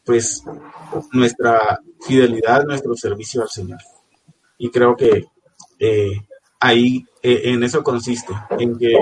pues 0.05 0.43
nuestra 1.13 1.81
fidelidad, 2.07 2.65
nuestro 2.65 2.95
servicio 2.95 3.43
al 3.43 3.49
Señor. 3.49 3.81
Y 4.59 4.71
creo 4.71 4.97
que 4.97 5.27
eh, 5.79 6.13
ahí 6.61 7.05
en 7.23 7.63
eso 7.63 7.83
consiste, 7.83 8.33
en 8.51 8.79
que, 8.79 8.95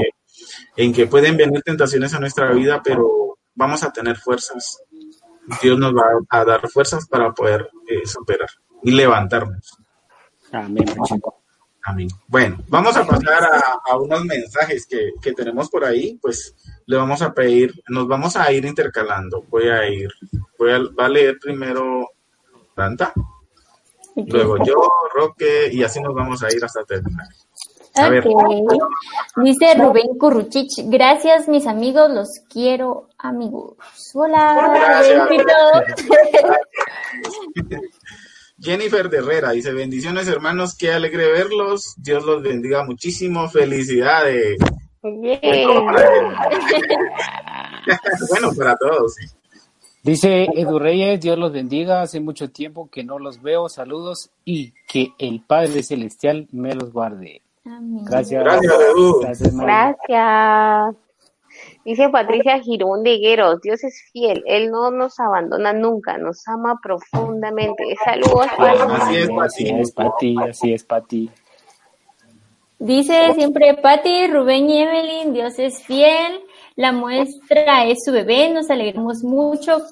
en 0.76 0.92
que 0.92 1.06
pueden 1.06 1.36
venir 1.36 1.62
tentaciones 1.62 2.12
a 2.14 2.20
nuestra 2.20 2.52
vida, 2.52 2.80
pero 2.82 3.38
vamos 3.54 3.82
a 3.82 3.92
tener 3.92 4.16
fuerzas. 4.16 4.82
Dios 5.62 5.78
nos 5.78 5.92
va 5.94 6.04
a 6.28 6.44
dar 6.44 6.68
fuerzas 6.68 7.06
para 7.08 7.32
poder 7.32 7.68
eh, 7.88 8.06
superar 8.06 8.48
y 8.82 8.92
levantarnos. 8.92 9.78
Amén. 10.52 10.84
Amén. 11.82 12.08
Bueno, 12.26 12.58
vamos 12.68 12.96
a 12.96 13.06
pasar 13.06 13.42
a, 13.88 13.96
unos 13.96 14.24
mensajes 14.24 14.86
que, 14.86 15.32
tenemos 15.32 15.70
por 15.70 15.84
ahí. 15.84 16.18
Pues 16.20 16.54
le 16.86 16.96
vamos 16.96 17.22
a 17.22 17.32
pedir, 17.32 17.72
nos 17.88 18.06
vamos 18.06 18.36
a 18.36 18.52
ir 18.52 18.64
intercalando. 18.64 19.44
Voy 19.48 19.68
a 19.68 19.88
ir, 19.88 20.10
voy 20.58 20.92
a, 20.98 21.08
leer 21.08 21.38
primero 21.40 22.08
Luego 24.16 24.56
yo, 24.64 24.76
Roque, 25.14 25.68
y 25.72 25.82
así 25.82 26.00
nos 26.00 26.14
vamos 26.14 26.42
a 26.42 26.48
ir 26.54 26.64
hasta 26.64 26.84
terminar. 26.84 27.26
Dice 29.36 29.74
Rubén 29.74 30.16
Curruchich, 30.18 30.84
gracias 30.84 31.48
mis 31.48 31.66
amigos, 31.66 32.10
los 32.10 32.28
quiero 32.48 33.08
amigos. 33.18 33.76
Hola, 34.14 34.96
Jennifer 38.58 39.08
de 39.08 39.18
Herrera 39.18 39.50
dice, 39.52 39.72
bendiciones 39.72 40.28
hermanos, 40.28 40.76
qué 40.76 40.92
alegre 40.92 41.32
verlos, 41.32 41.94
Dios 41.96 42.24
los 42.24 42.42
bendiga 42.42 42.84
muchísimo, 42.84 43.48
felicidades. 43.48 44.58
bueno, 48.30 48.52
para 48.56 48.76
todos. 48.76 49.14
Dice 50.02 50.48
Edu 50.54 50.78
Reyes, 50.78 51.20
Dios 51.20 51.38
los 51.38 51.52
bendiga, 51.52 52.00
hace 52.00 52.20
mucho 52.20 52.50
tiempo 52.50 52.88
que 52.90 53.04
no 53.04 53.18
los 53.18 53.42
veo, 53.42 53.68
saludos 53.68 54.30
y 54.44 54.72
que 54.88 55.12
el 55.18 55.42
Padre 55.42 55.82
Celestial 55.82 56.48
me 56.52 56.74
los 56.74 56.92
guarde. 56.92 57.42
Gracias. 57.64 58.42
Gracias, 58.42 59.56
Gracias. 59.56 60.96
Dice 61.84 62.08
Patricia 62.08 62.60
Girón 62.60 63.02
de 63.02 63.18
Gueros, 63.18 63.60
Dios 63.62 63.82
es 63.84 64.02
fiel, 64.12 64.42
Él 64.46 64.70
no 64.70 64.90
nos 64.90 65.18
abandona 65.18 65.72
nunca, 65.72 66.18
nos 66.18 66.46
ama 66.46 66.78
profundamente. 66.82 67.82
Saludos. 68.04 68.46
Así 68.58 69.16
es, 69.16 69.30
Así 69.38 69.68
es, 69.68 69.92
Pati, 69.92 70.36
así 70.48 70.72
es, 70.72 70.84
Pati. 70.84 71.30
Dice 72.78 73.34
siempre 73.34 73.74
Pati, 73.74 74.26
Rubén 74.28 74.70
y 74.70 74.82
Evelyn, 74.82 75.34
Dios 75.34 75.58
es 75.58 75.82
fiel, 75.82 76.40
la 76.80 76.92
muestra 76.92 77.84
es 77.84 77.98
su 78.02 78.10
bebé, 78.10 78.48
nos 78.48 78.70
alegramos 78.70 79.22
mucho 79.22 79.82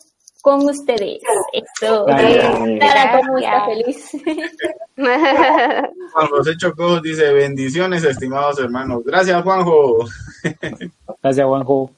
con 0.41 0.65
ustedes. 0.65 1.21
Esto, 1.53 2.07
Clara, 2.07 3.21
¿cómo 3.21 3.37
está 3.37 3.67
feliz? 3.67 4.11
Juan 4.97 6.27
José 6.31 6.57
Chocó 6.57 6.99
dice, 7.03 7.31
bendiciones, 7.35 8.05
estimados 8.05 8.59
hermanos. 8.59 9.05
Gracias, 9.05 9.43
Juanjo. 9.43 9.99
Gracias, 11.23 11.47
Juanjo. 11.47 11.91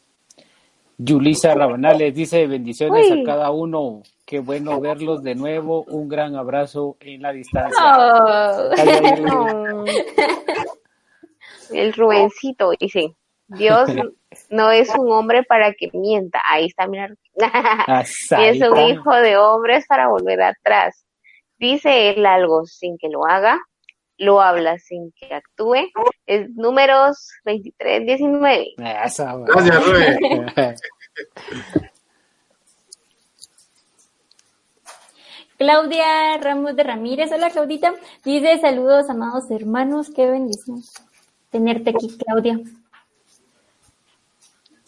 Yulisa 0.99 1.55
Rabanales 1.55 2.13
dice, 2.13 2.49
bendiciones 2.49 3.13
a 3.13 3.23
cada 3.25 3.53
uno. 3.53 4.03
Qué 4.27 4.41
bueno 4.41 4.81
verlos 4.81 5.23
de 5.23 5.37
nuevo. 5.37 5.85
Un 5.85 6.09
gran 6.09 6.35
abrazo 6.35 6.97
en 6.99 7.23
la 7.23 7.31
distancia. 7.33 7.79
Oh. 7.97 8.75
El 11.73 11.93
Rubencito 11.93 12.73
dice, 12.79 13.15
Dios 13.51 13.91
no 14.51 14.71
es 14.71 14.89
un 14.97 15.11
hombre 15.13 15.43
para 15.43 15.73
que 15.73 15.91
mienta. 15.93 16.41
Ahí 16.45 16.67
está, 16.67 16.87
mira. 16.87 17.13
y 18.39 18.45
es 18.45 18.61
un 18.69 18.79
hijo 18.79 19.15
de 19.15 19.37
hombres 19.37 19.87
para 19.87 20.09
volver 20.09 20.43
atrás. 20.43 21.05
Dice 21.59 22.11
él 22.11 22.25
algo 22.25 22.65
sin 22.65 22.97
que 22.97 23.09
lo 23.09 23.27
haga, 23.27 23.59
lo 24.17 24.41
habla 24.41 24.79
sin 24.79 25.13
que 25.13 25.35
actúe. 25.35 25.91
Es 26.27 26.49
números 26.51 27.29
23, 27.45 28.07
19. 28.07 28.67
Gracias, 28.77 29.85
Rubén. 29.85 30.47
Claudia 35.59 36.39
Ramos 36.41 36.75
de 36.75 36.85
Ramírez, 36.85 37.31
hola 37.33 37.51
Claudita, 37.51 37.93
dice 38.25 38.59
saludos 38.63 39.11
amados 39.11 39.51
hermanos, 39.51 40.09
qué 40.09 40.25
bendición 40.25 40.81
tenerte 41.51 41.91
aquí 41.91 42.17
Claudia. 42.17 42.59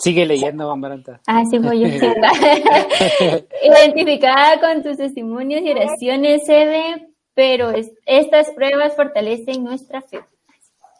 Sigue 0.03 0.27
leyendo, 0.27 0.67
Bambaranta. 0.67 1.21
Ah, 1.29 1.45
sí, 1.49 1.59
voy 1.59 1.85
Identificada 3.63 4.59
con 4.59 4.83
tus 4.83 4.97
testimonios 4.97 5.63
y 5.63 5.71
oraciones, 5.71 6.43
Eve, 6.49 7.09
pero 7.35 7.73
estas 8.05 8.51
pruebas 8.51 8.97
fortalecen 8.97 9.63
nuestra 9.63 10.03
fe. 10.03 10.19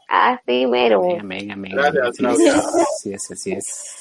Así 0.09 0.69
mero. 0.69 1.03
Amén, 1.19 1.51
amén. 1.51 1.73
Gracias, 1.75 2.21
Así 2.23 3.13
es, 3.13 3.29
así 3.33 3.53
es. 3.55 3.99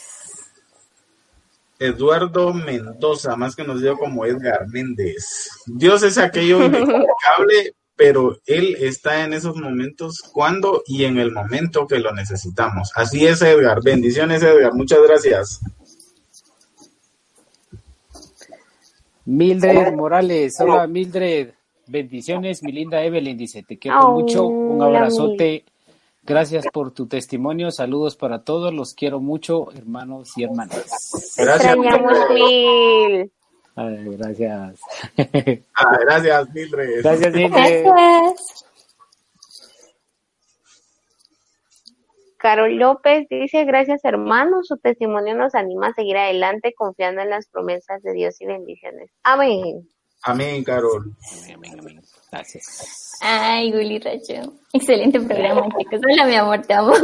Eduardo 1.80 2.54
Mendoza, 2.54 3.36
más 3.36 3.56
que 3.56 3.64
nos 3.64 3.82
dio 3.82 3.98
como 3.98 4.24
Edgar 4.24 4.68
Méndez. 4.68 5.50
Dios 5.66 6.04
es 6.04 6.20
aquello 6.20 6.64
inexplicable, 6.64 7.74
pero 7.96 8.38
Él 8.46 8.76
está 8.80 9.24
en 9.24 9.34
esos 9.34 9.56
momentos 9.56 10.22
cuando 10.34 10.82
y 10.88 11.06
en 11.06 11.18
el 11.18 11.32
momento 11.32 11.88
que 11.88 12.00
lo 12.00 12.14
necesitamos. 12.14 12.92
Así 12.96 13.26
es, 13.26 13.42
Edgar. 13.42 13.84
Bendiciones, 13.84 14.42
Edgar. 14.44 14.74
Muchas 14.74 15.00
gracias. 15.08 15.62
Mildred 19.26 19.94
Morales, 19.94 20.60
hola 20.60 20.88
Mildred. 20.88 21.52
Bendiciones, 21.88 22.64
mi 22.64 22.72
linda 22.72 23.04
Evelyn 23.04 23.38
dice, 23.38 23.64
te 23.64 23.78
quiero 23.78 24.12
mucho, 24.12 24.46
un 24.46 24.82
abrazote. 24.82 25.66
Gracias 26.24 26.66
por 26.72 26.92
tu 26.92 27.08
testimonio, 27.08 27.72
saludos 27.72 28.16
para 28.16 28.44
todos, 28.44 28.74
los 28.74 28.94
quiero 28.94 29.20
mucho, 29.20 29.72
hermanos 29.74 30.38
y 30.38 30.44
hermanas. 30.44 31.36
Gracias. 31.38 31.78
mil 31.78 33.32
gracias. 33.76 34.82
Ah, 35.76 35.98
gracias, 36.02 36.54
Mildred. 36.54 37.02
Gracias, 37.02 37.34
Mildred. 37.34 37.84
Gracias. 37.84 38.66
Carol 42.42 42.76
López 42.76 43.28
dice, 43.30 43.64
gracias 43.66 44.04
hermanos, 44.04 44.66
su 44.68 44.78
testimonio 44.78 45.36
nos 45.36 45.54
anima 45.54 45.90
a 45.90 45.94
seguir 45.94 46.18
adelante 46.18 46.74
confiando 46.76 47.22
en 47.22 47.30
las 47.30 47.48
promesas 47.48 48.02
de 48.02 48.14
Dios 48.14 48.42
y 48.42 48.48
bendiciones. 48.48 49.12
Amén. 49.22 49.88
Amén, 50.24 50.64
Carol. 50.64 51.16
Amén, 51.54 51.80
amén, 51.80 52.02
Gracias. 52.32 53.20
Ay, 53.22 53.72
Guli 53.72 54.00
Racho. 54.00 54.54
Excelente 54.74 55.20
programa, 55.20 55.68
chicos. 55.78 56.02
Hola, 56.04 56.26
mi 56.26 56.36
amor, 56.36 56.64
te 56.64 56.74
amo. 56.74 56.94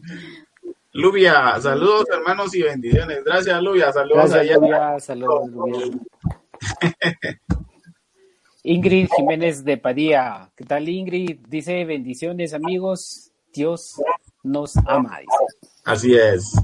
Lubia, 0.92 1.60
saludos 1.60 2.04
hermanos 2.12 2.54
y 2.54 2.62
bendiciones. 2.62 3.22
Gracias, 3.24 3.62
Lubia. 3.62 3.92
Saludos 3.92 4.30
Gracias, 4.30 4.56
Lubia. 4.58 5.00
Saludos, 5.00 5.50
Lubia. 5.50 5.86
Ingrid 8.64 9.08
Jiménez 9.16 9.64
de 9.64 9.76
Padilla. 9.76 10.50
¿Qué 10.56 10.64
tal, 10.64 10.88
Ingrid? 10.88 11.38
Dice 11.48 11.84
bendiciones, 11.84 12.54
amigos. 12.54 13.30
Dios 13.52 14.00
nos 14.42 14.76
ama. 14.86 15.20
Así 15.84 16.14
es. 16.14 16.54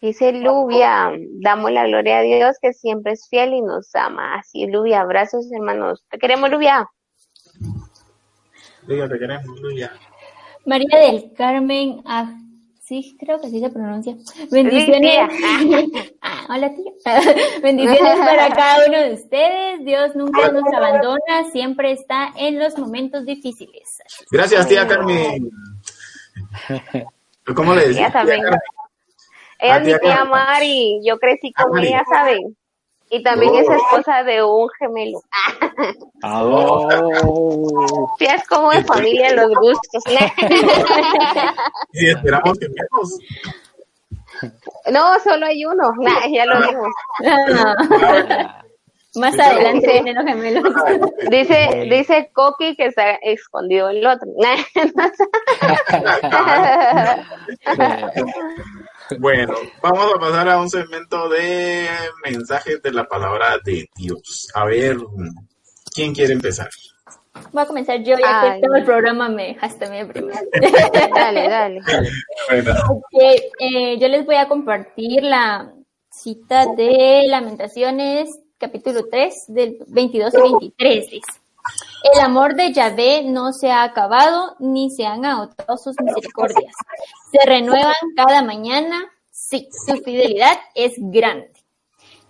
Dice 0.00 0.32
Lubia, 0.32 1.12
damos 1.40 1.70
la 1.70 1.86
gloria 1.86 2.18
a 2.18 2.22
Dios 2.22 2.56
que 2.60 2.72
siempre 2.74 3.12
es 3.12 3.26
fiel 3.28 3.54
y 3.54 3.62
nos 3.62 3.94
ama. 3.94 4.34
Así, 4.36 4.66
Lubia, 4.66 5.00
abrazos 5.00 5.50
hermanos. 5.52 6.04
Te 6.10 6.18
queremos, 6.18 6.50
Lubia. 6.50 6.86
Lubia, 8.86 9.08
te 9.08 9.18
queremos, 9.18 9.60
Lubia. 9.60 9.92
María 10.66 10.98
del 10.98 11.32
Carmen, 11.36 12.02
ah, 12.06 12.32
sí, 12.80 13.16
creo 13.18 13.40
que 13.40 13.48
así 13.48 13.60
se 13.60 13.70
pronuncia. 13.70 14.16
Bendiciones. 14.50 15.30
Ah, 16.26 16.46
hola, 16.48 16.74
tía. 16.74 16.90
Bendiciones 17.62 18.18
para 18.18 18.48
cada 18.48 18.86
uno 18.86 18.98
de 18.98 19.12
ustedes. 19.12 19.84
Dios 19.84 20.16
nunca 20.16 20.50
nos 20.50 20.64
abandona, 20.72 21.50
siempre 21.52 21.92
está 21.92 22.32
en 22.36 22.58
los 22.58 22.78
momentos 22.78 23.26
difíciles. 23.26 23.98
Gracias, 24.30 24.66
tía 24.66 24.86
Carmen. 24.86 25.50
¿Cómo 27.54 27.74
le 27.74 27.88
decía? 27.88 28.12
Ella 29.58 29.76
es 29.76 29.86
mi 29.86 29.98
tía 29.98 30.24
Mari, 30.24 31.00
yo 31.04 31.18
crecí 31.18 31.52
con 31.52 31.78
ella, 31.78 32.02
¿saben? 32.10 32.56
Y 33.10 33.22
también 33.22 33.54
es 33.54 33.68
esposa 33.68 34.24
de 34.24 34.42
un 34.42 34.68
gemelo. 34.78 35.20
Oh. 36.22 36.88
Sí, 38.18 38.24
es 38.26 38.46
como 38.48 38.70
de 38.70 38.82
familia 38.84 39.34
los 39.34 39.54
gustos. 39.54 40.02
Y 41.92 42.08
esperamos 42.08 42.58
gemelos. 42.58 43.18
No, 44.90 45.20
solo 45.20 45.46
hay 45.46 45.64
uno, 45.64 45.92
ya 46.32 46.44
lo 46.46 46.60
vimos. 46.66 46.88
Más 49.16 49.38
adelante 49.38 49.92
vienen 49.92 50.16
los 50.16 50.24
gemelos. 50.24 50.74
Dice, 51.30 51.86
dice 51.88 52.30
Coqui 52.32 52.74
que 52.74 52.86
está 52.86 53.12
escondido 53.22 53.90
el 53.90 54.04
otro. 54.04 54.28
Bueno, 59.18 59.54
vamos 59.82 60.14
a 60.14 60.18
pasar 60.18 60.48
a 60.48 60.60
un 60.60 60.68
segmento 60.68 61.28
de 61.28 61.88
mensajes 62.24 62.82
de 62.82 62.92
la 62.92 63.04
palabra 63.04 63.58
de 63.64 63.88
Dios. 63.96 64.48
A 64.54 64.64
ver, 64.64 64.96
¿quién 65.94 66.14
quiere 66.14 66.32
empezar? 66.32 66.68
Voy 67.52 67.62
a 67.62 67.66
comenzar 67.66 68.02
yo, 68.02 68.16
ya 68.18 68.54
que 68.54 68.60
todo 68.60 68.76
el 68.76 68.84
programa 68.84 69.28
me 69.28 69.48
dejaste 69.48 69.90
mi 69.90 70.04
primero. 70.04 70.40
dale, 71.14 71.48
dale. 71.48 71.80
Bueno. 72.48 72.74
Okay, 72.88 73.42
eh, 73.58 73.98
yo 73.98 74.08
les 74.08 74.24
voy 74.24 74.36
a 74.36 74.48
compartir 74.48 75.22
la 75.22 75.72
cita 76.10 76.66
de 76.76 77.24
Lamentaciones, 77.26 78.38
capítulo 78.58 79.06
3, 79.10 79.44
del 79.48 79.78
22 79.88 80.34
y 80.34 80.40
23. 80.40 81.22
El 82.12 82.20
amor 82.20 82.54
de 82.54 82.72
Yahvé 82.72 83.22
no 83.24 83.52
se 83.52 83.70
ha 83.70 83.82
acabado, 83.82 84.56
ni 84.58 84.90
se 84.90 85.06
han 85.06 85.24
agotado 85.24 85.78
sus 85.78 85.96
misericordias. 86.02 86.74
Se 87.32 87.46
renuevan 87.46 87.94
cada 88.16 88.42
mañana. 88.42 89.04
Sí, 89.30 89.68
su 89.86 89.96
fidelidad 89.96 90.58
es 90.74 90.92
grande. 90.96 91.50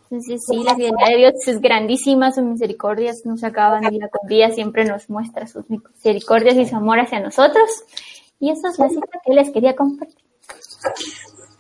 Entonces, 0.05 0.43
sí, 0.47 0.63
la 0.63 0.77
fidelidad 0.77 1.09
de 1.09 1.17
Dios 1.17 1.49
es 1.49 1.61
grandísima, 1.61 2.31
sus 2.31 2.45
misericordias 2.45 3.23
no 3.25 3.37
se 3.37 3.47
acaban 3.47 3.83
día 3.91 4.09
con 4.09 4.29
día, 4.29 4.51
siempre 4.53 4.85
nos 4.85 5.11
muestra 5.11 5.47
sus 5.47 5.65
misericordias 5.69 6.55
y 6.55 6.67
su 6.67 6.77
amor 6.77 7.01
hacia 7.01 7.21
nosotros. 7.21 7.69
Y 8.39 8.51
esa 8.51 8.69
es 8.69 8.79
la 8.79 8.89
cita 8.89 9.19
que 9.25 9.33
les 9.33 9.51
quería 9.51 9.75
compartir. 9.75 10.23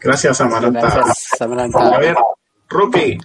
Gracias, 0.00 0.40
Amaranta. 0.40 0.80
Gracias, 0.80 1.40
Amaranta. 1.40 1.78
A 1.78 1.98
ver, 1.98 2.14
Roque. 2.68 3.18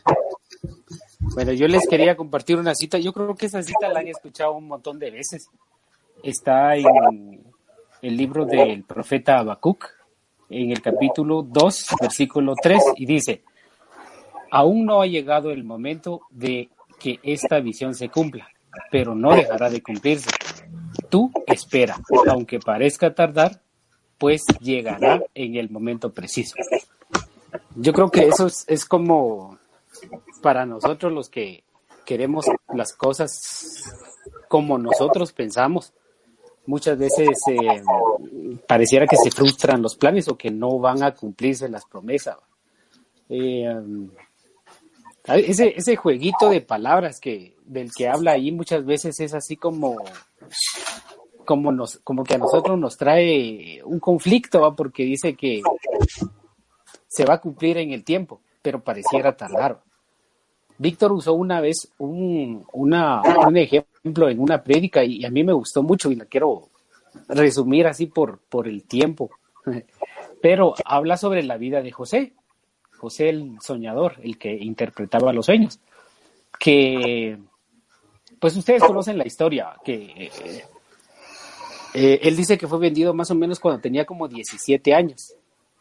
Bueno, 1.20 1.52
yo 1.52 1.68
les 1.68 1.86
quería 1.88 2.16
compartir 2.16 2.58
una 2.58 2.74
cita. 2.74 2.98
Yo 2.98 3.12
creo 3.12 3.36
que 3.36 3.48
esa 3.48 3.62
cita 3.62 3.90
la 3.90 4.00
han 4.00 4.08
escuchado 4.08 4.54
un 4.54 4.68
montón 4.68 4.98
de 5.00 5.12
veces. 5.12 5.50
Está 6.24 6.76
en 6.76 7.44
el 8.02 8.18
libro 8.18 8.46
del 8.46 8.84
profeta 8.84 9.40
Habacuc, 9.40 9.86
en 10.50 10.72
el 10.72 10.82
capítulo 10.82 11.44
2, 11.44 11.88
versículo 12.02 12.56
3, 12.62 12.82
y 12.96 13.06
dice, 13.06 13.44
aún 14.50 14.86
no 14.86 15.02
ha 15.02 15.08
llegado 15.08 15.52
el 15.52 15.64
momento 15.64 16.22
de 16.30 16.70
que 17.00 17.20
esta 17.22 17.60
visión 17.60 17.94
se 17.94 18.10
cumpla, 18.10 18.50
pero 18.90 19.14
no 19.14 19.36
dejará 19.36 19.70
de 19.70 19.84
cumplirse. 19.84 20.30
Tú 21.10 21.32
espera, 21.46 21.98
aunque 22.30 22.60
parezca 22.60 23.14
tardar, 23.14 23.62
pues 24.18 24.46
llegará 24.60 25.22
en 25.36 25.56
el 25.56 25.70
momento 25.70 26.14
preciso. 26.14 26.56
Yo 27.76 27.94
creo 27.94 28.10
que 28.10 28.28
eso 28.28 28.48
es, 28.48 28.66
es 28.68 28.86
como 28.86 29.59
para 30.42 30.66
nosotros 30.66 31.12
los 31.12 31.30
que 31.30 31.64
queremos 32.06 32.46
las 32.74 32.94
cosas 32.94 33.84
como 34.48 34.78
nosotros 34.78 35.32
pensamos, 35.32 35.94
muchas 36.66 36.98
veces 36.98 37.40
eh, 37.48 37.82
pareciera 38.68 39.06
que 39.06 39.18
se 39.18 39.32
frustran 39.32 39.82
los 39.82 39.96
planes 39.96 40.28
o 40.28 40.38
que 40.38 40.50
no 40.52 40.80
van 40.80 41.04
a 41.04 41.14
cumplirse 41.14 41.70
las 41.70 41.86
promesas. 41.86 42.38
Eh, 43.30 43.68
ese, 45.28 45.74
ese 45.78 45.96
jueguito 45.96 46.50
de 46.50 46.62
palabras 46.62 47.20
que 47.20 47.56
del 47.66 47.92
que 47.96 48.08
habla 48.08 48.32
ahí 48.32 48.52
muchas 48.52 48.84
veces 48.84 49.20
es 49.20 49.34
así 49.36 49.56
como 49.56 49.98
como 51.46 52.24
que 52.24 52.36
a 52.36 52.38
nosotros 52.38 52.80
nos 52.80 52.98
trae 52.98 53.82
un 53.84 54.00
conflicto 54.00 54.62
¿va? 54.62 54.76
porque 54.76 55.04
dice 55.04 55.36
que 55.36 55.62
se 57.08 57.26
va 57.26 57.36
a 57.36 57.42
cumplir 57.42 57.78
en 57.78 57.92
el 57.92 58.04
tiempo 58.04 58.42
pero 58.62 58.84
pareciera 58.84 59.36
tardar 59.36 59.82
Víctor 60.80 61.12
usó 61.12 61.34
una 61.34 61.60
vez 61.60 61.92
un, 61.98 62.66
un 62.72 63.58
ejemplo 63.58 64.30
en 64.30 64.40
una 64.40 64.64
prédica 64.64 65.04
y 65.04 65.26
a 65.26 65.30
mí 65.30 65.44
me 65.44 65.52
gustó 65.52 65.84
mucho 65.84 66.10
y 66.10 66.16
la 66.16 66.24
quiero 66.26 66.70
resumir 67.28 67.86
así 67.86 68.06
por, 68.06 68.40
por 68.40 68.66
el 68.66 68.84
tiempo. 68.86 69.30
Pero 70.42 70.74
habla 70.86 71.18
sobre 71.18 71.44
la 71.44 71.58
vida 71.58 71.82
de 71.82 71.92
José, 71.92 72.32
José 72.98 73.28
el 73.28 73.58
soñador, 73.62 74.16
el 74.24 74.38
que 74.38 74.54
interpretaba 74.54 75.34
los 75.34 75.48
sueños. 75.48 75.80
Que, 76.58 77.38
pues 78.40 78.56
ustedes 78.56 78.82
conocen 78.82 79.18
la 79.18 79.28
historia, 79.28 79.74
que 79.84 80.32
eh, 81.94 82.20
él 82.24 82.38
dice 82.38 82.58
que 82.58 82.68
fue 82.68 82.80
vendido 82.80 83.14
más 83.14 83.30
o 83.32 83.36
menos 83.36 83.60
cuando 83.60 83.82
tenía 83.82 84.06
como 84.06 84.30
17 84.30 84.94
años, 84.94 85.34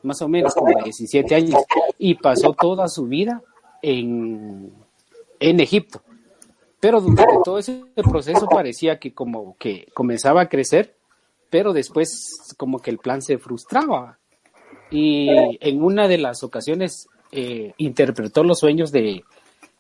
más 0.03 0.21
o 0.23 0.29
menos 0.29 0.55
como 0.55 0.83
17 0.83 1.35
años, 1.37 1.63
y 1.99 2.15
pasó 2.15 2.53
toda 2.53 2.89
su 2.89 3.05
vida 3.05 3.43
en, 3.81 4.73
en 5.41 5.61
Egipto. 5.61 6.03
Pero 6.81 7.01
durante 7.01 7.37
todo 7.45 7.59
ese 7.59 7.85
proceso 7.97 8.47
parecía 8.47 8.99
que 8.99 9.13
como 9.13 9.57
que 9.59 9.89
comenzaba 9.95 10.43
a 10.43 10.49
crecer, 10.49 10.95
pero 11.51 11.73
después 11.73 12.55
como 12.57 12.79
que 12.79 12.91
el 12.91 12.99
plan 12.99 13.21
se 13.21 13.39
frustraba. 13.39 14.19
Y 14.91 15.29
en 15.61 15.83
una 15.83 16.09
de 16.09 16.19
las 16.19 16.43
ocasiones 16.43 17.09
eh, 17.33 17.75
interpretó 17.79 18.45
los 18.45 18.61
sueños 18.61 18.93
de, 18.93 19.25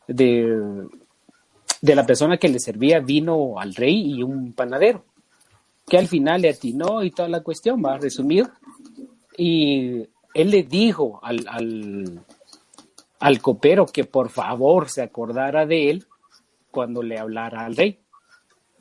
de, 0.06 0.86
de 1.80 1.94
la 1.94 2.04
persona 2.04 2.36
que 2.36 2.48
le 2.48 2.58
servía 2.58 3.00
vino 3.00 3.60
al 3.60 3.74
rey 3.74 4.14
y 4.14 4.22
un 4.22 4.52
panadero, 4.52 5.04
que 5.88 5.98
al 5.98 6.08
final 6.08 6.42
le 6.42 6.50
atinó 6.50 7.02
y 7.04 7.10
toda 7.10 7.28
la 7.28 7.42
cuestión, 7.42 7.82
va 7.82 7.96
resumido. 7.96 8.50
Y 9.36 10.08
él 10.34 10.50
le 10.50 10.64
dijo 10.64 11.20
al, 11.22 11.46
al, 11.48 12.24
al 13.20 13.40
copero 13.40 13.86
que 13.86 14.04
por 14.04 14.30
favor 14.30 14.88
se 14.88 15.02
acordara 15.02 15.66
de 15.66 15.90
él 15.90 16.06
cuando 16.70 17.02
le 17.02 17.18
hablara 17.18 17.64
al 17.64 17.76
rey. 17.76 17.98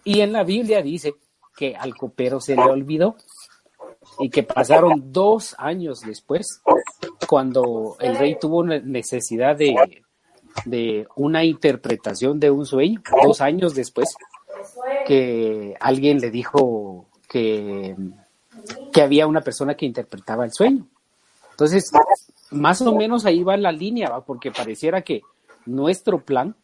Y 0.04 0.22
en 0.22 0.32
la 0.34 0.44
Biblia 0.44 0.82
dice 0.82 1.16
que 1.56 1.76
al 1.76 1.96
copero 1.96 2.40
se 2.40 2.56
le 2.56 2.64
olvidó 2.64 3.16
y 4.20 4.30
que 4.30 4.44
pasaron 4.44 5.12
dos 5.12 5.56
años 5.58 6.02
después, 6.02 6.62
cuando 7.28 7.98
el 8.00 8.18
rey 8.18 8.38
tuvo 8.40 8.64
necesidad 8.64 9.56
de, 9.58 9.76
de 10.66 11.08
una 11.16 11.44
interpretación 11.44 12.40
de 12.40 12.52
un 12.52 12.66
sueño, 12.66 13.02
dos 13.24 13.42
años 13.42 13.76
después, 13.76 14.16
que 15.06 15.76
alguien 15.80 16.20
le 16.20 16.32
dijo 16.32 17.08
que, 17.28 17.96
que 18.94 19.02
había 19.02 19.28
una 19.28 19.42
persona 19.42 19.76
que 19.76 19.86
interpretaba 19.86 20.46
el 20.46 20.54
sueño. 20.54 20.88
Entonces, 21.52 21.92
más 22.52 22.82
o 22.82 22.96
menos 22.96 23.26
ahí 23.26 23.44
va 23.44 23.58
la 23.58 23.72
línea, 23.72 24.20
porque 24.26 24.52
pareciera 24.52 25.02
que 25.02 25.22
nuestro 25.66 26.24
plan, 26.24 26.56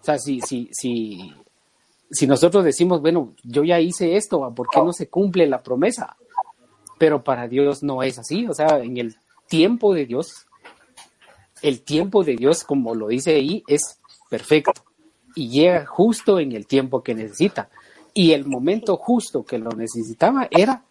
o 0.00 0.04
sea, 0.04 0.18
si, 0.18 0.40
si, 0.40 0.68
si, 0.72 1.34
si 2.10 2.26
nosotros 2.26 2.64
decimos, 2.64 3.00
bueno, 3.00 3.34
yo 3.42 3.64
ya 3.64 3.80
hice 3.80 4.16
esto. 4.16 4.52
¿por 4.54 4.68
qué 4.68 4.80
no 4.80 4.92
se 4.92 5.08
cumple 5.08 5.46
la 5.46 5.62
promesa? 5.62 6.16
Pero 6.98 7.22
para 7.22 7.46
Dios 7.48 7.82
no 7.82 8.02
es 8.02 8.18
así, 8.18 8.46
o 8.46 8.54
sea, 8.54 8.78
en 8.78 8.96
el 8.96 9.16
tiempo 9.48 9.94
de 9.94 10.06
Dios, 10.06 10.46
el 11.62 11.82
tiempo 11.82 12.24
de 12.24 12.36
Dios, 12.36 12.64
como 12.64 12.94
lo 12.94 13.08
dice 13.08 13.34
ahí, 13.34 13.62
es 13.66 14.00
perfecto 14.28 14.84
y 15.38 15.48
llega 15.48 15.86
justo 15.86 16.40
en 16.40 16.50
el 16.50 16.66
tiempo 16.66 17.02
que 17.02 17.14
necesita. 17.14 17.68
Y 18.12 18.32
el 18.32 18.44
momento 18.44 18.96
justo 18.96 19.44
que 19.44 19.58
lo 19.58 19.70
necesitaba 19.70 20.48
era 20.50 20.82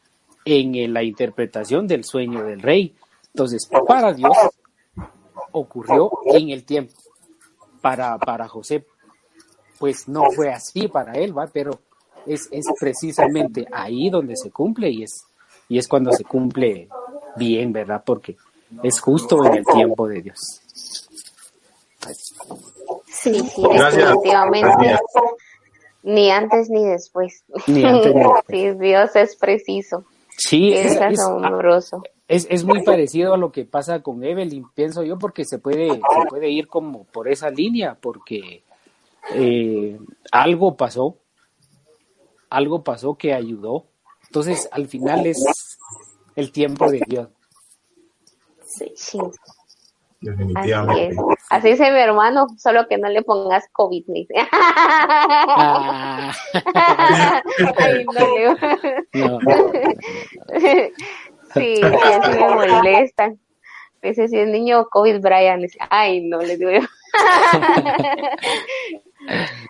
en 0.45 0.93
la 0.93 1.03
interpretación 1.03 1.85
del 1.85 2.05
sueño 2.05 2.45
del 2.45 2.61
rey. 2.61 2.95
Entonces, 3.37 3.69
para 3.87 4.13
Dios 4.13 4.35
ocurrió 5.51 6.09
en 6.25 6.49
el 6.49 6.65
tiempo. 6.65 6.93
Para, 7.81 8.17
para 8.17 8.47
José, 8.47 8.83
pues 9.77 10.07
no 10.07 10.31
fue 10.35 10.51
así 10.51 10.87
para 10.87 11.13
él, 11.13 11.37
¿va? 11.37 11.45
Pero 11.45 11.79
es, 12.25 12.49
es 12.51 12.65
precisamente 12.79 13.67
ahí 13.71 14.09
donde 14.09 14.35
se 14.35 14.49
cumple 14.49 14.89
y 14.89 15.03
es, 15.03 15.27
y 15.69 15.77
es 15.77 15.87
cuando 15.87 16.11
se 16.13 16.23
cumple 16.23 16.89
bien, 17.35 17.71
¿verdad? 17.71 18.01
Porque 18.03 18.37
es 18.81 18.99
justo 18.99 19.45
en 19.45 19.53
el 19.53 19.65
tiempo 19.65 20.07
de 20.07 20.23
Dios. 20.23 20.39
Sí, 23.05 23.39
sí, 23.39 23.63
definitivamente. 23.71 24.97
Ni 26.01 26.31
antes 26.31 26.71
ni 26.71 26.85
después. 26.85 27.43
Ni 27.67 27.83
antes 27.83 28.15
ni 28.15 28.21
después. 28.23 28.45
sí, 28.49 28.71
Dios 28.79 29.15
es 29.15 29.35
preciso. 29.35 30.05
Sí, 30.35 30.73
es, 30.73 30.93
es, 30.93 31.01
asombroso. 31.01 32.01
Es, 32.27 32.45
es, 32.49 32.65
muy 32.65 32.83
parecido 32.83 33.33
a 33.33 33.37
lo 33.37 33.53
que 33.53 33.63
pasa 33.63 34.01
con 34.01 34.23
Evelyn, 34.23 34.65
pienso 34.75 35.01
yo, 35.03 35.17
porque 35.17 35.45
se 35.45 35.59
puede, 35.59 35.93
se 35.93 36.27
puede 36.29 36.49
ir 36.49 36.67
como 36.67 37.05
por 37.05 37.29
esa 37.29 37.49
línea, 37.49 37.97
porque 38.01 38.63
eh, 39.33 39.97
algo 40.31 40.75
pasó, 40.75 41.17
algo 42.49 42.83
pasó 42.83 43.15
que 43.15 43.33
ayudó. 43.33 43.85
Entonces, 44.25 44.67
al 44.71 44.87
final 44.87 45.25
es 45.25 45.37
el 46.35 46.51
tiempo 46.51 46.91
de 46.91 47.01
Dios. 47.07 47.29
Sí, 48.65 48.91
sí. 48.95 49.19
Definitivamente. 50.19 51.15
Así, 51.49 51.69
es. 51.69 51.79
Así 51.79 51.91
mi 51.91 51.99
hermano, 51.99 52.47
solo 52.57 52.87
que 52.87 52.97
no 52.97 53.07
le 53.07 53.21
pongas 53.21 53.65
COVID, 53.71 54.07
me 54.07 54.19
dice. 54.19 54.33
Ah. 54.51 56.33
Ay, 57.77 58.05
no, 58.05 58.25
no. 59.13 59.39
Sí, 61.57 61.75
sí, 61.75 61.83
así 61.83 62.31
me 62.39 62.49
molestan. 62.49 63.39
Dice, 64.01 64.27
si 64.27 64.37
el 64.37 64.51
niño 64.51 64.87
COVID 64.89 65.19
Brian, 65.19 65.61
dice, 65.61 65.77
ay, 65.89 66.21
no, 66.21 66.39
le 66.39 66.57
digo 66.57 66.71
yo. 66.71 66.79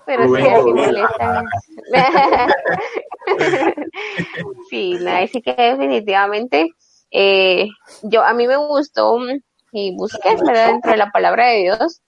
Pero 0.05 0.35
sí, 0.35 0.47
así 0.47 0.73
molestan. 0.73 1.45
sí, 4.69 4.97
no, 4.99 5.11
así 5.11 5.41
que 5.41 5.55
definitivamente, 5.55 6.69
eh, 7.11 7.67
yo, 8.03 8.23
a 8.23 8.33
mí 8.33 8.47
me 8.47 8.57
gustó 8.57 9.17
y 9.71 9.95
busqué, 9.95 10.35
¿verdad? 10.35 10.67
Dentro 10.67 10.91
de 10.91 10.97
la 10.97 11.11
palabra 11.11 11.47
de 11.47 11.63
Dios, 11.63 12.01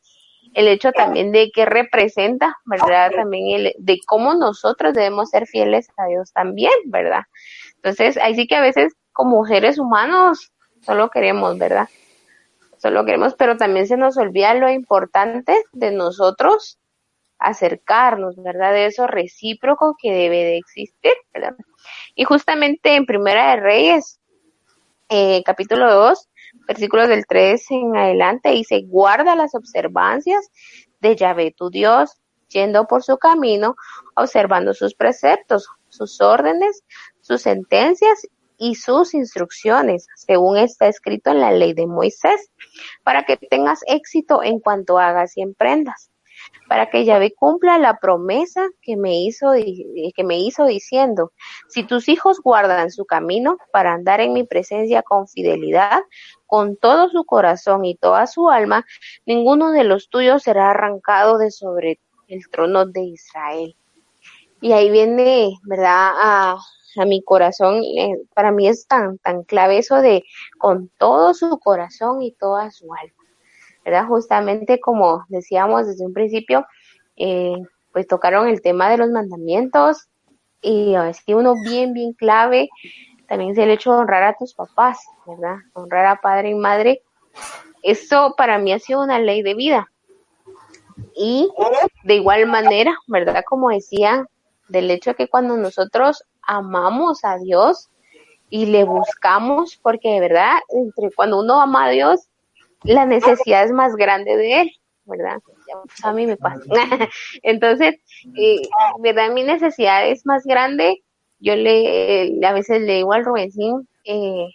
el 0.53 0.67
hecho 0.67 0.91
también 0.91 1.31
de 1.31 1.51
que 1.51 1.65
representa, 1.65 2.57
¿verdad? 2.65 3.11
También 3.11 3.59
el, 3.59 3.73
de 3.77 3.99
cómo 4.05 4.33
nosotros 4.33 4.93
debemos 4.93 5.29
ser 5.29 5.47
fieles 5.47 5.87
a 5.97 6.07
Dios 6.07 6.31
también, 6.33 6.73
¿verdad? 6.85 7.23
Entonces, 7.75 8.17
ahí 8.17 8.35
sí 8.35 8.47
que 8.47 8.55
a 8.55 8.61
veces 8.61 8.93
como 9.19 9.45
seres 9.45 9.77
humanos 9.77 10.53
solo 10.79 11.09
queremos, 11.09 11.57
¿verdad? 11.57 11.89
Solo 12.77 13.03
queremos, 13.03 13.35
pero 13.35 13.57
también 13.57 13.85
se 13.85 13.97
nos 13.97 14.15
olvida 14.15 14.53
lo 14.53 14.69
importante 14.69 15.61
de 15.73 15.91
nosotros 15.91 16.79
acercarnos, 17.37 18.41
¿verdad? 18.41 18.71
De 18.71 18.85
eso 18.85 19.07
recíproco 19.07 19.97
que 20.01 20.13
debe 20.13 20.37
de 20.45 20.55
existir, 20.55 21.11
¿verdad? 21.33 21.53
Y 22.15 22.23
justamente 22.23 22.95
en 22.95 23.05
Primera 23.05 23.51
de 23.51 23.61
Reyes, 23.61 24.21
eh, 25.09 25.43
capítulo 25.43 25.93
2, 25.93 26.29
versículos 26.65 27.09
del 27.09 27.27
3 27.27 27.71
en 27.71 27.97
adelante, 27.97 28.51
dice, 28.51 28.83
guarda 28.87 29.35
las 29.35 29.53
observancias 29.53 30.49
de 31.01 31.17
Yahvé 31.17 31.53
tu 31.57 31.69
Dios, 31.69 32.21
yendo 32.47 32.87
por 32.87 33.03
su 33.03 33.17
camino, 33.17 33.75
observando 34.15 34.73
sus 34.73 34.95
preceptos, 34.95 35.67
sus 35.89 36.21
órdenes, 36.21 36.85
sus 37.19 37.41
sentencias 37.41 38.25
y 38.59 38.75
sus 38.75 39.13
instrucciones, 39.13 40.07
según 40.15 40.57
está 40.57 40.87
escrito 40.87 41.31
en 41.31 41.39
la 41.39 41.51
ley 41.51 41.73
de 41.73 41.87
Moisés, 41.87 42.51
para 43.03 43.23
que 43.23 43.37
tengas 43.37 43.79
éxito 43.87 44.43
en 44.43 44.59
cuanto 44.59 44.99
hagas 44.99 45.35
y 45.37 45.41
emprendas 45.41 46.11
para 46.67 46.89
que 46.89 47.05
Yahvé 47.05 47.33
cumpla 47.33 47.77
la 47.77 47.99
promesa 47.99 48.67
que 48.81 48.95
me 48.95 49.21
hizo 49.21 49.51
que 49.53 50.23
me 50.23 50.39
hizo 50.39 50.65
diciendo, 50.65 51.31
si 51.67 51.83
tus 51.83 52.07
hijos 52.07 52.39
guardan 52.41 52.91
su 52.91 53.05
camino 53.05 53.57
para 53.71 53.93
andar 53.93 54.21
en 54.21 54.33
mi 54.33 54.43
presencia 54.43 55.01
con 55.01 55.27
fidelidad, 55.27 56.01
con 56.45 56.77
todo 56.77 57.09
su 57.09 57.25
corazón 57.25 57.85
y 57.85 57.95
toda 57.95 58.27
su 58.27 58.49
alma, 58.49 58.85
ninguno 59.25 59.71
de 59.71 59.83
los 59.83 60.09
tuyos 60.09 60.43
será 60.43 60.71
arrancado 60.71 61.37
de 61.37 61.51
sobre 61.51 61.99
el 62.27 62.47
trono 62.49 62.85
de 62.85 63.01
Israel. 63.01 63.75
Y 64.61 64.73
ahí 64.73 64.91
viene, 64.91 65.53
¿verdad? 65.63 66.11
A, 66.21 66.57
a 66.97 67.05
mi 67.05 67.23
corazón, 67.23 67.81
eh, 67.83 68.17
para 68.33 68.51
mí 68.51 68.67
es 68.67 68.87
tan, 68.87 69.17
tan 69.19 69.43
clave 69.43 69.77
eso 69.77 70.01
de 70.01 70.23
con 70.57 70.89
todo 70.97 71.33
su 71.33 71.59
corazón 71.59 72.21
y 72.21 72.31
toda 72.31 72.71
su 72.71 72.93
alma. 72.93 73.13
¿verdad? 73.85 74.07
Justamente 74.07 74.79
como 74.79 75.25
decíamos 75.29 75.87
desde 75.87 76.05
un 76.05 76.13
principio, 76.13 76.65
eh, 77.17 77.55
pues 77.91 78.07
tocaron 78.07 78.47
el 78.47 78.61
tema 78.61 78.89
de 78.89 78.97
los 78.97 79.09
mandamientos 79.09 80.07
y 80.61 80.95
así 80.95 81.33
uno 81.33 81.55
bien, 81.63 81.93
bien 81.93 82.13
clave, 82.13 82.69
también 83.27 83.51
es 83.51 83.57
el 83.57 83.69
hecho 83.69 83.93
de 83.93 83.99
honrar 83.99 84.23
a 84.23 84.35
tus 84.37 84.53
papás, 84.53 84.99
¿verdad? 85.25 85.57
Honrar 85.73 86.05
a 86.05 86.21
padre 86.21 86.49
y 86.49 86.55
madre. 86.55 87.01
Eso 87.83 88.33
para 88.37 88.57
mí 88.57 88.73
ha 88.73 88.79
sido 88.79 89.01
una 89.01 89.19
ley 89.19 89.41
de 89.41 89.53
vida. 89.53 89.91
Y 91.15 91.49
de 92.03 92.15
igual 92.15 92.47
manera, 92.47 92.95
¿verdad? 93.07 93.43
Como 93.47 93.69
decía, 93.69 94.25
del 94.67 94.91
hecho 94.91 95.11
de 95.11 95.15
que 95.15 95.27
cuando 95.27 95.57
nosotros 95.57 96.23
amamos 96.49 97.23
a 97.23 97.37
Dios 97.37 97.89
y 98.49 98.65
le 98.65 98.83
buscamos, 98.83 99.77
porque 99.81 100.09
de 100.09 100.19
verdad, 100.19 100.57
entre 100.69 101.11
cuando 101.15 101.39
uno 101.39 101.61
ama 101.61 101.85
a 101.85 101.89
Dios, 101.89 102.27
la 102.83 103.05
necesidad 103.05 103.63
es 103.63 103.71
más 103.71 103.95
grande 103.95 104.35
de 104.35 104.61
él, 104.61 104.71
¿verdad? 105.05 105.37
Pues, 105.43 106.03
a 106.03 106.11
mí 106.11 106.25
me 106.25 106.37
pasa. 106.37 106.63
Entonces, 107.43 107.95
eh, 108.35 108.61
¿verdad? 108.99 109.31
Mi 109.31 109.43
necesidad 109.43 110.07
es 110.07 110.25
más 110.25 110.43
grande. 110.43 111.03
Yo 111.39 111.55
le, 111.55 112.43
a 112.43 112.51
veces 112.51 112.81
le 112.81 112.95
digo 112.95 113.13
al 113.13 113.25
Rubensín, 113.25 113.87
eh, 114.05 114.47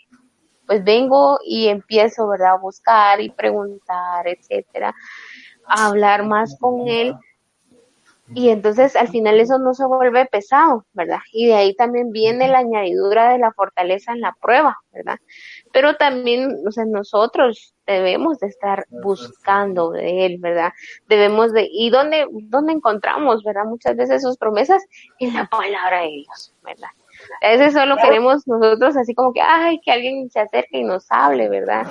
pues 0.66 0.82
vengo 0.82 1.38
y 1.46 1.68
empiezo, 1.68 2.26
¿verdad? 2.26 2.54
A 2.54 2.58
buscar 2.58 3.20
y 3.20 3.30
preguntar, 3.30 4.26
etcétera, 4.26 4.92
a 5.66 5.86
hablar 5.86 6.26
más 6.26 6.58
con 6.58 6.88
él. 6.88 7.14
Y 8.32 8.48
entonces 8.48 8.96
al 8.96 9.08
final 9.08 9.38
eso 9.38 9.58
no 9.58 9.74
se 9.74 9.84
vuelve 9.84 10.24
pesado, 10.24 10.86
¿verdad? 10.94 11.18
Y 11.30 11.48
de 11.48 11.54
ahí 11.54 11.74
también 11.74 12.10
viene 12.10 12.48
la 12.48 12.58
añadidura 12.58 13.30
de 13.30 13.38
la 13.38 13.52
fortaleza 13.52 14.12
en 14.12 14.22
la 14.22 14.34
prueba, 14.40 14.78
¿verdad? 14.92 15.18
Pero 15.72 15.96
también, 15.96 16.56
o 16.66 16.70
sea, 16.70 16.86
nosotros 16.86 17.74
debemos 17.86 18.38
de 18.38 18.46
estar 18.46 18.86
buscando 18.88 19.90
de 19.90 20.24
Él, 20.24 20.38
¿verdad? 20.38 20.72
Debemos 21.06 21.52
de, 21.52 21.68
¿y 21.70 21.90
dónde, 21.90 22.26
dónde 22.30 22.72
encontramos, 22.72 23.44
verdad? 23.44 23.66
Muchas 23.66 23.94
veces 23.94 24.22
sus 24.22 24.38
promesas 24.38 24.82
en 25.18 25.34
la 25.34 25.44
palabra 25.46 26.00
de 26.00 26.08
Dios, 26.08 26.54
¿verdad? 26.62 26.88
A 27.42 27.48
veces 27.50 27.74
solo 27.74 27.96
queremos 27.96 28.46
nosotros 28.48 28.96
así 28.96 29.14
como 29.14 29.32
que, 29.32 29.40
ay, 29.42 29.80
que 29.80 29.92
alguien 29.92 30.30
se 30.30 30.40
acerque 30.40 30.78
y 30.78 30.84
nos 30.84 31.06
hable, 31.10 31.48
¿verdad? 31.48 31.86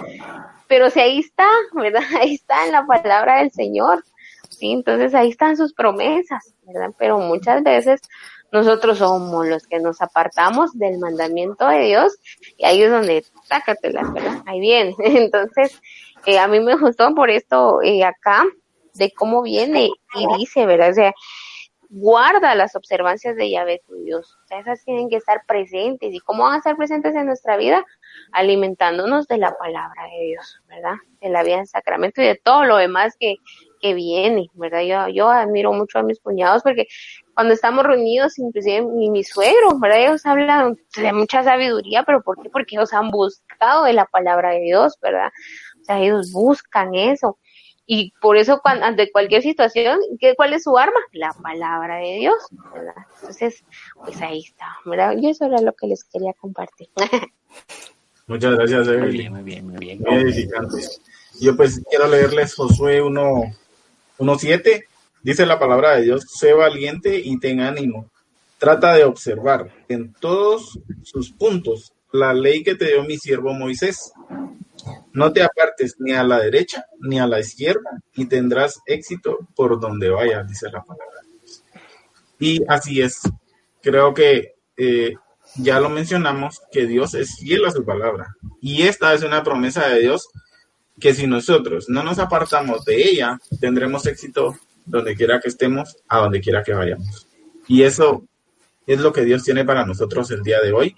Pero 0.68 0.90
si 0.90 1.00
ahí 1.00 1.20
está, 1.20 1.48
¿verdad? 1.74 2.02
Ahí 2.20 2.34
está 2.34 2.66
en 2.66 2.72
la 2.72 2.86
palabra 2.86 3.38
del 3.38 3.52
Señor, 3.52 4.04
Entonces 4.72 5.14
ahí 5.14 5.30
están 5.30 5.58
sus 5.58 5.74
promesas, 5.74 6.56
¿verdad? 6.64 6.92
Pero 6.98 7.20
muchas 7.20 7.64
veces 7.64 8.02
nosotros 8.52 9.00
somos 9.00 9.48
los 9.48 9.66
que 9.68 9.80
nos 9.80 10.02
apartamos 10.02 10.78
del 10.78 11.00
mandamiento 11.00 11.68
de 11.68 11.86
Dios 11.86 12.16
y 12.58 12.66
ahí 12.66 12.84
es 12.84 12.92
donde 12.92 13.26
sácatelas, 13.44 14.14
¿verdad? 14.14 14.44
Ahí 14.46 14.60
viene. 14.60 14.96
Entonces, 15.00 15.82
eh, 16.26 16.40
a 16.40 16.48
mí 16.48 16.60
me 16.60 16.76
gustó 16.76 17.14
por 17.16 17.30
esto 17.30 17.82
eh, 17.82 18.04
acá 18.04 18.46
de 18.94 19.12
cómo 19.12 19.42
viene 19.42 19.90
y 20.16 20.38
dice, 20.38 20.66
¿verdad? 20.66 20.92
O 20.92 20.94
sea, 20.94 21.14
guarda 21.90 22.56
las 22.56 22.76
observancias 22.76 23.36
de 23.36 23.52
Yahvé 23.52 23.82
tu 23.88 23.96
Dios. 23.96 24.38
O 24.44 24.48
sea, 24.48 24.60
esas 24.60 24.84
tienen 24.84 25.10
que 25.10 25.18
estar 25.18 25.42
presentes. 25.48 26.14
¿Y 26.14 26.20
cómo 26.20 26.44
van 26.44 26.54
a 26.54 26.58
estar 26.58 26.76
presentes 26.76 27.14
en 27.16 27.28
nuestra 27.28 27.56
vida? 27.56 27.86
Alimentándonos 28.32 29.28
de 29.28 29.38
la 29.38 29.56
palabra 29.58 30.04
de 30.06 30.26
Dios, 30.26 30.62
¿verdad? 30.68 30.96
De 31.22 31.30
la 31.30 31.44
vida 31.44 31.58
en 31.58 31.68
sacramento 31.68 32.22
y 32.22 32.26
de 32.26 32.36
todo 32.36 32.66
lo 32.66 32.78
demás 32.78 33.16
que, 33.20 33.36
que 33.84 33.94
viene, 33.94 34.50
¿verdad? 34.54 34.82
Yo, 34.82 35.14
yo 35.14 35.30
admiro 35.30 35.74
mucho 35.74 36.00
a 36.00 36.04
mis 36.04 36.22
cuñados 36.22 36.64
porque 36.64 36.88
cuando 37.34 37.54
estamos 37.54 37.86
reunidos, 37.86 38.40
inclusive 38.40 38.82
mi, 38.82 39.10
mi 39.10 39.26
suegro, 39.26 39.78
¿verdad? 39.78 40.00
Ellos 40.00 40.26
hablan 40.26 40.78
de 40.96 41.12
mucha 41.12 41.44
sabiduría, 41.44 42.04
pero 42.04 42.22
¿por 42.22 42.42
qué? 42.42 42.50
Porque 42.50 42.76
ellos 42.78 42.94
han 42.94 43.12
buscado 43.12 43.84
de 43.84 43.92
la 43.92 44.06
palabra 44.06 44.52
de 44.52 44.62
Dios, 44.62 44.98
¿verdad? 45.02 45.32
O 45.82 45.84
sea, 45.84 46.00
ellos 46.00 46.32
buscan 46.32 46.96
eso. 46.96 47.38
Y 47.86 48.14
por 48.22 48.38
eso, 48.38 48.62
cuando, 48.64 48.86
ante 48.86 49.12
cualquier 49.12 49.42
situación, 49.42 50.00
¿qué, 50.18 50.34
¿cuál 50.38 50.54
es 50.54 50.64
su 50.64 50.78
arma? 50.78 51.00
La 51.12 51.34
palabra 51.34 51.98
de 51.98 52.16
Dios, 52.20 52.38
¿verdad? 52.74 52.96
Entonces, 53.20 53.66
pues 54.02 54.22
ahí 54.22 54.40
está, 54.40 54.78
¿verdad? 54.86 55.16
Y 55.18 55.30
eso 55.30 55.44
era 55.46 55.60
lo 55.60 55.74
que 55.74 55.88
les 55.88 56.06
quería 56.06 56.32
compartir. 56.40 56.88
Muchas 58.28 58.56
gracias, 58.56 58.88
Evelyn. 58.88 59.04
Muy 59.04 59.18
bien, 59.18 59.34
muy 59.34 59.44
bien, 59.44 59.66
muy 59.66 59.78
bien. 59.78 60.00
Muy 60.00 60.32
edificante. 60.32 60.78
Yo 61.42 61.58
pues 61.58 61.84
quiero 61.90 62.08
leerles 62.08 62.54
Josué 62.54 63.02
1.7. 64.18 64.86
Dice 65.22 65.46
la 65.46 65.60
palabra 65.60 65.96
de 65.96 66.04
Dios, 66.04 66.26
sé 66.28 66.54
valiente 66.54 67.22
y 67.24 67.40
ten 67.40 67.62
ánimo. 67.62 68.10
Trata 68.58 68.94
de 68.94 69.06
observar 69.06 69.72
en 69.88 70.14
todos 70.14 70.80
sus 71.04 71.32
puntos 71.32 71.94
la 72.12 72.34
ley 72.34 72.64
que 72.64 72.76
te 72.76 72.88
dio 72.88 73.04
mi 73.04 73.18
siervo 73.18 73.54
Moisés. 73.54 74.12
No 75.14 75.32
te 75.32 75.44
apartes 75.44 75.96
ni 76.00 76.14
a 76.14 76.24
la 76.24 76.40
derecha 76.40 76.86
ni 77.00 77.20
a 77.20 77.28
la 77.28 77.40
izquierda 77.40 78.02
y 78.16 78.26
tendrás 78.26 78.82
éxito 78.86 79.40
por 79.56 79.80
donde 79.80 80.10
vayas, 80.10 80.48
dice 80.48 80.70
la 80.70 80.84
palabra 80.84 81.22
de 81.24 81.30
Dios. 81.40 81.64
Y 82.40 82.64
así 82.68 83.02
es. 83.02 83.22
Creo 83.82 84.14
que 84.14 84.56
eh, 84.78 85.16
ya 85.56 85.80
lo 85.80 85.90
mencionamos, 85.90 86.62
que 86.72 86.86
Dios 86.86 87.14
es 87.14 87.38
fiel 87.38 87.66
a 87.66 87.72
su 87.72 87.86
palabra. 87.86 88.36
Y 88.62 88.84
esta 88.84 89.14
es 89.14 89.24
una 89.24 89.44
promesa 89.44 89.88
de 89.88 90.02
Dios 90.02 90.28
que 91.04 91.14
si 91.14 91.28
nosotros 91.28 91.90
no 91.90 92.02
nos 92.02 92.18
apartamos 92.18 92.86
de 92.86 92.96
ella, 92.96 93.38
tendremos 93.60 94.06
éxito 94.06 94.58
donde 94.86 95.18
quiera 95.18 95.42
que 95.42 95.50
estemos, 95.50 95.98
a 96.08 96.20
donde 96.20 96.40
quiera 96.40 96.64
que 96.64 96.74
vayamos. 96.74 97.28
Y 97.68 97.84
eso 97.84 98.24
es 98.88 99.02
lo 99.02 99.12
que 99.12 99.26
Dios 99.26 99.44
tiene 99.44 99.66
para 99.66 99.86
nosotros 99.86 100.32
el 100.32 100.44
día 100.44 100.62
de 100.62 100.72
hoy. 100.72 100.96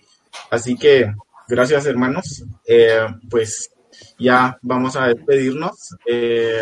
Así 0.52 0.78
que 0.78 1.12
gracias 1.48 1.88
hermanos. 1.88 2.44
Eh, 2.68 3.08
pues 3.32 3.72
ya 4.20 4.60
vamos 4.62 4.96
a 4.96 5.08
despedirnos. 5.08 5.96
Eh, 6.06 6.62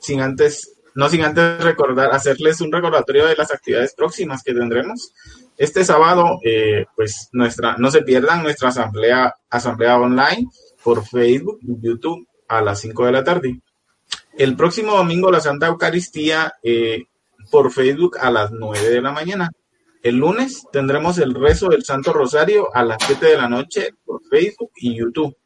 sin 0.00 0.20
antes, 0.20 0.74
no 0.96 1.08
sin 1.08 1.22
antes 1.22 1.62
recordar, 1.62 2.10
hacerles 2.10 2.60
un 2.60 2.72
recordatorio 2.72 3.28
de 3.28 3.36
las 3.36 3.52
actividades 3.52 3.94
próximas 3.94 4.42
que 4.42 4.52
tendremos. 4.52 5.12
Este 5.56 5.84
sábado, 5.84 6.40
eh, 6.44 6.86
pues 6.96 7.28
nuestra, 7.30 7.76
no 7.78 7.92
se 7.92 8.02
pierdan 8.02 8.42
nuestra 8.42 8.70
asamblea, 8.70 9.32
asamblea 9.48 9.96
online 9.96 10.48
por 10.82 11.06
Facebook 11.06 11.60
YouTube 11.62 12.26
a 12.48 12.60
las 12.60 12.80
5 12.80 13.06
de 13.06 13.12
la 13.12 13.24
tarde. 13.24 13.60
El 14.36 14.56
próximo 14.56 14.96
domingo 14.96 15.30
la 15.30 15.40
Santa 15.40 15.68
Eucaristía 15.68 16.54
eh, 16.62 17.04
por 17.50 17.70
Facebook 17.70 18.18
a 18.18 18.30
las 18.30 18.50
9 18.50 18.90
de 18.90 19.02
la 19.02 19.12
mañana. 19.12 19.50
El 20.02 20.16
lunes 20.16 20.64
tendremos 20.70 21.18
el 21.18 21.34
rezo 21.34 21.68
del 21.68 21.84
Santo 21.84 22.12
Rosario 22.12 22.68
a 22.74 22.84
las 22.84 22.98
7 23.06 23.24
de 23.26 23.36
la 23.36 23.48
noche 23.48 23.90
por 24.04 24.20
Facebook 24.28 24.70
y 24.76 24.96
YouTube. 24.96 25.36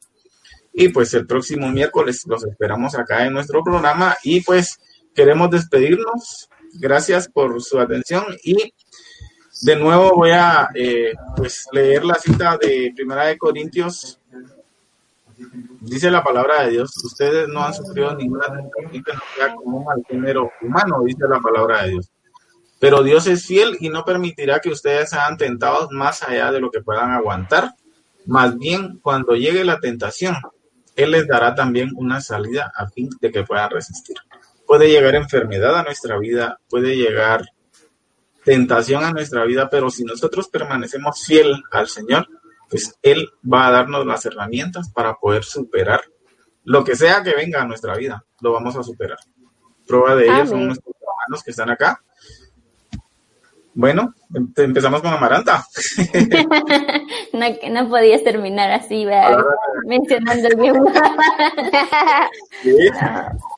Y 0.73 0.89
pues 0.89 1.13
el 1.15 1.27
próximo 1.27 1.69
miércoles 1.71 2.23
los 2.27 2.45
esperamos 2.45 2.95
acá 2.95 3.25
en 3.27 3.35
nuestro 3.35 3.63
programa 3.63 4.17
y 4.23 4.41
pues 4.41 4.79
queremos 5.15 5.51
despedirnos. 5.51 6.49
Gracias 6.81 7.29
por 7.29 7.63
su 7.63 7.79
atención 7.79 8.25
y 8.43 8.73
de 9.63 9.77
nuevo 9.77 10.15
voy 10.15 10.31
a 10.31 10.69
eh, 10.75 11.15
pues 11.37 11.67
leer 11.73 12.05
la 12.05 12.15
cita 12.15 12.57
de 12.61 12.93
Primera 12.95 13.27
de 13.27 13.39
Corintios. 13.39 14.18
Dice 15.81 16.11
la 16.11 16.23
palabra 16.23 16.65
de 16.65 16.71
Dios, 16.71 16.91
ustedes 17.05 17.49
no 17.49 17.65
han 17.65 17.75
sufrido 17.75 18.15
ninguna 18.15 18.47
tentación 18.47 19.05
que 19.05 19.13
no 19.13 19.21
sea 19.37 19.55
común 19.55 19.85
al 19.89 20.05
género 20.09 20.51
humano, 20.61 21.03
dice 21.05 21.25
la 21.29 21.41
palabra 21.41 21.85
de 21.85 21.91
Dios. 21.91 22.11
Pero 22.81 23.03
Dios 23.03 23.27
es 23.27 23.47
fiel 23.47 23.77
y 23.81 23.89
no 23.89 24.05
permitirá 24.05 24.61
que 24.61 24.71
ustedes 24.71 25.11
sean 25.11 25.37
tentados 25.37 25.89
más 25.91 26.23
allá 26.23 26.53
de 26.53 26.61
lo 26.61 26.71
que 26.71 26.81
puedan 26.81 27.11
aguantar. 27.11 27.75
Más 28.27 28.57
bien, 28.57 28.99
cuando 29.01 29.35
llegue 29.35 29.65
la 29.65 29.81
tentación, 29.81 30.37
Él 30.95 31.13
les 31.13 31.27
dará 31.27 31.55
también 31.55 31.91
una 31.97 32.21
salida 32.21 32.73
a 32.77 32.89
fin 32.89 33.09
de 33.21 33.33
que 33.33 33.45
puedan 33.45 33.71
resistir. 33.71 34.17
Puede 34.67 34.91
llegar 34.91 35.15
enfermedad 35.15 35.77
a 35.77 35.83
nuestra 35.83 36.19
vida, 36.19 36.61
puede 36.69 36.97
llegar 36.97 37.47
tentación 38.45 39.05
a 39.05 39.13
nuestra 39.13 39.45
vida, 39.45 39.69
pero 39.71 39.91
si 39.91 40.05
nosotros 40.05 40.49
permanecemos 40.49 41.25
fiel 41.25 41.63
al 41.71 41.89
Señor, 41.89 42.29
pues 42.69 42.99
Él 43.03 43.29
va 43.51 43.67
a 43.67 43.71
darnos 43.71 44.07
las 44.07 44.25
herramientas 44.27 44.91
para 44.93 45.15
poder 45.15 45.45
superar 45.45 46.01
lo 46.65 46.85
que 46.85 46.97
sea 46.97 47.23
que 47.23 47.35
venga 47.35 47.63
a 47.63 47.67
nuestra 47.67 47.97
vida, 47.97 48.25
lo 48.43 48.53
vamos 48.53 48.77
a 48.77 48.83
superar. 48.83 49.19
Prueba 49.87 50.15
de 50.15 50.27
ello 50.27 50.47
son 50.47 50.67
nuestros 50.67 50.95
hermanos 51.01 51.43
que 51.43 51.51
están 51.51 51.71
acá. 51.71 52.05
Bueno, 53.79 54.13
em, 54.35 54.53
empezamos 54.57 55.01
con 55.01 55.13
Amaranta. 55.13 55.65
no, 57.33 57.47
no 57.71 57.89
podías 57.89 58.25
terminar 58.25 58.73
así, 58.73 59.07
mencionando 59.87 60.49
el 60.49 60.57
mismo. 60.57 60.85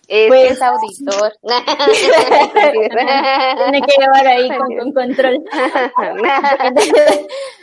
Es, 0.08 0.28
pues, 0.28 0.50
es 0.50 0.60
auditor. 0.60 1.32
Tiene 2.52 3.80
que 3.80 3.94
llevar 3.98 4.26
ahí 4.26 4.50
con, 4.50 4.92
control. 4.92 5.42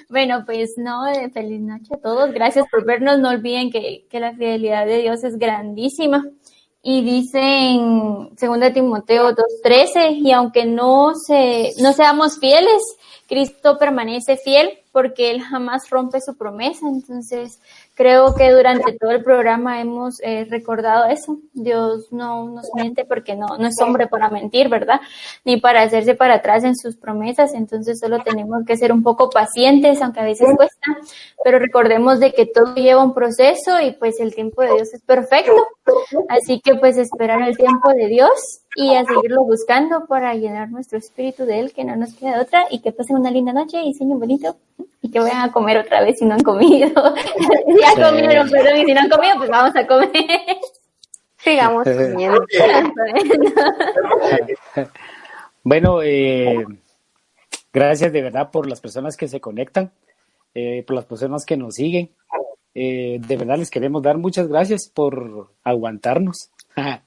bueno, 0.10 0.44
pues 0.44 0.74
no, 0.78 1.04
feliz 1.32 1.62
noche 1.62 1.94
a 1.94 1.98
todos. 1.98 2.34
Gracias 2.34 2.66
por 2.72 2.86
vernos. 2.86 3.20
No 3.20 3.30
olviden 3.30 3.70
que, 3.70 4.08
que 4.10 4.20
la 4.20 4.34
fidelidad 4.34 4.88
de 4.88 5.04
Dios 5.04 5.24
es 5.24 5.38
grandísima. 5.38 6.26
Y 6.90 7.02
dice 7.02 7.42
en 7.42 8.34
2 8.34 8.74
Timoteo 8.74 9.32
2.13, 9.32 10.22
y 10.24 10.32
aunque 10.32 10.64
no, 10.64 11.16
se, 11.16 11.74
no 11.82 11.92
seamos 11.92 12.40
fieles, 12.40 12.82
Cristo 13.28 13.78
permanece 13.78 14.38
fiel 14.38 14.70
porque 14.94 15.32
Él 15.32 15.42
jamás 15.42 15.90
rompe 15.90 16.22
su 16.22 16.38
promesa. 16.38 16.88
Entonces, 16.88 17.60
creo 17.98 18.36
que 18.36 18.52
durante 18.52 18.94
todo 18.94 19.10
el 19.10 19.24
programa 19.24 19.82
hemos 19.82 20.22
eh, 20.22 20.46
recordado 20.50 21.06
eso. 21.06 21.40
Dios 21.54 22.08
no 22.12 22.48
nos 22.48 22.70
miente 22.76 23.06
porque 23.06 23.36
no, 23.36 23.58
no 23.58 23.68
es 23.68 23.82
hombre 23.82 24.08
para 24.08 24.30
mentir, 24.30 24.70
¿verdad? 24.70 25.02
Ni 25.44 25.60
para 25.60 25.82
hacerse 25.82 26.14
para 26.14 26.36
atrás 26.36 26.64
en 26.64 26.76
sus 26.76 26.96
promesas. 26.96 27.56
Entonces, 27.56 28.00
solo 28.00 28.20
tenemos 28.24 28.64
que 28.68 28.78
ser 28.78 28.94
un 28.94 29.02
poco 29.02 29.32
pacientes, 29.32 30.00
aunque 30.02 30.20
a 30.20 30.26
veces 30.26 30.48
cuesta. 30.56 30.98
Pero 31.44 31.58
recordemos 31.58 32.20
de 32.20 32.32
que 32.34 32.46
todo 32.46 32.76
lleva 32.76 33.04
un 33.04 33.16
proceso 33.16 33.82
y 33.82 33.92
pues 33.94 34.20
el 34.20 34.36
tiempo 34.36 34.62
de 34.62 34.76
Dios 34.76 34.94
es 34.94 35.02
perfecto. 35.02 35.68
Así 36.30 36.62
que 36.62 36.76
pues 36.76 36.98
esperar 36.98 37.42
el 37.42 37.58
tiempo 37.58 37.90
de 37.94 38.08
Dios 38.08 38.62
y 38.80 38.96
a 38.96 39.04
seguirlo 39.06 39.44
buscando 39.44 40.06
para 40.06 40.36
llenar 40.36 40.70
nuestro 40.70 41.00
espíritu 41.00 41.48
de 41.48 41.62
Él, 41.62 41.74
que 41.74 41.84
no 41.84 41.96
nos 41.96 42.14
queda 42.14 42.40
otra, 42.40 42.68
y 42.70 42.80
que 42.80 42.92
pasen 42.92 43.16
una 43.16 43.32
linda 43.32 43.52
noche 43.52 43.82
y 43.82 43.96
sueñen 43.96 44.20
bonito, 44.20 44.56
y 45.02 45.10
que 45.10 45.20
vayan 45.20 45.42
a 45.42 45.52
comer 45.52 45.80
otra 45.80 46.04
vez 46.04 46.20
si 46.20 46.26
no 46.26 46.36
han 46.36 46.44
comido. 46.44 46.90
ya 46.96 48.10
comieron, 48.10 48.48
perdón, 48.52 48.78
y 48.78 48.86
si 48.86 48.94
no 48.94 49.00
han 49.00 49.10
comido, 49.10 49.34
pues 49.40 49.50
vamos 49.50 49.76
a 49.76 49.88
comer. 49.88 50.12
Sigamos 51.40 51.86
comiendo. 51.86 52.40
bueno, 55.64 56.04
eh, 56.04 56.64
gracias 57.74 58.14
de 58.14 58.22
verdad 58.22 58.52
por 58.52 58.70
las 58.70 58.80
personas 58.80 59.18
que 59.18 59.28
se 59.28 59.42
conectan, 59.42 59.92
eh, 60.54 60.84
por 60.86 60.96
las 60.96 61.06
personas 61.06 61.48
que 61.48 61.58
nos 61.58 61.74
siguen. 61.74 62.12
Eh, 62.76 63.20
de 63.28 63.38
verdad 63.38 63.58
les 63.58 63.72
queremos 63.72 64.04
dar 64.04 64.20
muchas 64.20 64.48
gracias 64.48 64.88
por 64.94 65.50
aguantarnos. 65.64 66.52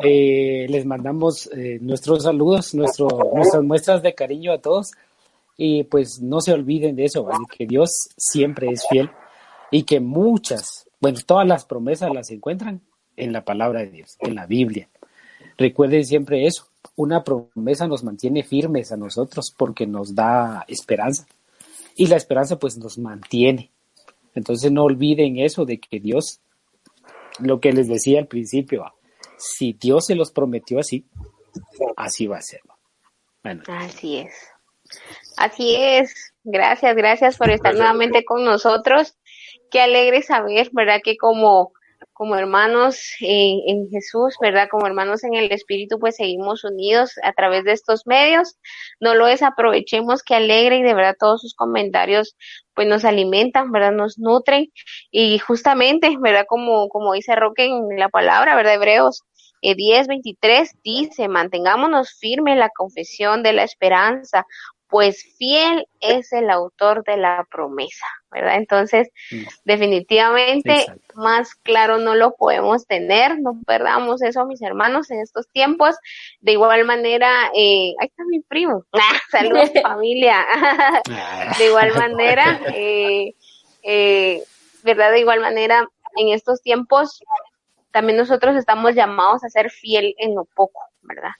Eh, 0.00 0.66
les 0.68 0.86
mandamos 0.86 1.50
eh, 1.52 1.78
nuestros 1.80 2.22
saludos, 2.22 2.74
nuestro, 2.74 3.08
nuestras 3.34 3.62
muestras 3.64 4.02
de 4.02 4.14
cariño 4.14 4.52
a 4.52 4.58
todos 4.58 4.92
y 5.56 5.82
pues 5.84 6.20
no 6.20 6.40
se 6.40 6.52
olviden 6.52 6.94
de 6.94 7.06
eso, 7.06 7.28
que 7.50 7.66
Dios 7.66 7.90
siempre 8.16 8.68
es 8.70 8.86
fiel 8.88 9.10
y 9.72 9.82
que 9.82 9.98
muchas, 9.98 10.88
bueno, 11.00 11.18
todas 11.26 11.46
las 11.46 11.64
promesas 11.64 12.12
las 12.14 12.30
encuentran 12.30 12.80
en 13.16 13.32
la 13.32 13.44
palabra 13.44 13.80
de 13.80 13.90
Dios, 13.90 14.16
en 14.20 14.36
la 14.36 14.46
Biblia. 14.46 14.88
Recuerden 15.56 16.04
siempre 16.04 16.46
eso, 16.46 16.68
una 16.94 17.24
promesa 17.24 17.88
nos 17.88 18.04
mantiene 18.04 18.44
firmes 18.44 18.92
a 18.92 18.96
nosotros 18.96 19.52
porque 19.56 19.86
nos 19.86 20.14
da 20.14 20.64
esperanza 20.68 21.26
y 21.96 22.06
la 22.06 22.16
esperanza 22.16 22.60
pues 22.60 22.78
nos 22.78 22.96
mantiene. 22.98 23.70
Entonces 24.36 24.70
no 24.70 24.84
olviden 24.84 25.38
eso 25.38 25.64
de 25.64 25.80
que 25.80 25.98
Dios, 25.98 26.40
lo 27.40 27.58
que 27.58 27.72
les 27.72 27.88
decía 27.88 28.20
al 28.20 28.28
principio, 28.28 28.84
si 29.38 29.72
Dios 29.72 30.06
se 30.06 30.14
los 30.14 30.32
prometió 30.32 30.78
así, 30.78 31.06
así 31.96 32.26
va 32.26 32.38
a 32.38 32.42
ser. 32.42 32.60
Así 33.68 34.18
es. 34.18 34.34
Así 35.36 35.76
es. 35.76 36.34
Gracias, 36.44 36.96
gracias 36.96 37.36
por 37.36 37.50
estar 37.50 37.74
nuevamente 37.74 38.24
con 38.24 38.44
nosotros. 38.44 39.16
Qué 39.70 39.80
alegre 39.80 40.22
saber, 40.22 40.70
¿verdad? 40.72 41.00
Que 41.02 41.16
como 41.16 41.72
como 42.18 42.34
hermanos 42.34 43.00
en, 43.20 43.88
Jesús, 43.90 44.36
¿verdad? 44.40 44.66
Como 44.68 44.88
hermanos 44.88 45.22
en 45.22 45.34
el 45.34 45.52
Espíritu, 45.52 46.00
pues 46.00 46.16
seguimos 46.16 46.64
unidos 46.64 47.12
a 47.22 47.32
través 47.32 47.62
de 47.62 47.70
estos 47.70 48.08
medios. 48.08 48.58
No 48.98 49.14
lo 49.14 49.26
desaprovechemos, 49.26 50.24
que 50.24 50.34
alegre 50.34 50.78
y 50.78 50.82
de 50.82 50.94
verdad 50.94 51.14
todos 51.16 51.42
sus 51.42 51.54
comentarios 51.54 52.36
pues 52.74 52.88
nos 52.88 53.04
alimentan, 53.04 53.70
¿verdad? 53.70 53.92
Nos 53.92 54.18
nutren 54.18 54.72
y 55.12 55.38
justamente, 55.38 56.16
¿verdad? 56.20 56.44
Como, 56.48 56.88
como 56.88 57.12
dice 57.12 57.36
Roque 57.36 57.66
en 57.66 57.98
la 57.98 58.08
palabra, 58.08 58.56
¿verdad? 58.56 58.74
Hebreos 58.74 59.22
eh, 59.62 59.74
10, 59.74 60.06
23 60.06 60.76
dice, 60.82 61.28
mantengámonos 61.28 62.16
firmes 62.18 62.52
en 62.52 62.60
la 62.60 62.70
confesión 62.70 63.42
de 63.42 63.52
la 63.52 63.64
esperanza, 63.64 64.46
pues 64.88 65.22
fiel 65.36 65.86
es 66.00 66.32
el 66.32 66.50
autor 66.50 67.04
de 67.04 67.18
la 67.18 67.46
promesa, 67.50 68.06
¿verdad? 68.30 68.56
Entonces, 68.56 69.08
mm. 69.30 69.42
definitivamente 69.64 70.86
más 71.14 71.54
claro 71.56 71.98
no 71.98 72.14
lo 72.14 72.34
podemos 72.36 72.86
tener, 72.86 73.38
no 73.38 73.60
perdamos 73.66 74.22
eso, 74.22 74.46
mis 74.46 74.62
hermanos, 74.62 75.10
en 75.10 75.20
estos 75.20 75.46
tiempos. 75.48 75.96
De 76.40 76.52
igual 76.52 76.86
manera, 76.86 77.50
eh, 77.54 77.94
ahí 78.00 78.06
está 78.06 78.24
mi 78.28 78.40
primo, 78.40 78.84
saludos 79.30 79.70
familia. 79.82 80.44
de 81.58 81.66
igual 81.66 81.94
manera, 81.94 82.60
eh, 82.74 83.34
eh, 83.82 84.42
¿verdad? 84.82 85.12
De 85.12 85.20
igual 85.20 85.40
manera, 85.40 85.86
en 86.16 86.28
estos 86.28 86.62
tiempos 86.62 87.22
también 87.98 88.16
nosotros 88.16 88.54
estamos 88.54 88.94
llamados 88.94 89.42
a 89.42 89.48
ser 89.48 89.72
fiel 89.72 90.14
en 90.18 90.36
lo 90.36 90.44
poco, 90.44 90.80
¿verdad? 91.02 91.32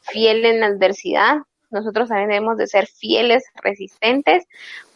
Fiel 0.00 0.44
en 0.44 0.58
la 0.58 0.66
adversidad. 0.66 1.36
Nosotros 1.70 2.08
también 2.08 2.30
debemos 2.30 2.58
de 2.58 2.66
ser 2.66 2.88
fieles, 2.88 3.44
resistentes, 3.62 4.44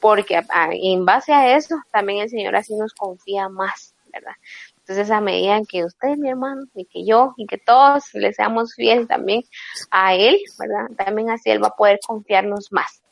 porque 0.00 0.42
en 0.72 1.04
base 1.04 1.32
a 1.32 1.56
eso 1.56 1.76
también 1.92 2.18
el 2.18 2.30
Señor 2.30 2.56
así 2.56 2.74
nos 2.74 2.94
confía 2.94 3.48
más, 3.48 3.94
¿verdad? 4.12 4.32
Entonces, 4.78 5.08
a 5.12 5.20
medida 5.20 5.60
que 5.68 5.84
usted, 5.84 6.16
mi 6.16 6.30
hermano, 6.30 6.62
y 6.74 6.84
que 6.86 7.06
yo, 7.06 7.32
y 7.36 7.46
que 7.46 7.58
todos 7.58 8.12
le 8.14 8.32
seamos 8.32 8.74
fieles 8.74 9.06
también 9.06 9.44
a 9.92 10.16
Él, 10.16 10.40
¿verdad? 10.58 10.96
También 10.96 11.30
así 11.30 11.48
Él 11.48 11.62
va 11.62 11.68
a 11.68 11.76
poder 11.76 12.00
confiarnos 12.04 12.72
más. 12.72 13.04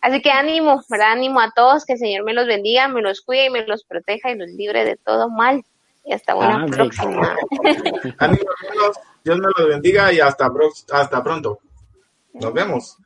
Así 0.00 0.22
que 0.22 0.30
ánimo, 0.30 0.84
¿verdad? 0.88 1.14
Ánimo 1.14 1.40
a 1.40 1.50
todos, 1.50 1.84
que 1.84 1.94
el 1.94 1.98
Señor 1.98 2.22
me 2.22 2.32
los 2.32 2.46
bendiga, 2.46 2.86
me 2.86 3.02
los 3.02 3.22
cuide 3.22 3.46
y 3.46 3.50
me 3.50 3.66
los 3.66 3.82
proteja 3.82 4.30
y 4.30 4.36
los 4.36 4.50
libre 4.50 4.84
de 4.84 4.96
todo 4.96 5.28
mal. 5.28 5.64
Y 6.04 6.12
hasta 6.12 6.34
una 6.34 6.66
próxima. 6.66 7.36
ánimo, 8.18 8.44
Dios 9.24 9.38
me 9.38 9.46
los 9.56 9.68
bendiga 9.68 10.12
y 10.12 10.20
hasta, 10.20 10.50
hasta 10.92 11.22
pronto. 11.22 11.58
Nos 12.32 12.52
vemos. 12.52 12.96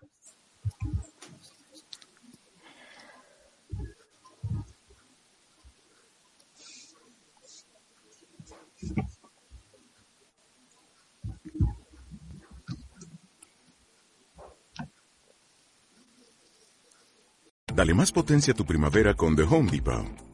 Dale 17.74 17.92
más 17.92 18.12
potencia 18.12 18.52
a 18.52 18.56
tu 18.56 18.64
primavera 18.64 19.14
con 19.14 19.34
The 19.34 19.42
Home 19.42 19.68
Depot. 19.68 20.33